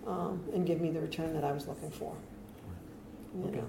um, 0.09 0.43
and 0.55 0.67
give 0.67 0.81
me 0.81 0.91
the 0.91 1.01
return 1.01 1.35
that 1.35 1.45
I 1.45 1.53
was 1.53 1.69
looking 1.69 1.91
for. 1.91 2.15
Okay. 3.45 3.59
know. 3.59 3.69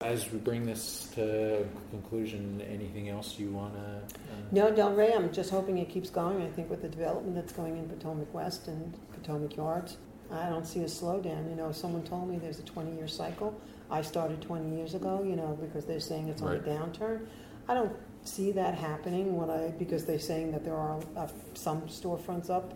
As 0.00 0.30
we 0.32 0.38
bring 0.38 0.66
this 0.66 1.08
to 1.14 1.64
conclusion, 1.90 2.60
anything 2.68 3.08
else 3.08 3.38
you 3.38 3.50
want 3.50 3.74
to? 3.74 3.80
Uh, 3.80 4.36
No, 4.50 4.72
Del 4.72 4.92
Ray, 4.92 5.12
I'm 5.14 5.32
just 5.32 5.50
hoping 5.50 5.78
it 5.78 5.88
keeps 5.88 6.10
going. 6.10 6.42
I 6.42 6.48
think 6.48 6.68
with 6.68 6.82
the 6.82 6.88
development 6.88 7.36
that's 7.36 7.52
going 7.52 7.76
in 7.78 7.88
Potomac 7.88 8.34
West 8.34 8.66
and 8.66 8.92
Potomac 9.12 9.56
Yards, 9.56 9.98
I 10.32 10.48
don't 10.48 10.66
see 10.66 10.80
a 10.80 10.86
slowdown. 10.86 11.48
You 11.48 11.54
know, 11.54 11.70
someone 11.70 12.02
told 12.02 12.28
me 12.28 12.38
there's 12.38 12.58
a 12.58 12.64
20 12.64 12.96
year 12.96 13.06
cycle. 13.06 13.58
I 13.90 14.02
started 14.02 14.42
20 14.42 14.74
years 14.74 14.94
ago, 14.94 15.22
you 15.22 15.36
know, 15.36 15.56
because 15.60 15.84
they're 15.84 16.00
saying 16.00 16.28
it's 16.28 16.42
on 16.42 16.56
a 16.56 16.58
downturn. 16.58 17.26
I 17.68 17.74
don't 17.74 17.94
see 18.24 18.50
that 18.52 18.74
happening 18.74 19.36
when 19.36 19.50
I, 19.50 19.68
because 19.78 20.04
they're 20.04 20.18
saying 20.18 20.50
that 20.52 20.64
there 20.64 20.76
are 20.76 20.98
uh, 21.16 21.28
some 21.54 21.82
storefronts 21.82 22.50
up, 22.50 22.74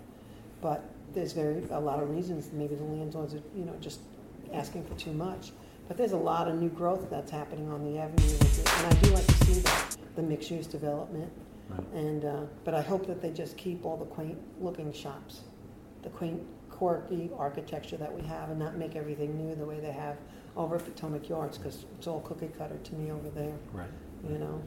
but 0.60 0.84
there's 1.16 1.32
very, 1.32 1.64
a 1.70 1.80
lot 1.80 2.00
of 2.00 2.10
reasons. 2.10 2.50
Maybe 2.52 2.74
the 2.74 2.84
landlords 2.84 3.34
are, 3.34 3.42
you 3.56 3.64
know, 3.64 3.74
just 3.80 4.00
asking 4.52 4.84
for 4.84 4.94
too 4.94 5.12
much. 5.12 5.50
But 5.88 5.96
there's 5.96 6.12
a 6.12 6.16
lot 6.18 6.46
of 6.46 6.56
new 6.56 6.68
growth 6.68 7.08
that's 7.10 7.30
happening 7.30 7.72
on 7.72 7.82
the 7.82 7.98
avenue, 7.98 8.36
and 8.38 8.86
I 8.86 9.00
do 9.00 9.10
like 9.10 9.26
to 9.26 9.44
see 9.46 9.60
that, 9.60 9.96
the 10.14 10.22
mixed 10.22 10.50
use 10.50 10.66
development. 10.66 11.32
Right. 11.68 11.92
And 11.94 12.24
uh, 12.24 12.42
but 12.64 12.74
I 12.74 12.82
hope 12.82 13.06
that 13.06 13.22
they 13.22 13.30
just 13.30 13.56
keep 13.56 13.84
all 13.84 13.96
the 13.96 14.04
quaint 14.04 14.38
looking 14.60 14.92
shops, 14.92 15.40
the 16.02 16.10
quaint 16.10 16.42
quirky 16.70 17.30
architecture 17.36 17.96
that 17.96 18.12
we 18.12 18.22
have, 18.26 18.50
and 18.50 18.58
not 18.58 18.76
make 18.76 18.94
everything 18.94 19.36
new 19.36 19.54
the 19.54 19.64
way 19.64 19.80
they 19.80 19.92
have 19.92 20.16
over 20.56 20.76
at 20.76 20.84
Potomac 20.84 21.28
Yards 21.28 21.56
because 21.56 21.86
it's 21.96 22.06
all 22.06 22.20
cookie 22.20 22.50
cutter 22.58 22.76
to 22.76 22.94
me 22.94 23.10
over 23.10 23.30
there. 23.30 23.54
Right. 23.72 23.88
You 24.28 24.38
know. 24.38 24.62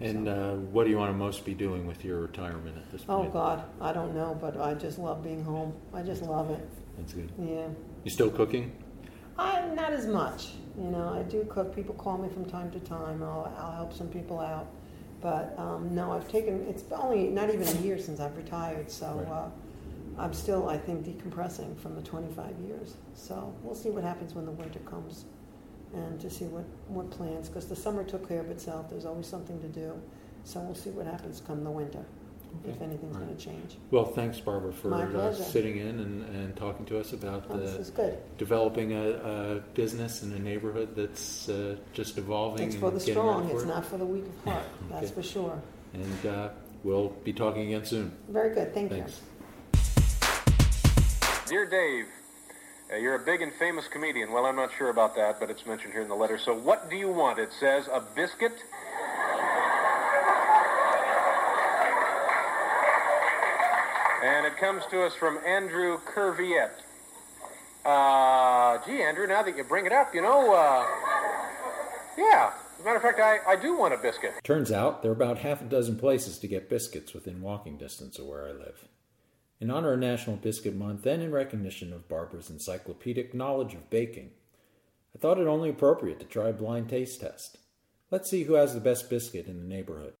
And 0.00 0.28
uh, 0.28 0.52
what 0.54 0.84
do 0.84 0.90
you 0.90 0.96
want 0.96 1.10
to 1.12 1.16
most 1.16 1.44
be 1.44 1.52
doing 1.54 1.86
with 1.86 2.04
your 2.04 2.20
retirement 2.20 2.76
at 2.78 2.90
this 2.90 3.02
point? 3.04 3.28
Oh? 3.28 3.30
God, 3.32 3.64
I 3.80 3.92
don't 3.92 4.14
know, 4.14 4.36
but 4.40 4.58
I 4.58 4.74
just 4.74 4.98
love 4.98 5.22
being 5.22 5.44
home. 5.44 5.74
I 5.92 6.02
just 6.02 6.22
love 6.22 6.50
it. 6.50 6.66
That's 6.96 7.12
good. 7.12 7.30
Yeah. 7.38 7.68
You 8.04 8.10
still 8.10 8.30
cooking? 8.30 8.72
I 9.38 9.66
not 9.74 9.92
as 9.92 10.06
much. 10.06 10.48
You 10.78 10.90
know, 10.90 11.14
I 11.18 11.22
do 11.22 11.44
cook. 11.50 11.74
People 11.74 11.94
call 11.94 12.16
me 12.18 12.28
from 12.28 12.44
time 12.46 12.70
to 12.72 12.80
time. 12.80 13.22
I'll, 13.22 13.52
I'll 13.58 13.72
help 13.72 13.92
some 13.92 14.08
people 14.08 14.40
out. 14.40 14.68
But 15.20 15.54
um, 15.58 15.94
no, 15.94 16.12
I've 16.12 16.28
taken. 16.28 16.66
It's 16.66 16.84
only 16.92 17.28
not 17.28 17.52
even 17.52 17.66
a 17.68 17.80
year 17.82 17.98
since 17.98 18.20
I've 18.20 18.36
retired, 18.36 18.90
so 18.90 19.06
Right. 19.06 19.28
uh, 19.28 19.48
I'm 20.18 20.32
still, 20.32 20.68
I 20.68 20.76
think, 20.78 21.06
decompressing 21.06 21.78
from 21.78 21.94
the 21.94 22.02
25 22.02 22.58
years. 22.66 22.94
So 23.14 23.54
we'll 23.62 23.74
see 23.74 23.90
what 23.90 24.02
happens 24.02 24.34
when 24.34 24.44
the 24.46 24.50
winter 24.52 24.78
comes, 24.80 25.24
and 25.94 26.20
to 26.20 26.30
see 26.30 26.44
what 26.46 26.64
what 26.88 27.10
plans. 27.10 27.48
Because 27.48 27.66
the 27.66 27.76
summer 27.76 28.04
took 28.04 28.28
care 28.28 28.40
of 28.40 28.50
itself. 28.50 28.90
There's 28.90 29.06
always 29.06 29.26
something 29.26 29.60
to 29.60 29.68
do. 29.68 29.92
So 30.44 30.60
we'll 30.60 30.74
see 30.74 30.90
what 30.90 31.06
happens 31.06 31.42
come 31.46 31.62
the 31.64 31.70
winter, 31.70 32.02
if 32.66 32.80
anything's 32.80 33.14
Right. 33.16 33.26
going 33.26 33.36
to 33.36 33.44
change. 33.44 33.76
Well, 33.90 34.06
thanks, 34.06 34.40
Barbara, 34.40 34.72
for 34.72 34.94
uh, 34.94 35.34
sitting 35.34 35.76
in 35.76 36.00
and, 36.00 36.24
and 36.34 36.56
talking 36.56 36.86
to 36.86 36.98
us 36.98 37.12
about 37.12 37.44
Oh, 37.50 37.58
this 37.58 37.72
the 37.74 37.78
is 37.80 37.90
good. 37.90 38.18
developing 38.38 38.92
a, 38.94 39.10
a 39.10 39.54
business 39.74 40.22
in 40.22 40.32
a 40.32 40.38
neighborhood 40.38 40.96
that's 40.96 41.48
uh, 41.50 41.76
just 41.92 42.16
evolving. 42.16 42.68
It's 42.68 42.76
for 42.76 42.90
the 42.90 42.98
strong. 43.00 43.48
for 43.48 43.54
It's 43.56 43.64
it. 43.64 43.68
not 43.68 43.84
for 43.84 43.98
the 43.98 44.06
weak 44.06 44.24
of 44.24 44.52
heart. 44.52 44.64
That's 44.90 45.10
for 45.10 45.22
sure. 45.22 45.60
And 45.92 46.26
uh, 46.26 46.48
we'll 46.84 47.10
be 47.24 47.32
talking 47.34 47.66
again 47.66 47.84
soon. 47.84 48.12
Very 48.28 48.54
good. 48.54 48.72
Thank 48.72 48.92
you. 48.92 49.04
Dear 51.46 51.66
Dave, 51.68 52.06
uh, 52.92 52.96
you're 52.96 53.14
a 53.14 53.24
big 53.24 53.42
and 53.42 53.52
famous 53.54 53.86
comedian. 53.88 54.32
Well, 54.32 54.46
I'm 54.46 54.56
not 54.56 54.70
sure 54.76 54.90
about 54.90 55.14
that, 55.16 55.38
but 55.38 55.50
it's 55.50 55.64
mentioned 55.66 55.92
here 55.92 56.02
in 56.02 56.08
the 56.08 56.14
letter. 56.14 56.38
So, 56.38 56.54
what 56.54 56.90
do 56.90 56.96
you 56.96 57.08
want? 57.08 57.38
It 57.38 57.52
says 57.52 57.88
a 57.92 58.00
biscuit. 58.00 58.52
And 64.22 64.46
it 64.46 64.56
comes 64.58 64.84
to 64.90 65.02
us 65.02 65.14
from 65.14 65.38
Andrew 65.46 65.98
Curviette. 65.98 66.82
Uh, 67.84 68.78
gee, 68.84 69.02
Andrew, 69.02 69.26
now 69.26 69.42
that 69.42 69.56
you 69.56 69.64
bring 69.64 69.86
it 69.86 69.92
up, 69.92 70.14
you 70.14 70.20
know, 70.20 70.52
uh, 70.52 70.84
yeah. 72.18 72.52
As 72.74 72.80
a 72.80 72.84
matter 72.84 72.96
of 72.96 73.02
fact, 73.02 73.20
I, 73.20 73.38
I 73.52 73.56
do 73.56 73.76
want 73.76 73.94
a 73.94 73.96
biscuit. 73.96 74.32
Turns 74.42 74.70
out 74.72 75.02
there 75.02 75.10
are 75.10 75.14
about 75.14 75.38
half 75.38 75.62
a 75.62 75.64
dozen 75.64 75.98
places 75.98 76.38
to 76.40 76.48
get 76.48 76.68
biscuits 76.68 77.14
within 77.14 77.40
walking 77.40 77.78
distance 77.78 78.18
of 78.18 78.26
where 78.26 78.46
I 78.46 78.52
live. 78.52 78.84
In 79.60 79.70
honor 79.70 79.92
of 79.92 79.98
National 80.00 80.36
Biscuit 80.36 80.74
Month 80.74 81.04
and 81.04 81.22
in 81.22 81.30
recognition 81.32 81.92
of 81.92 82.08
Barbara's 82.08 82.48
encyclopedic 82.48 83.34
knowledge 83.34 83.74
of 83.74 83.90
baking, 83.90 84.30
I 85.14 85.18
thought 85.18 85.38
it 85.38 85.46
only 85.46 85.68
appropriate 85.68 86.18
to 86.20 86.26
try 86.26 86.48
a 86.48 86.52
blind 86.54 86.88
taste 86.88 87.20
test. 87.20 87.58
Let's 88.10 88.30
see 88.30 88.44
who 88.44 88.54
has 88.54 88.72
the 88.72 88.80
best 88.80 89.10
biscuit 89.10 89.46
in 89.46 89.60
the 89.60 89.66
neighborhood. 89.66 90.14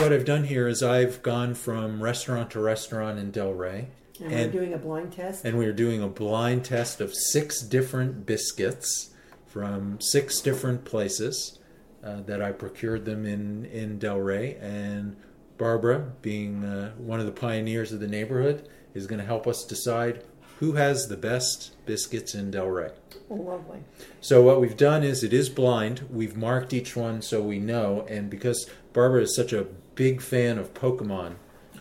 What 0.00 0.12
I've 0.12 0.24
done 0.24 0.44
here 0.44 0.66
is 0.66 0.82
I've 0.82 1.22
gone 1.22 1.54
from 1.54 2.02
restaurant 2.02 2.50
to 2.52 2.60
restaurant 2.60 3.18
in 3.18 3.30
Del 3.30 3.52
Ray. 3.52 3.88
And, 4.20 4.32
And- 4.32 4.52
we're 4.52 4.60
doing 4.60 4.74
a 4.74 4.78
blind 4.78 5.12
test. 5.12 5.44
and 5.44 5.56
we 5.56 5.66
are 5.66 5.72
doing 5.72 6.02
a 6.02 6.08
blind 6.08 6.64
test 6.64 7.00
of 7.00 7.14
six 7.14 7.62
different 7.62 8.26
biscuits 8.26 9.10
from 9.46 10.00
six 10.00 10.40
different 10.40 10.84
places 10.84 11.58
uh, 12.02 12.22
that 12.22 12.42
I 12.42 12.50
procured 12.52 13.04
them 13.04 13.24
in 13.24 13.64
in 13.66 13.98
Del 14.00 14.18
Ray. 14.18 14.56
And 14.56 15.16
Barbara, 15.58 16.12
being 16.22 16.64
uh, 16.64 16.92
one 16.96 17.20
of 17.20 17.26
the 17.26 17.32
pioneers 17.32 17.92
of 17.92 18.00
the 18.00 18.06
neighborhood, 18.06 18.68
is 18.94 19.06
going 19.06 19.18
to 19.20 19.26
help 19.26 19.46
us 19.46 19.64
decide 19.64 20.22
who 20.60 20.72
has 20.72 21.06
the 21.08 21.16
best 21.16 21.74
biscuits 21.86 22.34
in 22.34 22.50
Del 22.50 22.66
Ray. 22.66 22.90
oh, 23.30 23.34
lovely. 23.34 23.78
So 24.20 24.42
what 24.42 24.60
we've 24.60 24.76
done 24.76 25.04
is 25.04 25.22
it 25.22 25.32
is 25.32 25.48
blind. 25.48 26.06
We've 26.10 26.36
marked 26.36 26.72
each 26.72 26.96
one 26.96 27.22
so 27.22 27.40
we 27.42 27.58
know, 27.58 28.04
and 28.08 28.28
because 28.30 28.68
Barbara 28.92 29.22
is 29.22 29.36
such 29.36 29.52
a 29.52 29.66
big 29.94 30.20
fan 30.20 30.58
of 30.58 30.74
Pokemon, 30.74 31.34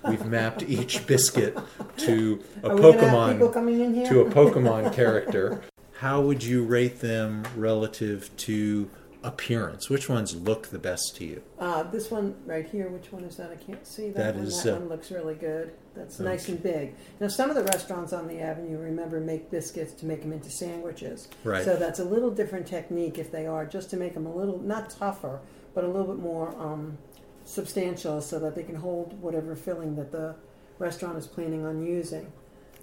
we've 0.08 0.26
mapped 0.38 0.62
each 0.63 1.08
biscuit 1.08 1.58
to 1.98 2.44
a 2.63 2.70
Are 2.70 2.76
we 2.76 2.82
have 2.84 2.94
people 2.94 3.08
Pokemon 3.08 3.54
coming 3.54 3.80
in 3.82 3.94
here? 3.96 4.08
to 4.10 4.22
a 4.22 4.26
Pokemon 4.30 4.94
character. 4.94 5.62
How 6.00 6.22
would 6.22 6.44
you 6.44 6.63
rate 6.63 7.00
them 7.00 7.44
relative 7.56 8.30
to 8.38 8.90
appearance? 9.28 9.90
Which 9.90 10.08
ones 10.10 10.36
look 10.36 10.68
the 10.68 10.80
best 10.80 11.16
to 11.18 11.26
you? 11.26 11.44
Uh, 11.60 11.84
this 11.84 12.10
one 12.10 12.36
right 12.46 12.66
here, 12.66 12.88
which 12.90 13.12
one 13.12 13.24
is 13.24 13.36
that? 13.38 13.52
I 13.52 13.56
can't 13.56 13.86
see 13.86 14.08
that, 14.12 14.16
That 14.16 14.36
one. 14.36 14.46
is, 14.46 14.63
that 14.63 14.76
uh, 14.76 14.80
one 14.80 14.90
looks 14.90 15.12
really 15.12 15.36
good. 15.36 15.74
That's 15.96 16.20
nice 16.20 16.48
and 16.48 16.62
big. 16.62 16.96
Now, 17.20 17.28
some 17.28 17.50
of 17.50 17.56
the 17.56 17.63
restaurants 17.63 18.13
on 18.13 18.28
the 18.28 18.40
avenue, 18.40 18.78
remember, 18.78 19.20
make 19.20 19.52
biscuits 19.52 19.94
to 19.94 20.06
make 20.06 20.22
them 20.22 20.32
into 20.32 20.50
sandwiches. 20.50 21.28
Right. 21.44 21.66
So 21.66 21.76
that's 21.76 22.00
a 22.00 22.04
little 22.06 22.32
different 22.32 22.68
technique 22.68 23.18
if 23.18 23.32
they 23.32 23.48
are, 23.48 23.66
just 23.66 23.90
to 23.92 23.98
make 23.98 24.13
them 24.13 24.26
a 24.26 24.34
little, 24.34 24.60
not 24.60 24.90
tougher, 24.90 25.42
but 25.74 25.84
a 25.84 25.88
little 25.88 26.08
bit 26.08 26.22
more 26.24 26.50
um, 26.60 26.98
substantial 27.44 28.22
so 28.22 28.40
that 28.40 28.56
they 28.56 28.63
can 28.63 28.76
hold 28.76 29.20
whatever 29.22 29.56
filling 29.56 29.96
that 29.96 30.12
the 30.12 30.36
restaurant 30.80 31.18
is 31.18 31.28
planning 31.28 31.66
on 31.66 31.86
using. 31.86 32.32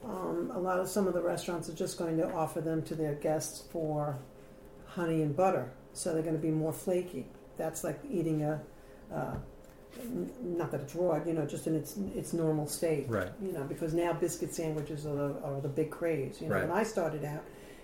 Um, 0.04 0.50
a 0.54 0.59
lot 0.59 0.80
of 0.80 0.88
some 0.88 1.07
of 1.07 1.14
the 1.14 1.22
restaurants 1.22 1.68
are 1.68 1.74
just 1.74 1.96
going 1.96 2.16
to 2.18 2.30
offer 2.33 2.61
them 2.61 2.83
to 2.83 2.94
their 2.94 3.14
guests 3.14 3.62
for 3.72 4.18
honey 4.87 5.22
and 5.22 5.35
butter, 5.37 5.70
so 5.94 6.12
they're 6.12 6.22
going 6.22 6.37
to 6.37 6.42
be 6.42 6.50
more 6.50 6.72
flaky. 6.72 7.26
That's 7.57 7.85
like 7.85 8.00
eating 8.11 8.42
a, 8.42 8.61
uh, 9.12 9.37
n- 10.00 10.30
not 10.42 10.70
that 10.72 10.80
it's 10.83 10.94
raw, 10.94 11.20
you 11.24 11.33
know, 11.33 11.46
just 11.46 11.66
in 11.66 11.74
its 11.76 11.96
its 12.14 12.33
normal 12.33 12.66
state. 12.66 13.07
Right. 13.09 13.30
You 13.40 13.52
know, 13.52 13.62
because 13.64 13.94
now 13.94 14.12
biscuit 14.12 14.54
sandwiches 14.54 15.07
are 15.07 15.14
the, 15.14 15.40
are 15.44 15.61
the 15.61 15.68
big 15.68 15.90
craze. 15.90 16.40
You 16.40 16.48
know, 16.48 16.57
Right. 16.57 16.68
when 16.68 16.76
I 16.76 16.83
started 16.83 17.24
out, 17.24 17.42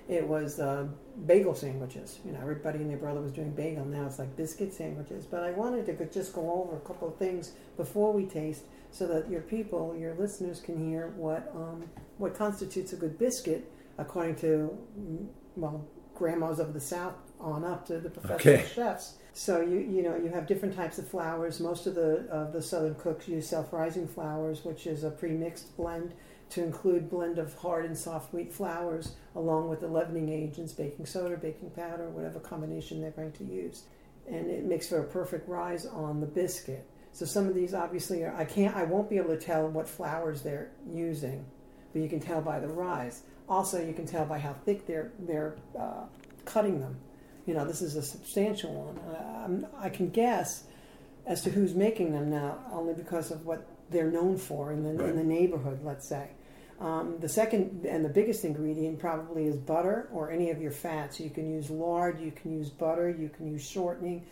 it 0.09 0.27
was 0.27 0.59
uh, 0.59 0.89
bagel 1.27 1.55
sandwiches. 1.55 2.19
You 2.25 2.33
know, 2.33 2.41
everybody 2.41 2.81
and 2.81 2.91
their 2.91 2.99
brother 2.99 3.21
was 3.21 3.31
doing 3.33 3.53
bagel. 3.53 3.85
Now 3.85 4.07
it's 4.07 4.19
like 4.19 4.35
biscuit 4.37 4.75
sandwiches. 4.75 5.25
But 5.25 5.45
I 5.45 5.53
wanted 5.53 5.87
to 5.87 6.07
just 6.07 6.33
go 6.33 6.53
over 6.53 6.77
a 6.77 6.81
couple 6.81 7.07
of 7.09 7.17
things 7.17 7.53
before 7.77 8.13
we 8.13 8.27
taste, 8.27 8.65
so 8.91 9.07
that 9.07 9.31
your 9.31 9.43
people, 9.43 9.97
your 9.97 10.15
listeners, 10.17 10.61
can 10.61 10.77
hear 10.77 11.13
what 11.17 11.53
um, 11.55 11.85
what 12.19 12.35
constitutes 12.35 12.93
a 12.93 12.97
good 12.97 13.19
biscuit, 13.21 13.71
according 13.99 14.35
to 14.37 14.77
mm, 14.99 15.29
well, 15.55 15.87
grandmas 16.15 16.59
of 16.59 16.75
the 16.75 16.81
South 16.81 17.15
on 17.41 17.65
up 17.65 17.87
to 17.87 17.99
the 17.99 18.11
professional 18.11 18.55
Okay. 18.55 18.67
chefs. 18.75 19.15
So 19.33 19.61
you 19.61 19.79
you 19.79 20.03
know 20.03 20.17
you 20.17 20.29
have 20.29 20.47
different 20.47 20.75
types 20.77 20.99
of 20.99 21.07
flours. 21.09 21.61
Most 21.61 21.87
of 21.87 21.95
the 21.95 22.27
of 22.31 22.53
the 22.53 22.61
Southern 22.63 22.95
cooks 22.97 23.29
use 23.29 23.49
self-rising 23.49 24.09
flours, 24.09 24.65
which 24.65 24.87
is 24.87 25.05
a 25.05 25.11
pre-mixed 25.11 25.77
blend 25.77 26.15
to 26.51 26.65
include 26.65 27.09
blend 27.09 27.39
of 27.39 27.55
hard 27.55 27.85
and 27.85 27.97
soft 27.97 28.35
wheat 28.35 28.53
flours 28.53 29.15
along 29.37 29.69
with 29.69 29.81
the 29.81 29.87
leavening 29.87 30.29
agents, 30.29 30.73
baking 30.73 31.07
soda, 31.07 31.37
baking 31.37 31.71
powder, 31.71 32.11
whatever 32.11 32.41
combination 32.41 33.01
they're 33.01 33.13
going 33.13 33.31
to 33.33 33.45
use. 33.45 33.85
And 34.29 34.51
it 34.51 34.65
makes 34.65 34.89
for 34.89 34.99
a 34.99 35.05
perfect 35.05 35.49
rise 35.49 35.87
on 35.87 36.21
the 36.21 36.27
biscuit. 36.27 36.85
So 37.13 37.25
some 37.25 37.47
of 37.49 37.55
these 37.55 37.73
obviously 37.75 38.23
are, 38.25 38.35
I 38.37 38.45
can't 38.45 38.75
I 38.77 38.83
won't 38.85 39.09
be 39.09 39.17
able 39.17 39.31
to 39.31 39.41
tell 39.41 39.69
what 39.69 39.89
flours 39.89 40.43
they're 40.43 40.71
using, 40.93 41.45
but 41.93 42.03
you 42.03 42.09
can 42.09 42.21
tell 42.21 42.41
by 42.41 42.59
the 42.61 42.69
rise. 42.69 43.23
Also, 43.49 43.85
you 43.85 43.93
can 43.93 44.07
tell 44.07 44.25
by 44.27 44.39
how 44.39 44.53
thick 44.65 44.87
they're 44.87 45.13
they're 45.21 45.57
uh, 45.79 46.05
cutting 46.45 46.81
them. 46.81 46.97
You 47.51 47.57
know, 47.57 47.65
this 47.65 47.83
is 47.83 47.97
a 47.97 48.03
substantial 48.03 48.73
one. 48.73 49.01
I'm, 49.45 49.67
I 49.77 49.89
can 49.89 50.09
guess 50.11 50.63
as 51.27 51.43
to 51.43 51.51
who's 51.51 51.75
making 51.75 52.13
them 52.13 52.31
now, 52.31 52.59
only 52.71 52.95
because 52.95 53.33
of 53.33 53.45
what 53.45 53.67
they're 53.91 54.09
known 54.09 54.39
for 54.39 54.71
in 54.71 54.85
the 54.85 54.93
Right. 54.93 55.11
in 55.11 55.17
the 55.17 55.25
neighborhood. 55.25 55.81
Let's 55.83 56.09
say. 56.09 56.29
Um, 56.79 57.17
the 57.19 57.29
second 57.29 57.85
and 57.87 58.05
the 58.05 58.09
biggest 58.09 58.45
ingredient 58.45 59.01
probably 59.01 59.47
is 59.49 59.57
butter 59.57 60.09
or 60.13 60.31
any 60.31 60.51
of 60.51 60.63
your 60.63 60.71
fats. 60.71 61.19
You 61.19 61.29
can 61.29 61.51
use 61.51 61.71
lard, 61.71 62.21
you 62.21 62.31
can 62.31 62.53
use 62.57 62.71
butter, 62.71 63.11
you 63.11 63.29
can 63.29 63.49
use 63.49 63.69
shortening, 63.69 64.27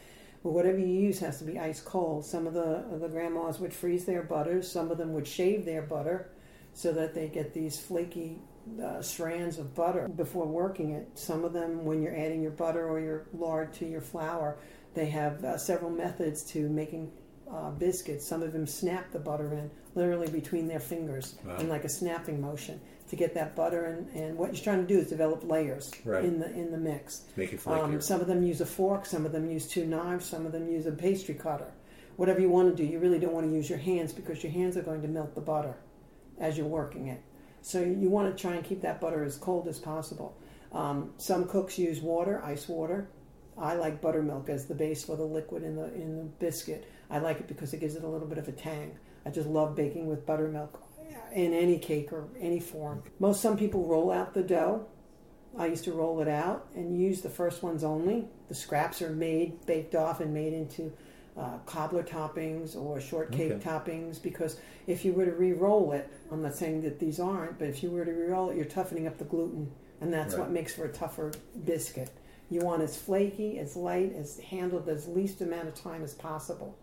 but 0.45 0.53
whatever 0.53 0.79
you 0.79 0.87
use 0.87 1.19
has 1.19 1.39
to 1.41 1.45
be 1.45 1.59
ice 1.59 1.81
cold. 1.81 2.25
Some 2.25 2.47
of 2.47 2.55
the 2.55 2.85
of 2.93 3.01
the 3.01 3.09
grandmas 3.09 3.59
would 3.59 3.75
freeze 3.75 4.05
their 4.05 4.23
butters. 4.23 4.71
Some 4.71 4.93
of 4.93 4.97
them 4.97 5.13
would 5.15 5.27
shave 5.27 5.65
their 5.65 5.83
butter 5.83 6.31
so 6.73 6.93
that 6.93 7.15
they 7.15 7.27
get 7.27 7.53
these 7.53 7.81
flaky 7.81 8.39
uh, 8.83 9.03
strands 9.03 9.59
of 9.59 9.75
butter 9.75 10.09
before 10.09 10.47
working 10.47 10.91
it. 10.93 11.09
Some 11.15 11.45
of 11.45 11.53
them, 11.53 11.85
when 11.85 12.03
you're 12.03 12.17
adding 12.17 12.43
your 12.43 12.51
butter 12.53 12.89
or 12.89 13.01
your 13.01 13.27
lard 13.33 13.73
to 13.75 13.87
your 13.87 14.01
flour, 14.01 14.57
they 14.95 15.07
have 15.07 15.45
uh, 15.45 15.59
several 15.59 15.91
methods 15.91 16.43
to 16.53 16.69
making 16.69 17.11
uh, 17.51 17.71
biscuits. 17.71 18.27
Some 18.27 18.43
of 18.43 18.53
them 18.53 18.67
snap 18.67 19.11
the 19.13 19.19
butter 19.19 19.53
in 19.55 19.71
literally 19.95 20.29
between 20.29 20.67
their 20.69 20.81
fingers 20.81 21.37
Wow. 21.45 21.57
in 21.57 21.69
like 21.69 21.85
a 21.85 21.89
snapping 21.89 22.41
motion 22.41 22.81
to 23.09 23.17
get 23.17 23.35
that 23.35 23.57
butter 23.57 23.87
in. 23.87 24.21
And 24.23 24.37
what 24.37 24.53
you're 24.55 24.63
trying 24.63 24.87
to 24.87 24.87
do 24.87 24.99
is 25.01 25.09
develop 25.09 25.43
layers 25.49 25.91
Right. 26.05 26.25
in 26.25 26.39
the 26.41 26.51
in 26.53 26.71
the 26.71 26.77
mix. 26.79 27.23
Make 27.37 27.53
it 27.55 27.67
Um, 27.67 28.01
some 28.01 28.21
of 28.21 28.27
them 28.27 28.43
use 28.43 28.61
a 28.61 28.67
fork, 28.67 29.07
some 29.07 29.25
of 29.25 29.33
them 29.33 29.51
use 29.51 29.67
two 29.67 29.87
knives, 29.87 30.27
some 30.27 30.45
of 30.47 30.53
them 30.53 30.69
use 30.69 30.85
a 30.87 30.93
pastry 30.93 31.35
cutter. 31.35 31.73
Whatever 32.17 32.41
you 32.41 32.51
want 32.51 32.77
to 32.77 32.83
do, 32.83 32.85
you 32.89 32.99
really 32.99 33.19
don't 33.19 33.33
want 33.33 33.49
to 33.49 33.55
use 33.55 33.71
your 33.71 33.79
hands 33.79 34.13
because 34.13 34.43
your 34.43 34.53
hands 34.53 34.77
are 34.77 34.83
going 34.83 35.01
to 35.03 35.09
melt 35.09 35.35
the 35.35 35.41
butter 35.41 35.77
as 36.39 36.59
you're 36.59 36.67
working 36.67 37.07
it. 37.09 37.23
So 37.69 37.83
you 37.83 38.09
want 38.09 38.35
to 38.35 38.41
try 38.41 38.55
and 38.55 38.65
keep 38.65 38.81
that 38.81 38.99
butter 38.99 39.23
as 39.25 39.37
cold 39.37 39.69
as 39.69 39.79
possible. 39.79 40.35
Um, 40.73 41.13
some 41.19 41.47
cooks 41.47 41.79
use 41.79 42.01
water, 42.01 42.43
ice 42.43 42.67
water. 42.67 43.11
I 43.59 43.75
like 43.75 44.01
buttermilk 44.01 44.49
as 44.49 44.65
the 44.65 44.75
base 44.75 45.05
for 45.05 45.17
the 45.17 45.25
liquid 45.25 45.63
in 45.63 45.77
the 45.77 45.93
in 45.93 46.17
the 46.17 46.23
biscuit. 46.23 46.91
I 47.11 47.19
like 47.19 47.41
it 47.41 47.47
because 47.47 47.75
it 47.75 47.81
gives 47.81 47.95
it 47.95 48.05
a 48.05 48.09
little 48.09 48.27
bit 48.27 48.39
of 48.39 48.49
a 48.49 48.53
tang. 48.53 48.97
I 49.27 49.31
just 49.31 49.47
love 49.47 49.77
baking 49.77 50.07
with 50.07 50.25
buttermilk 50.25 50.83
in 51.35 51.53
any 51.53 51.79
cake 51.79 52.11
or 52.11 52.29
any 52.41 52.59
form. 52.59 53.03
Most 53.19 53.43
some 53.43 53.59
people 53.59 53.87
roll 53.87 54.11
out 54.11 54.33
the 54.33 54.43
dough. 54.43 54.87
I 55.59 55.67
used 55.67 55.85
to 55.85 55.93
roll 55.93 56.23
it 56.23 56.29
out 56.29 56.69
and 56.75 56.99
use 56.99 57.21
the 57.21 57.29
first 57.29 57.63
ones 57.63 57.85
only. 57.85 58.29
The 58.49 58.55
scraps 58.55 59.03
are 59.03 59.11
made, 59.11 59.67
baked 59.67 59.95
off, 59.95 60.21
and 60.21 60.33
made 60.33 60.55
into 60.55 60.91
uh, 61.39 61.59
cobbler 61.67 62.03
toppings 62.03 62.75
or 62.77 63.01
shortcake 63.01 63.53
Okay. 63.53 63.65
toppings. 63.65 64.21
Because 64.21 64.59
if 64.87 65.05
you 65.05 65.13
were 65.13 65.25
to 65.25 65.33
re-roll 65.33 65.93
it, 65.93 66.11
I'm 66.33 66.43
not 66.43 66.55
saying 66.57 66.83
that 66.83 66.99
these 66.99 67.21
aren't, 67.21 67.59
but 67.59 67.69
if 67.69 67.83
you 67.83 67.91
were 67.91 68.05
to 68.05 68.13
re-roll 68.13 68.51
it, 68.51 68.57
you're 68.57 68.65
toughening 68.65 69.07
up 69.07 69.19
the 69.19 69.25
gluten, 69.25 69.71
and 70.01 70.13
that's 70.13 70.35
Right. 70.35 70.41
what 70.43 70.51
makes 70.51 70.75
for 70.75 70.85
a 70.85 70.93
tougher 70.93 71.31
biscuit. 71.65 72.11
You 72.51 72.61
want 72.63 72.83
as 72.83 72.97
flaky, 72.97 73.59
as 73.59 73.77
light, 73.77 74.15
as 74.17 74.39
handled 74.39 74.89
as 74.89 75.07
least 75.07 75.41
amount 75.41 75.69
of 75.69 75.75
time 75.75 76.03
as 76.03 76.15
possible. 76.15 76.75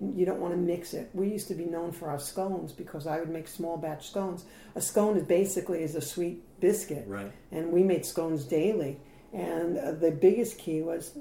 You 0.00 0.26
don't 0.26 0.40
want 0.40 0.52
to 0.52 0.58
mix 0.58 0.94
it. 0.94 1.10
We 1.14 1.28
used 1.28 1.46
to 1.48 1.54
be 1.54 1.64
known 1.64 1.92
for 1.92 2.08
our 2.10 2.18
scones 2.18 2.72
because 2.72 3.06
I 3.06 3.20
would 3.20 3.28
make 3.30 3.46
small 3.46 3.76
batch 3.76 4.08
scones. 4.10 4.44
A 4.74 4.80
scone 4.80 5.16
is 5.16 5.22
basically 5.22 5.82
is 5.84 5.94
a 5.94 6.00
sweet 6.00 6.42
biscuit, 6.60 7.04
Right. 7.06 7.30
and 7.52 7.70
we 7.72 7.84
made 7.84 8.04
scones 8.04 8.44
daily. 8.44 8.98
And 9.32 9.78
uh, 9.78 9.92
the 9.92 10.10
biggest 10.10 10.58
key 10.58 10.82
was 10.82 11.16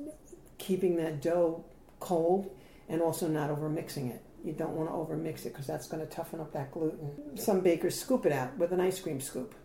keeping 0.58 0.96
that 0.98 1.22
dough 1.22 1.64
cold 2.00 2.50
and 2.92 3.02
also 3.02 3.28
not 3.28 3.50
over 3.50 3.70
mixing 3.70 4.08
it. 4.08 4.22
You 4.44 4.52
don't 4.52 4.76
want 4.76 4.90
to 4.90 4.94
over 4.94 5.16
mix 5.16 5.46
it 5.46 5.54
because 5.54 5.66
that's 5.66 5.88
going 5.88 6.06
to 6.06 6.14
toughen 6.14 6.42
up 6.42 6.52
that 6.52 6.72
gluten. 6.72 7.38
Some 7.38 7.62
bakers 7.62 7.98
scoop 7.98 8.26
it 8.26 8.34
out 8.34 8.58
with 8.58 8.74
an 8.74 8.82
ice 8.82 9.00
cream 9.00 9.22
scoop, 9.22 9.56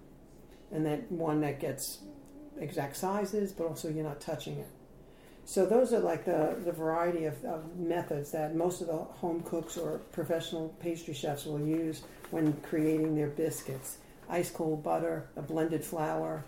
and 0.70 0.86
that 0.86 1.10
one 1.10 1.40
that 1.40 1.58
gets 1.58 1.98
exact 2.58 2.96
sizes, 2.96 3.52
but 3.52 3.66
also 3.66 3.88
you're 3.88 4.04
not 4.04 4.20
touching 4.20 4.58
it. 4.58 4.68
So 5.44 5.66
those 5.66 5.92
are 5.92 5.98
like 5.98 6.24
the, 6.24 6.56
the 6.64 6.72
variety 6.72 7.24
of, 7.24 7.42
of 7.44 7.76
methods 7.76 8.30
that 8.32 8.54
most 8.54 8.80
of 8.80 8.86
the 8.86 8.96
home 8.96 9.42
cooks 9.42 9.76
or 9.76 9.98
professional 10.12 10.68
pastry 10.80 11.14
chefs 11.14 11.46
will 11.46 11.60
use 11.60 12.02
when 12.30 12.52
creating 12.62 13.14
their 13.16 13.28
biscuits. 13.28 13.98
Ice 14.28 14.50
cold 14.50 14.82
butter, 14.82 15.30
a 15.36 15.42
blended 15.42 15.84
flour, 15.84 16.44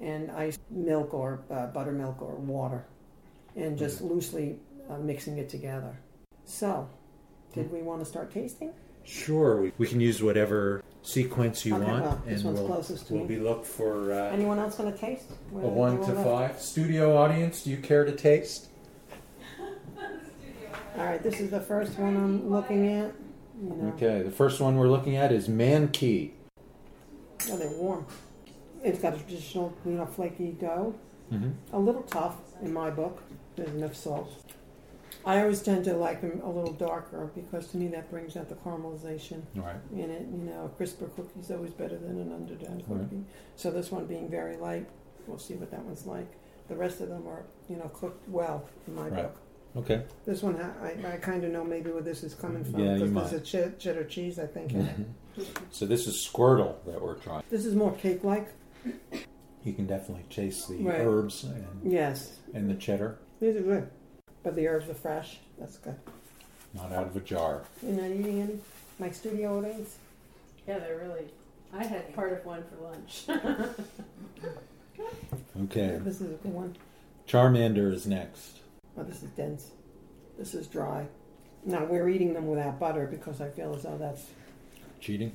and 0.00 0.30
ice 0.30 0.58
milk 0.70 1.12
or 1.12 1.42
uh, 1.50 1.66
buttermilk 1.68 2.22
or 2.22 2.34
water, 2.36 2.86
and 3.56 3.78
just 3.78 4.00
loosely 4.00 4.58
uh, 4.88 4.98
mixing 4.98 5.38
it 5.38 5.48
together. 5.48 5.96
So, 6.50 6.88
did 7.54 7.70
we 7.72 7.80
want 7.80 8.00
to 8.00 8.04
start 8.04 8.32
tasting? 8.32 8.72
Sure, 9.04 9.62
we, 9.62 9.72
we 9.78 9.86
can 9.86 10.00
use 10.00 10.20
whatever 10.20 10.82
sequence 11.02 11.64
you 11.64 11.76
Okay, 11.76 11.84
want, 11.84 12.02
well, 12.02 12.22
this 12.26 12.36
and 12.40 12.44
one's 12.46 12.58
we'll, 12.58 12.66
closest 12.68 13.06
to 13.06 13.12
we'll 13.14 13.22
me. 13.22 13.36
be 13.36 13.40
look 13.40 13.64
for 13.64 14.12
uh, 14.12 14.30
Anyone 14.32 14.58
else 14.58 14.74
going 14.74 14.92
to 14.92 14.98
taste? 14.98 15.30
a 15.30 15.34
Where- 15.54 15.64
one 15.68 16.00
to 16.04 16.12
five. 16.24 16.60
Studio 16.60 17.16
audience, 17.16 17.62
do 17.62 17.70
you 17.70 17.76
care 17.76 18.04
to 18.04 18.10
taste? 18.12 18.66
All 20.98 21.04
right, 21.04 21.22
this 21.22 21.38
is 21.40 21.50
the 21.50 21.60
first 21.60 21.96
one 22.00 22.16
I'm 22.16 22.50
looking 22.50 22.88
at. 22.88 23.12
You 23.62 23.70
know. 23.76 23.92
Okay, 23.94 24.22
the 24.22 24.30
first 24.32 24.60
one 24.60 24.76
we're 24.76 24.88
looking 24.88 25.14
at 25.16 25.30
is 25.30 25.48
Mankey. 25.48 26.32
Oh, 27.48 27.56
they're 27.56 27.70
warm. 27.70 28.06
It's 28.82 28.98
got 28.98 29.14
a 29.14 29.18
traditional, 29.18 29.72
you 29.86 29.92
know, 29.92 30.06
flaky 30.06 30.50
dough. 30.60 30.94
Mhm. 31.32 31.52
A 31.72 31.78
little 31.78 32.02
tough 32.02 32.36
in 32.60 32.72
my 32.72 32.90
book. 32.90 33.22
There's 33.54 33.70
enough 33.70 33.94
salt. 33.94 34.32
I 35.24 35.40
always 35.42 35.60
tend 35.62 35.84
to 35.84 35.94
like 35.94 36.20
them 36.22 36.40
a 36.42 36.48
little 36.50 36.72
darker 36.72 37.30
because 37.34 37.66
to 37.68 37.76
me 37.76 37.88
that 37.88 38.10
brings 38.10 38.36
out 38.36 38.48
the 38.48 38.54
caramelization 38.54 39.42
right. 39.54 39.76
in 39.92 40.10
it. 40.10 40.22
You 40.30 40.44
know, 40.44 40.64
a 40.64 40.68
crisper 40.70 41.06
cookie 41.08 41.40
is 41.40 41.50
always 41.50 41.72
better 41.72 41.98
than 41.98 42.18
an 42.20 42.32
underdone 42.32 42.82
Right. 42.88 43.00
cookie. 43.02 43.24
So 43.56 43.70
this 43.70 43.90
one 43.90 44.06
being 44.06 44.28
very 44.30 44.56
light, 44.56 44.86
we'll 45.26 45.38
see 45.38 45.54
what 45.54 45.70
that 45.70 45.82
one's 45.84 46.06
like. 46.06 46.26
The 46.68 46.76
rest 46.76 47.00
of 47.00 47.08
them 47.08 47.26
are, 47.28 47.44
you 47.68 47.76
know, 47.76 47.88
cooked 47.92 48.28
well 48.28 48.64
in 48.86 48.94
my 48.94 49.08
Right. 49.08 49.22
book. 49.24 49.36
Okay. 49.76 50.02
This 50.26 50.42
one, 50.42 50.56
ha- 50.56 50.72
I, 50.82 51.12
I 51.12 51.16
kind 51.18 51.44
of 51.44 51.50
know 51.52 51.62
maybe 51.64 51.90
where 51.90 52.02
this 52.02 52.24
is 52.24 52.34
coming 52.34 52.64
from 52.64 52.80
Yeah, 52.80 52.96
you 52.96 53.04
because 53.06 53.30
there's 53.30 53.42
a 53.54 53.72
ch- 53.72 53.78
cheddar 53.78 54.04
cheese, 54.04 54.38
I 54.38 54.46
think, 54.46 54.72
in 54.72 54.80
it. 54.80 55.00
Mm-hmm. 55.38 55.64
So 55.70 55.86
this 55.86 56.06
is 56.08 56.16
Squirtle 56.16 56.74
that 56.86 57.00
we're 57.00 57.14
trying. 57.16 57.44
This 57.50 57.64
is 57.64 57.74
more 57.76 57.92
cake-like. 57.92 58.48
You 59.62 59.72
can 59.74 59.86
definitely 59.86 60.24
taste 60.30 60.68
the 60.68 60.76
Right. 60.82 61.00
herbs 61.02 61.44
and, 61.44 61.64
Yes, 61.84 62.38
and 62.54 62.68
the 62.70 62.74
cheddar, 62.74 63.18
These 63.38 63.56
are 63.56 63.60
good. 63.62 63.90
But 64.42 64.54
the 64.54 64.66
herbs 64.68 64.88
are 64.88 64.94
fresh. 64.94 65.38
That's 65.58 65.76
good. 65.78 65.96
not 66.74 66.92
out 66.92 67.06
of 67.06 67.16
a 67.16 67.20
jar. 67.20 67.62
You're 67.82 67.92
not 67.92 68.10
eating 68.10 68.40
any? 68.40 68.58
My 68.98 69.10
studio 69.10 69.58
audience? 69.58 69.96
Yeah, 70.66 70.78
they're 70.78 70.98
really. 70.98 71.26
I 71.72 71.84
had 71.84 72.14
part 72.14 72.32
of 72.32 72.44
one 72.44 72.64
for 72.64 72.84
lunch. 72.84 73.24
Okay. 75.64 75.98
This 76.02 76.20
is 76.20 76.30
a 76.32 76.34
good 76.34 76.52
one. 76.52 76.76
Charmander 77.28 77.92
is 77.92 78.06
next. 78.06 78.58
Oh, 78.96 79.02
this 79.02 79.22
is 79.22 79.30
dense. 79.30 79.70
This 80.38 80.54
is 80.54 80.66
dry. 80.66 81.06
Now, 81.64 81.84
we're 81.84 82.08
eating 82.08 82.32
them 82.34 82.46
without 82.46 82.78
butter 82.78 83.06
because 83.06 83.40
I 83.40 83.48
feel 83.48 83.74
as 83.74 83.82
though 83.82 83.96
that's. 83.98 84.26
Cheating? 85.00 85.32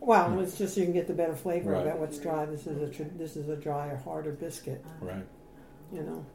Well, 0.00 0.30
hmm. 0.30 0.38
it's 0.40 0.58
just 0.58 0.76
you 0.76 0.84
can 0.84 0.92
get 0.92 1.06
the 1.06 1.14
better 1.14 1.34
flavor 1.34 1.72
Right. 1.72 1.86
about 1.86 1.98
what's 1.98 2.18
dry. 2.18 2.44
This 2.46 2.66
is 2.66 2.82
a 2.82 2.92
tr- 2.92 3.10
this 3.16 3.36
is 3.36 3.48
a 3.48 3.56
drier, 3.56 3.96
harder 4.04 4.32
biscuit. 4.32 4.84
Right. 5.00 5.26
You 5.92 6.02
know. 6.02 6.26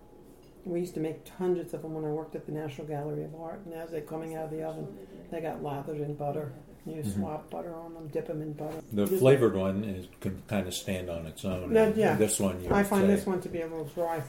We 0.66 0.80
used 0.82 0.94
to 0.94 1.00
make 1.00 1.28
hundreds 1.38 1.74
of 1.74 1.82
them 1.82 1.94
when 1.96 2.06
I 2.06 2.10
worked 2.10 2.36
at 2.36 2.46
the 2.46 2.52
National 2.52 2.86
Gallery 2.88 3.24
of 3.24 3.34
Art, 3.36 3.62
and 3.66 3.74
as 3.74 3.90
they're 3.90 4.02
coming 4.02 4.36
out 4.36 4.46
of 4.46 4.52
the 4.52 4.64
oven, 4.64 4.88
they 5.32 5.42
got 5.42 5.64
lathered 5.64 6.00
in 6.00 6.14
butter. 6.16 6.52
You 6.86 7.04
swap 7.04 7.50
butter 7.52 7.76
on 7.76 7.94
them, 7.94 8.08
dip 8.08 8.28
them 8.28 8.42
in 8.42 8.54
butter. 8.54 8.78
Mm-hmm. 8.78 8.96
The 8.96 9.06
This- 9.06 9.20
flavored 9.20 9.56
one 9.56 9.84
is, 9.84 10.08
can 10.20 10.42
kind 10.48 10.68
of 10.68 10.74
stand 10.74 11.10
on 11.10 11.26
its 11.28 11.46
own. 11.46 11.72
No, 11.74 11.94
yeah. 11.96 12.16
This 12.16 12.40
one, 12.40 12.64
you 12.64 12.72
I 12.74 12.84
find 12.84 13.04
say- 13.04 13.08
this 13.16 13.26
one 13.26 13.40
to 13.42 13.50
be 13.50 13.62
a 13.62 13.68
little 13.68 13.86
dry. 13.86 14.22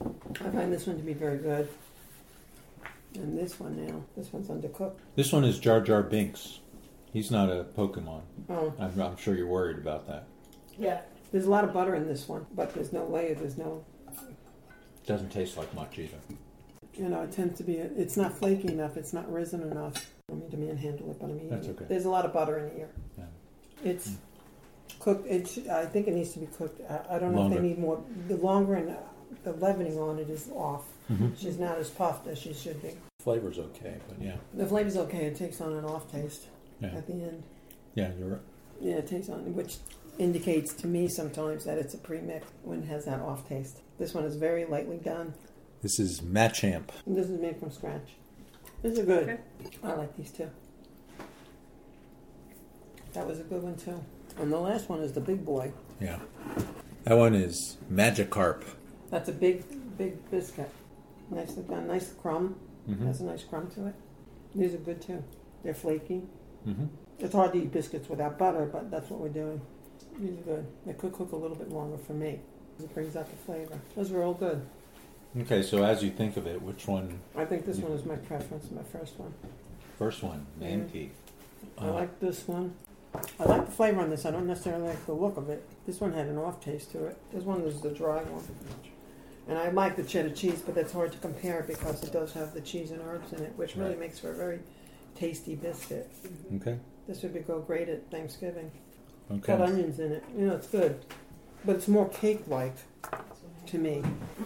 I 0.00 0.50
find 0.50 0.72
this 0.72 0.86
one 0.86 0.96
to 0.98 1.02
be 1.02 1.14
very 1.14 1.38
good. 1.38 1.68
And 3.14 3.36
this 3.38 3.58
one 3.58 3.86
now, 3.86 4.02
this 4.16 4.32
one's 4.32 4.48
undercooked. 4.48 4.96
This 5.14 5.32
one 5.32 5.44
is 5.44 5.58
Jar 5.58 5.80
Jar 5.80 6.02
Binks. 6.02 6.60
He's 7.12 7.30
not 7.30 7.48
a 7.48 7.64
Pokemon. 7.64 8.20
Oh, 8.50 8.74
I'm, 8.78 9.00
I'm 9.00 9.16
sure 9.16 9.34
you're 9.34 9.46
worried 9.46 9.78
about 9.78 10.06
that. 10.08 10.26
Yeah. 10.78 11.00
there's 11.32 11.46
a 11.46 11.50
lot 11.50 11.64
of 11.64 11.72
butter 11.72 11.94
in 11.94 12.06
this 12.06 12.28
one, 12.28 12.44
but 12.54 12.74
there's 12.74 12.92
no 12.92 13.06
layer. 13.06 13.34
There's 13.34 13.56
no, 13.56 13.82
Doesn't 15.06 15.30
taste 15.30 15.56
like 15.56 15.72
much 15.74 15.98
either. 15.98 16.16
you 16.94 17.08
know, 17.08 17.22
it 17.22 17.32
tends 17.32 17.56
to 17.58 17.64
be. 17.64 17.74
It's 17.76 18.16
not 18.16 18.36
flaky 18.36 18.68
enough. 18.68 18.96
It's 18.96 19.12
not 19.12 19.30
risen 19.32 19.62
enough. 19.62 19.94
I 20.28 20.32
don't 20.32 20.40
mean 20.40 20.50
to 20.50 20.56
manhandle 20.56 21.10
it, 21.12 21.18
but 21.20 21.30
I'm 21.30 21.36
eating 21.36 21.50
That's 21.50 21.68
okay. 21.68 21.84
There's 21.88 22.04
a 22.06 22.10
lot 22.10 22.24
of 22.24 22.32
butter 22.32 22.58
in 22.58 22.74
here. 22.76 22.88
Yeah. 23.16 23.24
It's 23.84 24.16
cooked. 24.98 25.26
It. 25.28 25.48
should- 25.48 25.68
I 25.68 25.86
think 25.86 26.08
it 26.08 26.14
needs 26.14 26.32
to 26.32 26.40
be 26.40 26.46
cooked. 26.46 26.80
I, 26.90 27.16
I 27.16 27.18
don't 27.18 27.32
know 27.32 27.42
Longer. 27.42 27.56
if 27.56 27.62
they 27.62 27.68
need 27.68 27.78
more. 27.78 28.02
The 28.28 28.36
longer 28.36 28.74
and 28.74 28.96
the 29.44 29.52
leavening 29.52 29.98
on 29.98 30.18
it 30.18 30.28
is 30.28 30.50
off. 30.54 30.84
Mm-hmm. 31.10 31.28
She's 31.36 31.58
not 31.58 31.78
as 31.78 31.88
puffed 31.90 32.26
as 32.26 32.38
she 32.38 32.52
should 32.52 32.82
be. 32.82 32.90
Flavor's 33.20 33.58
okay, 33.60 33.94
but 34.08 34.20
yeah. 34.20 34.36
The 34.54 34.66
flavor's 34.66 34.96
okay. 34.96 35.26
It 35.26 35.36
takes 35.36 35.60
on 35.60 35.72
an 35.74 35.84
off 35.84 36.10
taste 36.10 36.46
Yeah, 36.80 36.88
at 36.88 37.06
the 37.06 37.12
end. 37.12 37.44
yeah 37.94 38.10
you're 38.18 38.28
right. 38.28 38.40
Yeah, 38.80 38.94
it 38.96 39.06
tastes 39.06 39.30
on, 39.30 39.54
which 39.54 39.76
indicates 40.18 40.72
to 40.74 40.86
me 40.88 41.06
sometimes 41.08 41.64
that 41.64 41.78
it's 41.78 41.94
a 41.94 41.98
pre-mix 41.98 42.46
when 42.62 42.82
it 42.82 42.86
has 42.86 43.04
that 43.04 43.20
off 43.20 43.48
taste. 43.48 43.80
This 43.98 44.14
one 44.14 44.24
is 44.24 44.36
very 44.36 44.64
lightly 44.64 44.98
done. 44.98 45.34
This 45.82 45.98
is 45.98 46.20
Machamp. 46.20 46.88
And 47.06 47.16
this 47.16 47.28
is 47.28 47.40
made 47.40 47.58
from 47.58 47.70
scratch. 47.70 48.16
These 48.82 48.98
are 48.98 49.04
good. 49.04 49.28
Okay. 49.28 49.40
I 49.82 49.92
like 49.94 50.16
these 50.16 50.30
too. 50.30 50.50
That 53.14 53.26
was 53.26 53.40
a 53.40 53.44
good 53.44 53.62
one 53.62 53.76
too. 53.76 54.02
And 54.38 54.52
the 54.52 54.58
last 54.58 54.88
one 54.88 55.00
is 55.00 55.12
the 55.12 55.20
big 55.20 55.44
boy. 55.44 55.72
Yeah. 56.00 56.18
That 57.04 57.16
one 57.16 57.34
is 57.34 57.78
Magikarp. 57.90 58.62
That's 59.10 59.28
a 59.28 59.32
big, 59.32 59.64
big 59.96 60.30
biscuit. 60.30 60.70
Nicely 61.30 61.62
done. 61.62 61.86
Nice 61.86 62.12
crumb. 62.12 62.56
Mm-hmm. 62.88 63.06
Has 63.06 63.20
a 63.20 63.24
nice 63.24 63.44
crumb 63.44 63.70
to 63.70 63.86
it. 63.86 63.94
These 64.54 64.74
are 64.74 64.78
good 64.78 65.00
too. 65.00 65.24
They're 65.64 65.74
flaky. 65.74 66.22
Mm-hmm. 66.66 66.86
It's 67.18 67.34
hard 67.34 67.52
to 67.54 67.62
eat 67.62 67.72
biscuits 67.72 68.08
without 68.08 68.38
butter, 68.38 68.66
but 68.66 68.90
that's 68.90 69.08
what 69.08 69.20
we're 69.20 69.28
doing. 69.28 69.60
These 70.18 70.38
are 70.38 70.42
good. 70.42 70.66
They 70.84 70.92
could 70.92 71.12
cook 71.12 71.32
a 71.32 71.36
little 71.36 71.56
bit 71.56 71.70
longer 71.70 71.96
for 71.96 72.12
me. 72.12 72.40
It 72.78 72.92
brings 72.94 73.16
out 73.16 73.28
the 73.30 73.36
flavor. 73.36 73.78
Those 73.96 74.10
were 74.10 74.22
all 74.22 74.34
good. 74.34 74.60
Okay, 75.40 75.62
so 75.62 75.84
as 75.84 76.02
you 76.02 76.10
think 76.10 76.36
of 76.36 76.46
it, 76.46 76.60
which 76.62 76.86
one? 76.86 77.18
I 77.36 77.44
think 77.44 77.66
this 77.66 77.78
one 77.78 77.92
is 77.92 78.04
my 78.04 78.16
preference, 78.16 78.70
my 78.70 78.82
first 78.82 79.18
one. 79.18 79.32
First 79.98 80.22
one, 80.22 80.46
Mankey. 80.60 81.10
I 81.78 81.88
Uh, 81.88 81.92
like 81.92 82.20
this 82.20 82.46
one. 82.48 82.74
I 83.40 83.44
like 83.44 83.66
the 83.66 83.72
flavor 83.72 84.00
on 84.00 84.10
this. 84.10 84.26
I 84.26 84.30
don't 84.30 84.46
necessarily 84.46 84.88
like 84.88 85.04
the 85.06 85.12
look 85.14 85.36
of 85.36 85.48
it. 85.48 85.62
This 85.86 86.00
one 86.00 86.12
had 86.12 86.26
an 86.26 86.36
off 86.38 86.60
taste 86.62 86.92
to 86.92 87.06
it. 87.06 87.16
This 87.32 87.44
one 87.44 87.62
is 87.62 87.80
the 87.80 87.90
dry 87.90 88.22
one. 88.24 88.44
And 89.48 89.56
I 89.58 89.70
like 89.70 89.96
the 89.96 90.02
cheddar 90.02 90.30
cheese, 90.30 90.60
but 90.64 90.74
that's 90.74 90.92
hard 90.92 91.12
to 91.12 91.18
compare 91.18 91.64
because 91.66 92.02
it 92.02 92.12
does 92.12 92.32
have 92.32 92.52
the 92.52 92.60
cheese 92.60 92.90
and 92.90 93.00
herbs 93.02 93.32
in 93.32 93.42
it, 93.42 93.52
which 93.56 93.76
really 93.76 93.90
Right. 93.90 94.00
makes 94.00 94.18
for 94.18 94.30
a 94.30 94.34
very 94.34 94.58
tasty 95.14 95.54
biscuit. 95.54 96.10
Okay. 96.56 96.78
This 97.06 97.22
would 97.22 97.32
be 97.32 97.40
go 97.40 97.60
great 97.60 97.88
at 97.88 98.10
Thanksgiving. 98.10 98.70
Got 99.42 99.60
Okay. 99.60 99.62
onions 99.72 99.98
in 99.98 100.12
it. 100.12 100.24
You 100.36 100.46
know, 100.48 100.54
it's 100.56 100.66
good. 100.66 100.98
But 101.66 101.76
it's 101.76 101.88
more 101.88 102.08
cake-like 102.08 102.76
to 103.66 103.78
me. 103.78 104.02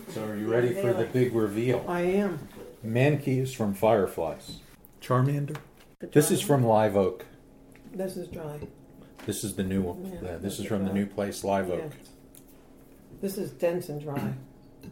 So 0.08 0.24
are 0.24 0.36
you 0.36 0.50
ready 0.50 0.72
for 0.72 0.92
the 0.94 1.04
big 1.04 1.34
reveal? 1.34 1.84
I 1.86 2.00
am. 2.00 2.48
Mankey 2.84 3.38
is 3.42 3.52
from 3.52 3.74
Fireflies. 3.74 4.60
Charmander. 5.02 5.56
This 6.12 6.30
is 6.30 6.40
from 6.40 6.64
Live 6.64 6.96
Oak. 6.96 7.26
This 7.92 8.16
is 8.16 8.26
dry. 8.28 8.60
This 9.26 9.44
is 9.44 9.54
the 9.54 9.62
new 9.62 9.82
one. 9.82 10.06
Yeah. 10.06 10.30
Yeah, 10.30 10.36
this 10.38 10.58
is 10.58 10.64
from 10.66 10.86
the 10.86 10.92
new 10.94 11.04
place, 11.04 11.44
Live 11.44 11.68
Yeah. 11.68 11.74
Oak. 11.74 11.92
This 13.20 13.36
is 13.36 13.50
dense 13.50 13.90
and 13.90 14.00
dry, 14.00 14.32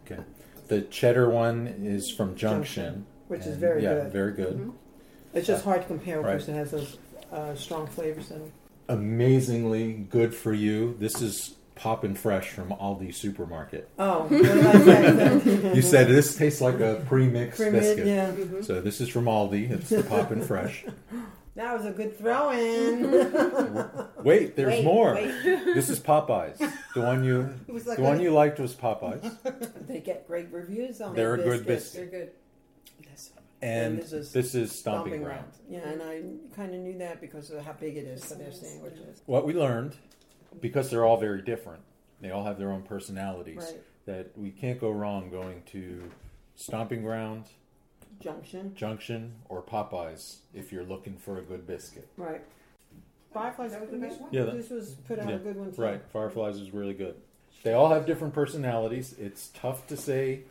Okay. 0.05 0.21
The 0.67 0.81
cheddar 0.83 1.29
one 1.31 1.65
is 1.65 2.11
from 2.11 2.35
Junction, 2.35 2.83
Junction, 2.83 3.05
which 3.27 3.41
is 3.41 3.47
and- 3.47 3.57
very 3.57 3.81
yeah, 3.83 3.93
good. 3.93 4.01
Mm-hmm. 4.03 4.11
very 4.11 4.33
good. 4.33 4.71
It's 5.33 5.47
just 5.47 5.63
hard 5.65 5.81
to 5.81 5.87
compare 5.87 6.21
Right. 6.21 6.33
because 6.33 6.47
it 6.47 6.53
has 6.53 6.69
those 6.71 6.97
uh, 7.31 7.55
strong 7.55 7.87
flavors 7.87 8.29
in 8.29 8.41
it. 8.41 8.51
Amazingly 8.87 9.93
good 9.93 10.35
for 10.35 10.53
you. 10.53 10.95
This 10.99 11.21
is 11.23 11.55
poppin' 11.79 12.15
fresh 12.15 12.49
from 12.49 12.69
Aldi 12.69 13.13
supermarket. 13.13 13.89
Oh, 13.97 14.21
what 14.23 14.29
did 14.29 14.65
I 14.65 15.39
say? 15.39 15.71
You 15.75 15.81
said 15.81 16.07
this 16.07 16.35
tastes 16.35 16.61
like 16.61 16.79
a 16.79 17.03
pre-mixed 17.07 17.57
Cremate, 17.59 17.81
biscuit. 17.81 18.07
yeah. 18.07 18.31
Mm-hmm. 18.31 18.61
So 18.63 18.81
this 18.81 18.99
is 19.01 19.09
from 19.09 19.25
Aldi. 19.25 19.69
It's 19.71 19.89
the 19.89 20.03
poppin' 20.03 20.41
fresh. 20.41 20.85
That 21.55 21.75
was 21.75 21.85
a 21.85 21.91
good 21.91 22.17
throw 22.17 22.51
in. 22.51 23.11
Wait, 24.23 24.55
there's 24.55 24.75
Wait, 24.75 24.83
more. 24.85 25.15
wait. 25.15 25.43
This 25.43 25.89
is 25.89 25.99
Popeyes. 25.99 26.57
The 26.95 27.01
one 27.01 27.21
you, 27.25 27.53
like 27.67 27.97
the 27.97 28.01
one 28.01 28.19
a- 28.19 28.23
you 28.23 28.31
liked 28.31 28.61
was 28.61 28.73
Popeyes, 28.73 29.35
they 29.85 29.99
get 29.99 30.25
great 30.25 30.47
reviews 30.53 31.01
on 31.01 31.15
They're 31.15 31.35
their 31.35 31.45
a 31.47 31.57
good 31.57 31.65
biscuits. 31.67 31.91
They're 31.95 32.05
good. 32.05 32.31
and 33.61 33.97
this 33.99 34.13
is 34.13 34.31
this 34.31 34.55
is 34.55 34.71
Stomping 34.71 35.21
Ground. 35.21 35.51
Yeah, 35.69 35.79
and 35.79 36.01
I 36.01 36.21
kind 36.55 36.73
of 36.73 36.79
knew 36.79 36.97
that 36.99 37.19
because 37.19 37.49
of 37.51 37.61
how 37.65 37.73
big 37.73 37.97
it 37.97 38.05
is 38.05 38.23
for 38.23 38.35
their 38.35 38.53
sandwiches. 38.53 39.21
What 39.25 39.45
we 39.45 39.53
learned, 39.53 39.97
because 40.61 40.89
they're 40.89 41.05
all 41.05 41.17
very 41.17 41.41
different, 41.41 41.81
they 42.21 42.31
all 42.31 42.43
have 42.43 42.57
their 42.57 42.71
own 42.71 42.83
personalities. 42.83 43.57
Right. 43.57 43.81
That 44.05 44.37
we 44.37 44.49
can't 44.49 44.79
go 44.79 44.89
wrong 44.91 45.29
going 45.29 45.61
to 45.71 46.09
Stomping 46.55 47.03
Ground, 47.03 47.45
Junction, 48.19 48.73
Junction, 48.75 49.35
or 49.49 49.61
Popeyes 49.61 50.37
if 50.53 50.71
you're 50.71 50.83
looking 50.83 51.15
for 51.15 51.37
a 51.37 51.41
good 51.41 51.67
biscuit. 51.67 52.07
right. 52.17 52.41
Fireflies, 53.31 53.73
was 53.79 53.91
the 53.91 53.97
best 53.97 54.19
one? 54.19 54.29
Yeah, 54.33 54.45
that- 54.45 54.55
this 54.57 54.71
was 54.71 54.95
put 55.07 55.19
out 55.19 55.29
Yeah, 55.29 55.35
a 55.35 55.39
good 55.39 55.55
one 55.55 55.71
too. 55.71 55.79
Right, 55.81 56.01
Fireflies 56.11 56.55
is 56.57 56.71
really 56.71 56.95
good. 56.95 57.15
They 57.61 57.73
all 57.73 57.89
have 57.89 58.07
different 58.07 58.33
personalities. 58.33 59.13
It's 59.19 59.49
tough 59.49 59.85
to 59.87 59.95
say 59.97 60.45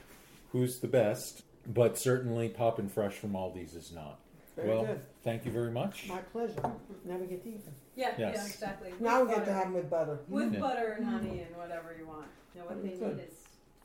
who's 0.52 0.78
the 0.78 0.86
best, 0.86 1.42
but 1.66 1.98
certainly 1.98 2.48
Poppin' 2.48 2.88
Fresh 2.88 3.14
from 3.14 3.32
Aldi's 3.32 3.74
is 3.74 3.90
not. 3.92 4.20
Very 4.58 4.70
well, 4.70 4.86
good. 4.86 5.00
thank 5.22 5.44
you 5.44 5.52
very 5.52 5.70
much. 5.70 6.08
My 6.08 6.18
pleasure. 6.18 6.60
Now 7.04 7.16
we 7.16 7.26
get 7.28 7.44
to 7.44 7.48
eat 7.48 7.64
them. 7.64 7.74
Yeah, 7.94 8.10
yeah, 8.18 8.32
Yes. 8.32 8.50
exactly. 8.50 8.92
Now 8.98 9.20
With 9.20 9.28
we 9.28 9.34
get 9.36 9.44
to 9.44 9.50
butter. 9.52 9.52
have 9.54 9.64
them 9.64 9.74
with 9.74 9.88
butter. 9.90 10.18
With 10.28 10.52
Yeah. 10.52 10.58
butter 10.60 10.92
and 10.98 11.06
honey 11.06 11.28
and 11.28 11.50
mm-hmm. 11.50 11.60
whatever 11.60 11.94
you 11.96 12.08
want. 12.08 12.26
You 12.54 12.60
know, 12.62 12.66
what 12.66 12.82
they 12.82 12.88
Good. 12.90 13.18
need 13.18 13.24
is 13.28 13.34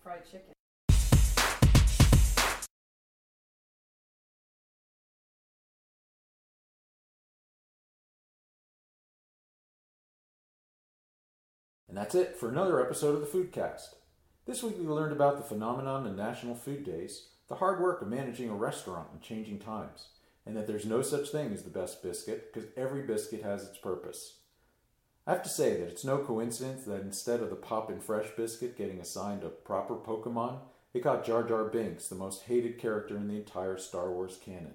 fried 0.02 0.26
chicken. 0.26 0.54
And 11.88 11.98
that's 11.98 12.16
it 12.16 12.36
for 12.38 12.50
another 12.50 12.82
episode 12.84 13.14
of 13.16 13.22
the 13.22 13.28
Foodcast. 13.28 13.96
This 14.46 14.64
week 14.64 14.78
we 14.80 14.86
learned 14.88 15.14
about 15.14 15.38
the 15.38 15.44
phenomenon 15.44 16.08
of 16.08 16.16
National 16.16 16.56
Food 16.56 16.84
Days, 16.84 17.28
the 17.48 17.56
hard 17.56 17.80
work 17.82 18.02
of 18.02 18.08
managing 18.08 18.50
a 18.50 18.56
restaurant 18.56 19.10
in 19.14 19.20
changing 19.22 19.60
times, 19.60 20.08
and 20.46 20.56
that 20.56 20.68
there's 20.68 20.86
no 20.86 21.02
such 21.02 21.30
thing 21.30 21.54
as 21.54 21.64
the 21.64 21.70
best 21.70 22.04
biscuit 22.04 22.54
because 22.54 22.70
every 22.76 23.02
biscuit 23.02 23.44
has 23.44 23.64
its 23.64 23.78
purpose. 23.78 24.38
I 25.26 25.32
have 25.32 25.44
to 25.44 25.50
say 25.50 25.78
that 25.78 25.88
it's 25.88 26.04
no 26.04 26.18
coincidence 26.18 26.84
that 26.84 27.02
instead 27.02 27.40
of 27.40 27.50
the 27.50 27.56
Poppin' 27.56 28.02
Fresh 28.02 28.32
biscuit 28.36 28.78
getting 28.78 29.00
assigned 29.00 29.44
a 29.44 29.50
proper 29.50 29.96
Pokemon, 29.96 30.60
it 30.94 31.02
got 31.04 31.26
Jar 31.26 31.44
Jar 31.44 31.64
Binks, 31.66 32.08
the 32.08 32.16
most 32.16 32.44
hated 32.44 32.78
character 32.78 33.16
in 33.16 33.30
the 33.30 33.38
entire 33.38 33.78
Star 33.78 34.12
Wars 34.12 34.38
canon. 34.44 34.74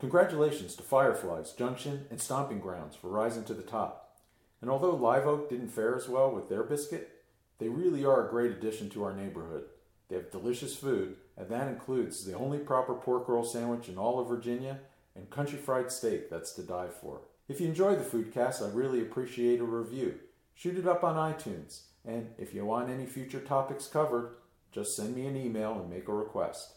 Congratulations 0.00 0.74
to 0.74 0.82
Fireflies, 0.82 1.52
Junction, 1.52 2.06
and 2.10 2.20
Stomping 2.20 2.58
Grounds 2.58 2.96
for 2.96 3.08
rising 3.08 3.44
to 3.44 3.54
the 3.54 3.62
top. 3.62 4.18
And 4.60 4.70
although 4.70 4.94
Live 4.94 5.26
Oak 5.26 5.50
didn't 5.50 5.68
fare 5.68 5.94
as 5.94 6.08
well 6.08 6.30
with 6.30 6.48
their 6.48 6.62
biscuit, 6.62 7.10
they 7.58 7.68
really 7.68 8.04
are 8.04 8.26
a 8.26 8.30
great 8.30 8.50
addition 8.50 8.88
to 8.90 9.04
our 9.04 9.14
neighborhood. 9.14 9.64
They 10.08 10.16
have 10.16 10.32
delicious 10.32 10.74
food, 10.74 11.16
and 11.36 11.48
that 11.50 11.68
includes 11.68 12.24
the 12.24 12.34
only 12.34 12.58
proper 12.58 12.94
pork 12.94 13.28
roll 13.28 13.44
sandwich 13.44 13.88
in 13.88 13.98
all 13.98 14.18
of 14.18 14.28
Virginia 14.28 14.80
and 15.14 15.30
country 15.30 15.58
fried 15.58 15.90
steak 15.90 16.30
that's 16.30 16.52
to 16.52 16.62
die 16.62 16.88
for. 17.00 17.22
If 17.48 17.60
you 17.60 17.66
enjoy 17.66 17.96
the 17.96 18.04
Foodcast, 18.04 18.62
I 18.62 18.72
really 18.72 19.00
appreciate 19.00 19.60
a 19.60 19.64
review. 19.64 20.14
Shoot 20.54 20.78
it 20.78 20.86
up 20.86 21.04
on 21.04 21.16
iTunes, 21.16 21.82
and 22.04 22.30
if 22.38 22.54
you 22.54 22.64
want 22.64 22.90
any 22.90 23.06
future 23.06 23.40
topics 23.40 23.86
covered, 23.86 24.36
just 24.70 24.96
send 24.96 25.14
me 25.14 25.26
an 25.26 25.36
email 25.36 25.72
and 25.74 25.90
make 25.90 26.08
a 26.08 26.14
request. 26.14 26.72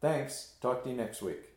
Thanks. 0.00 0.54
Talk 0.60 0.84
to 0.84 0.90
you 0.90 0.96
next 0.96 1.20
week. 1.20 1.50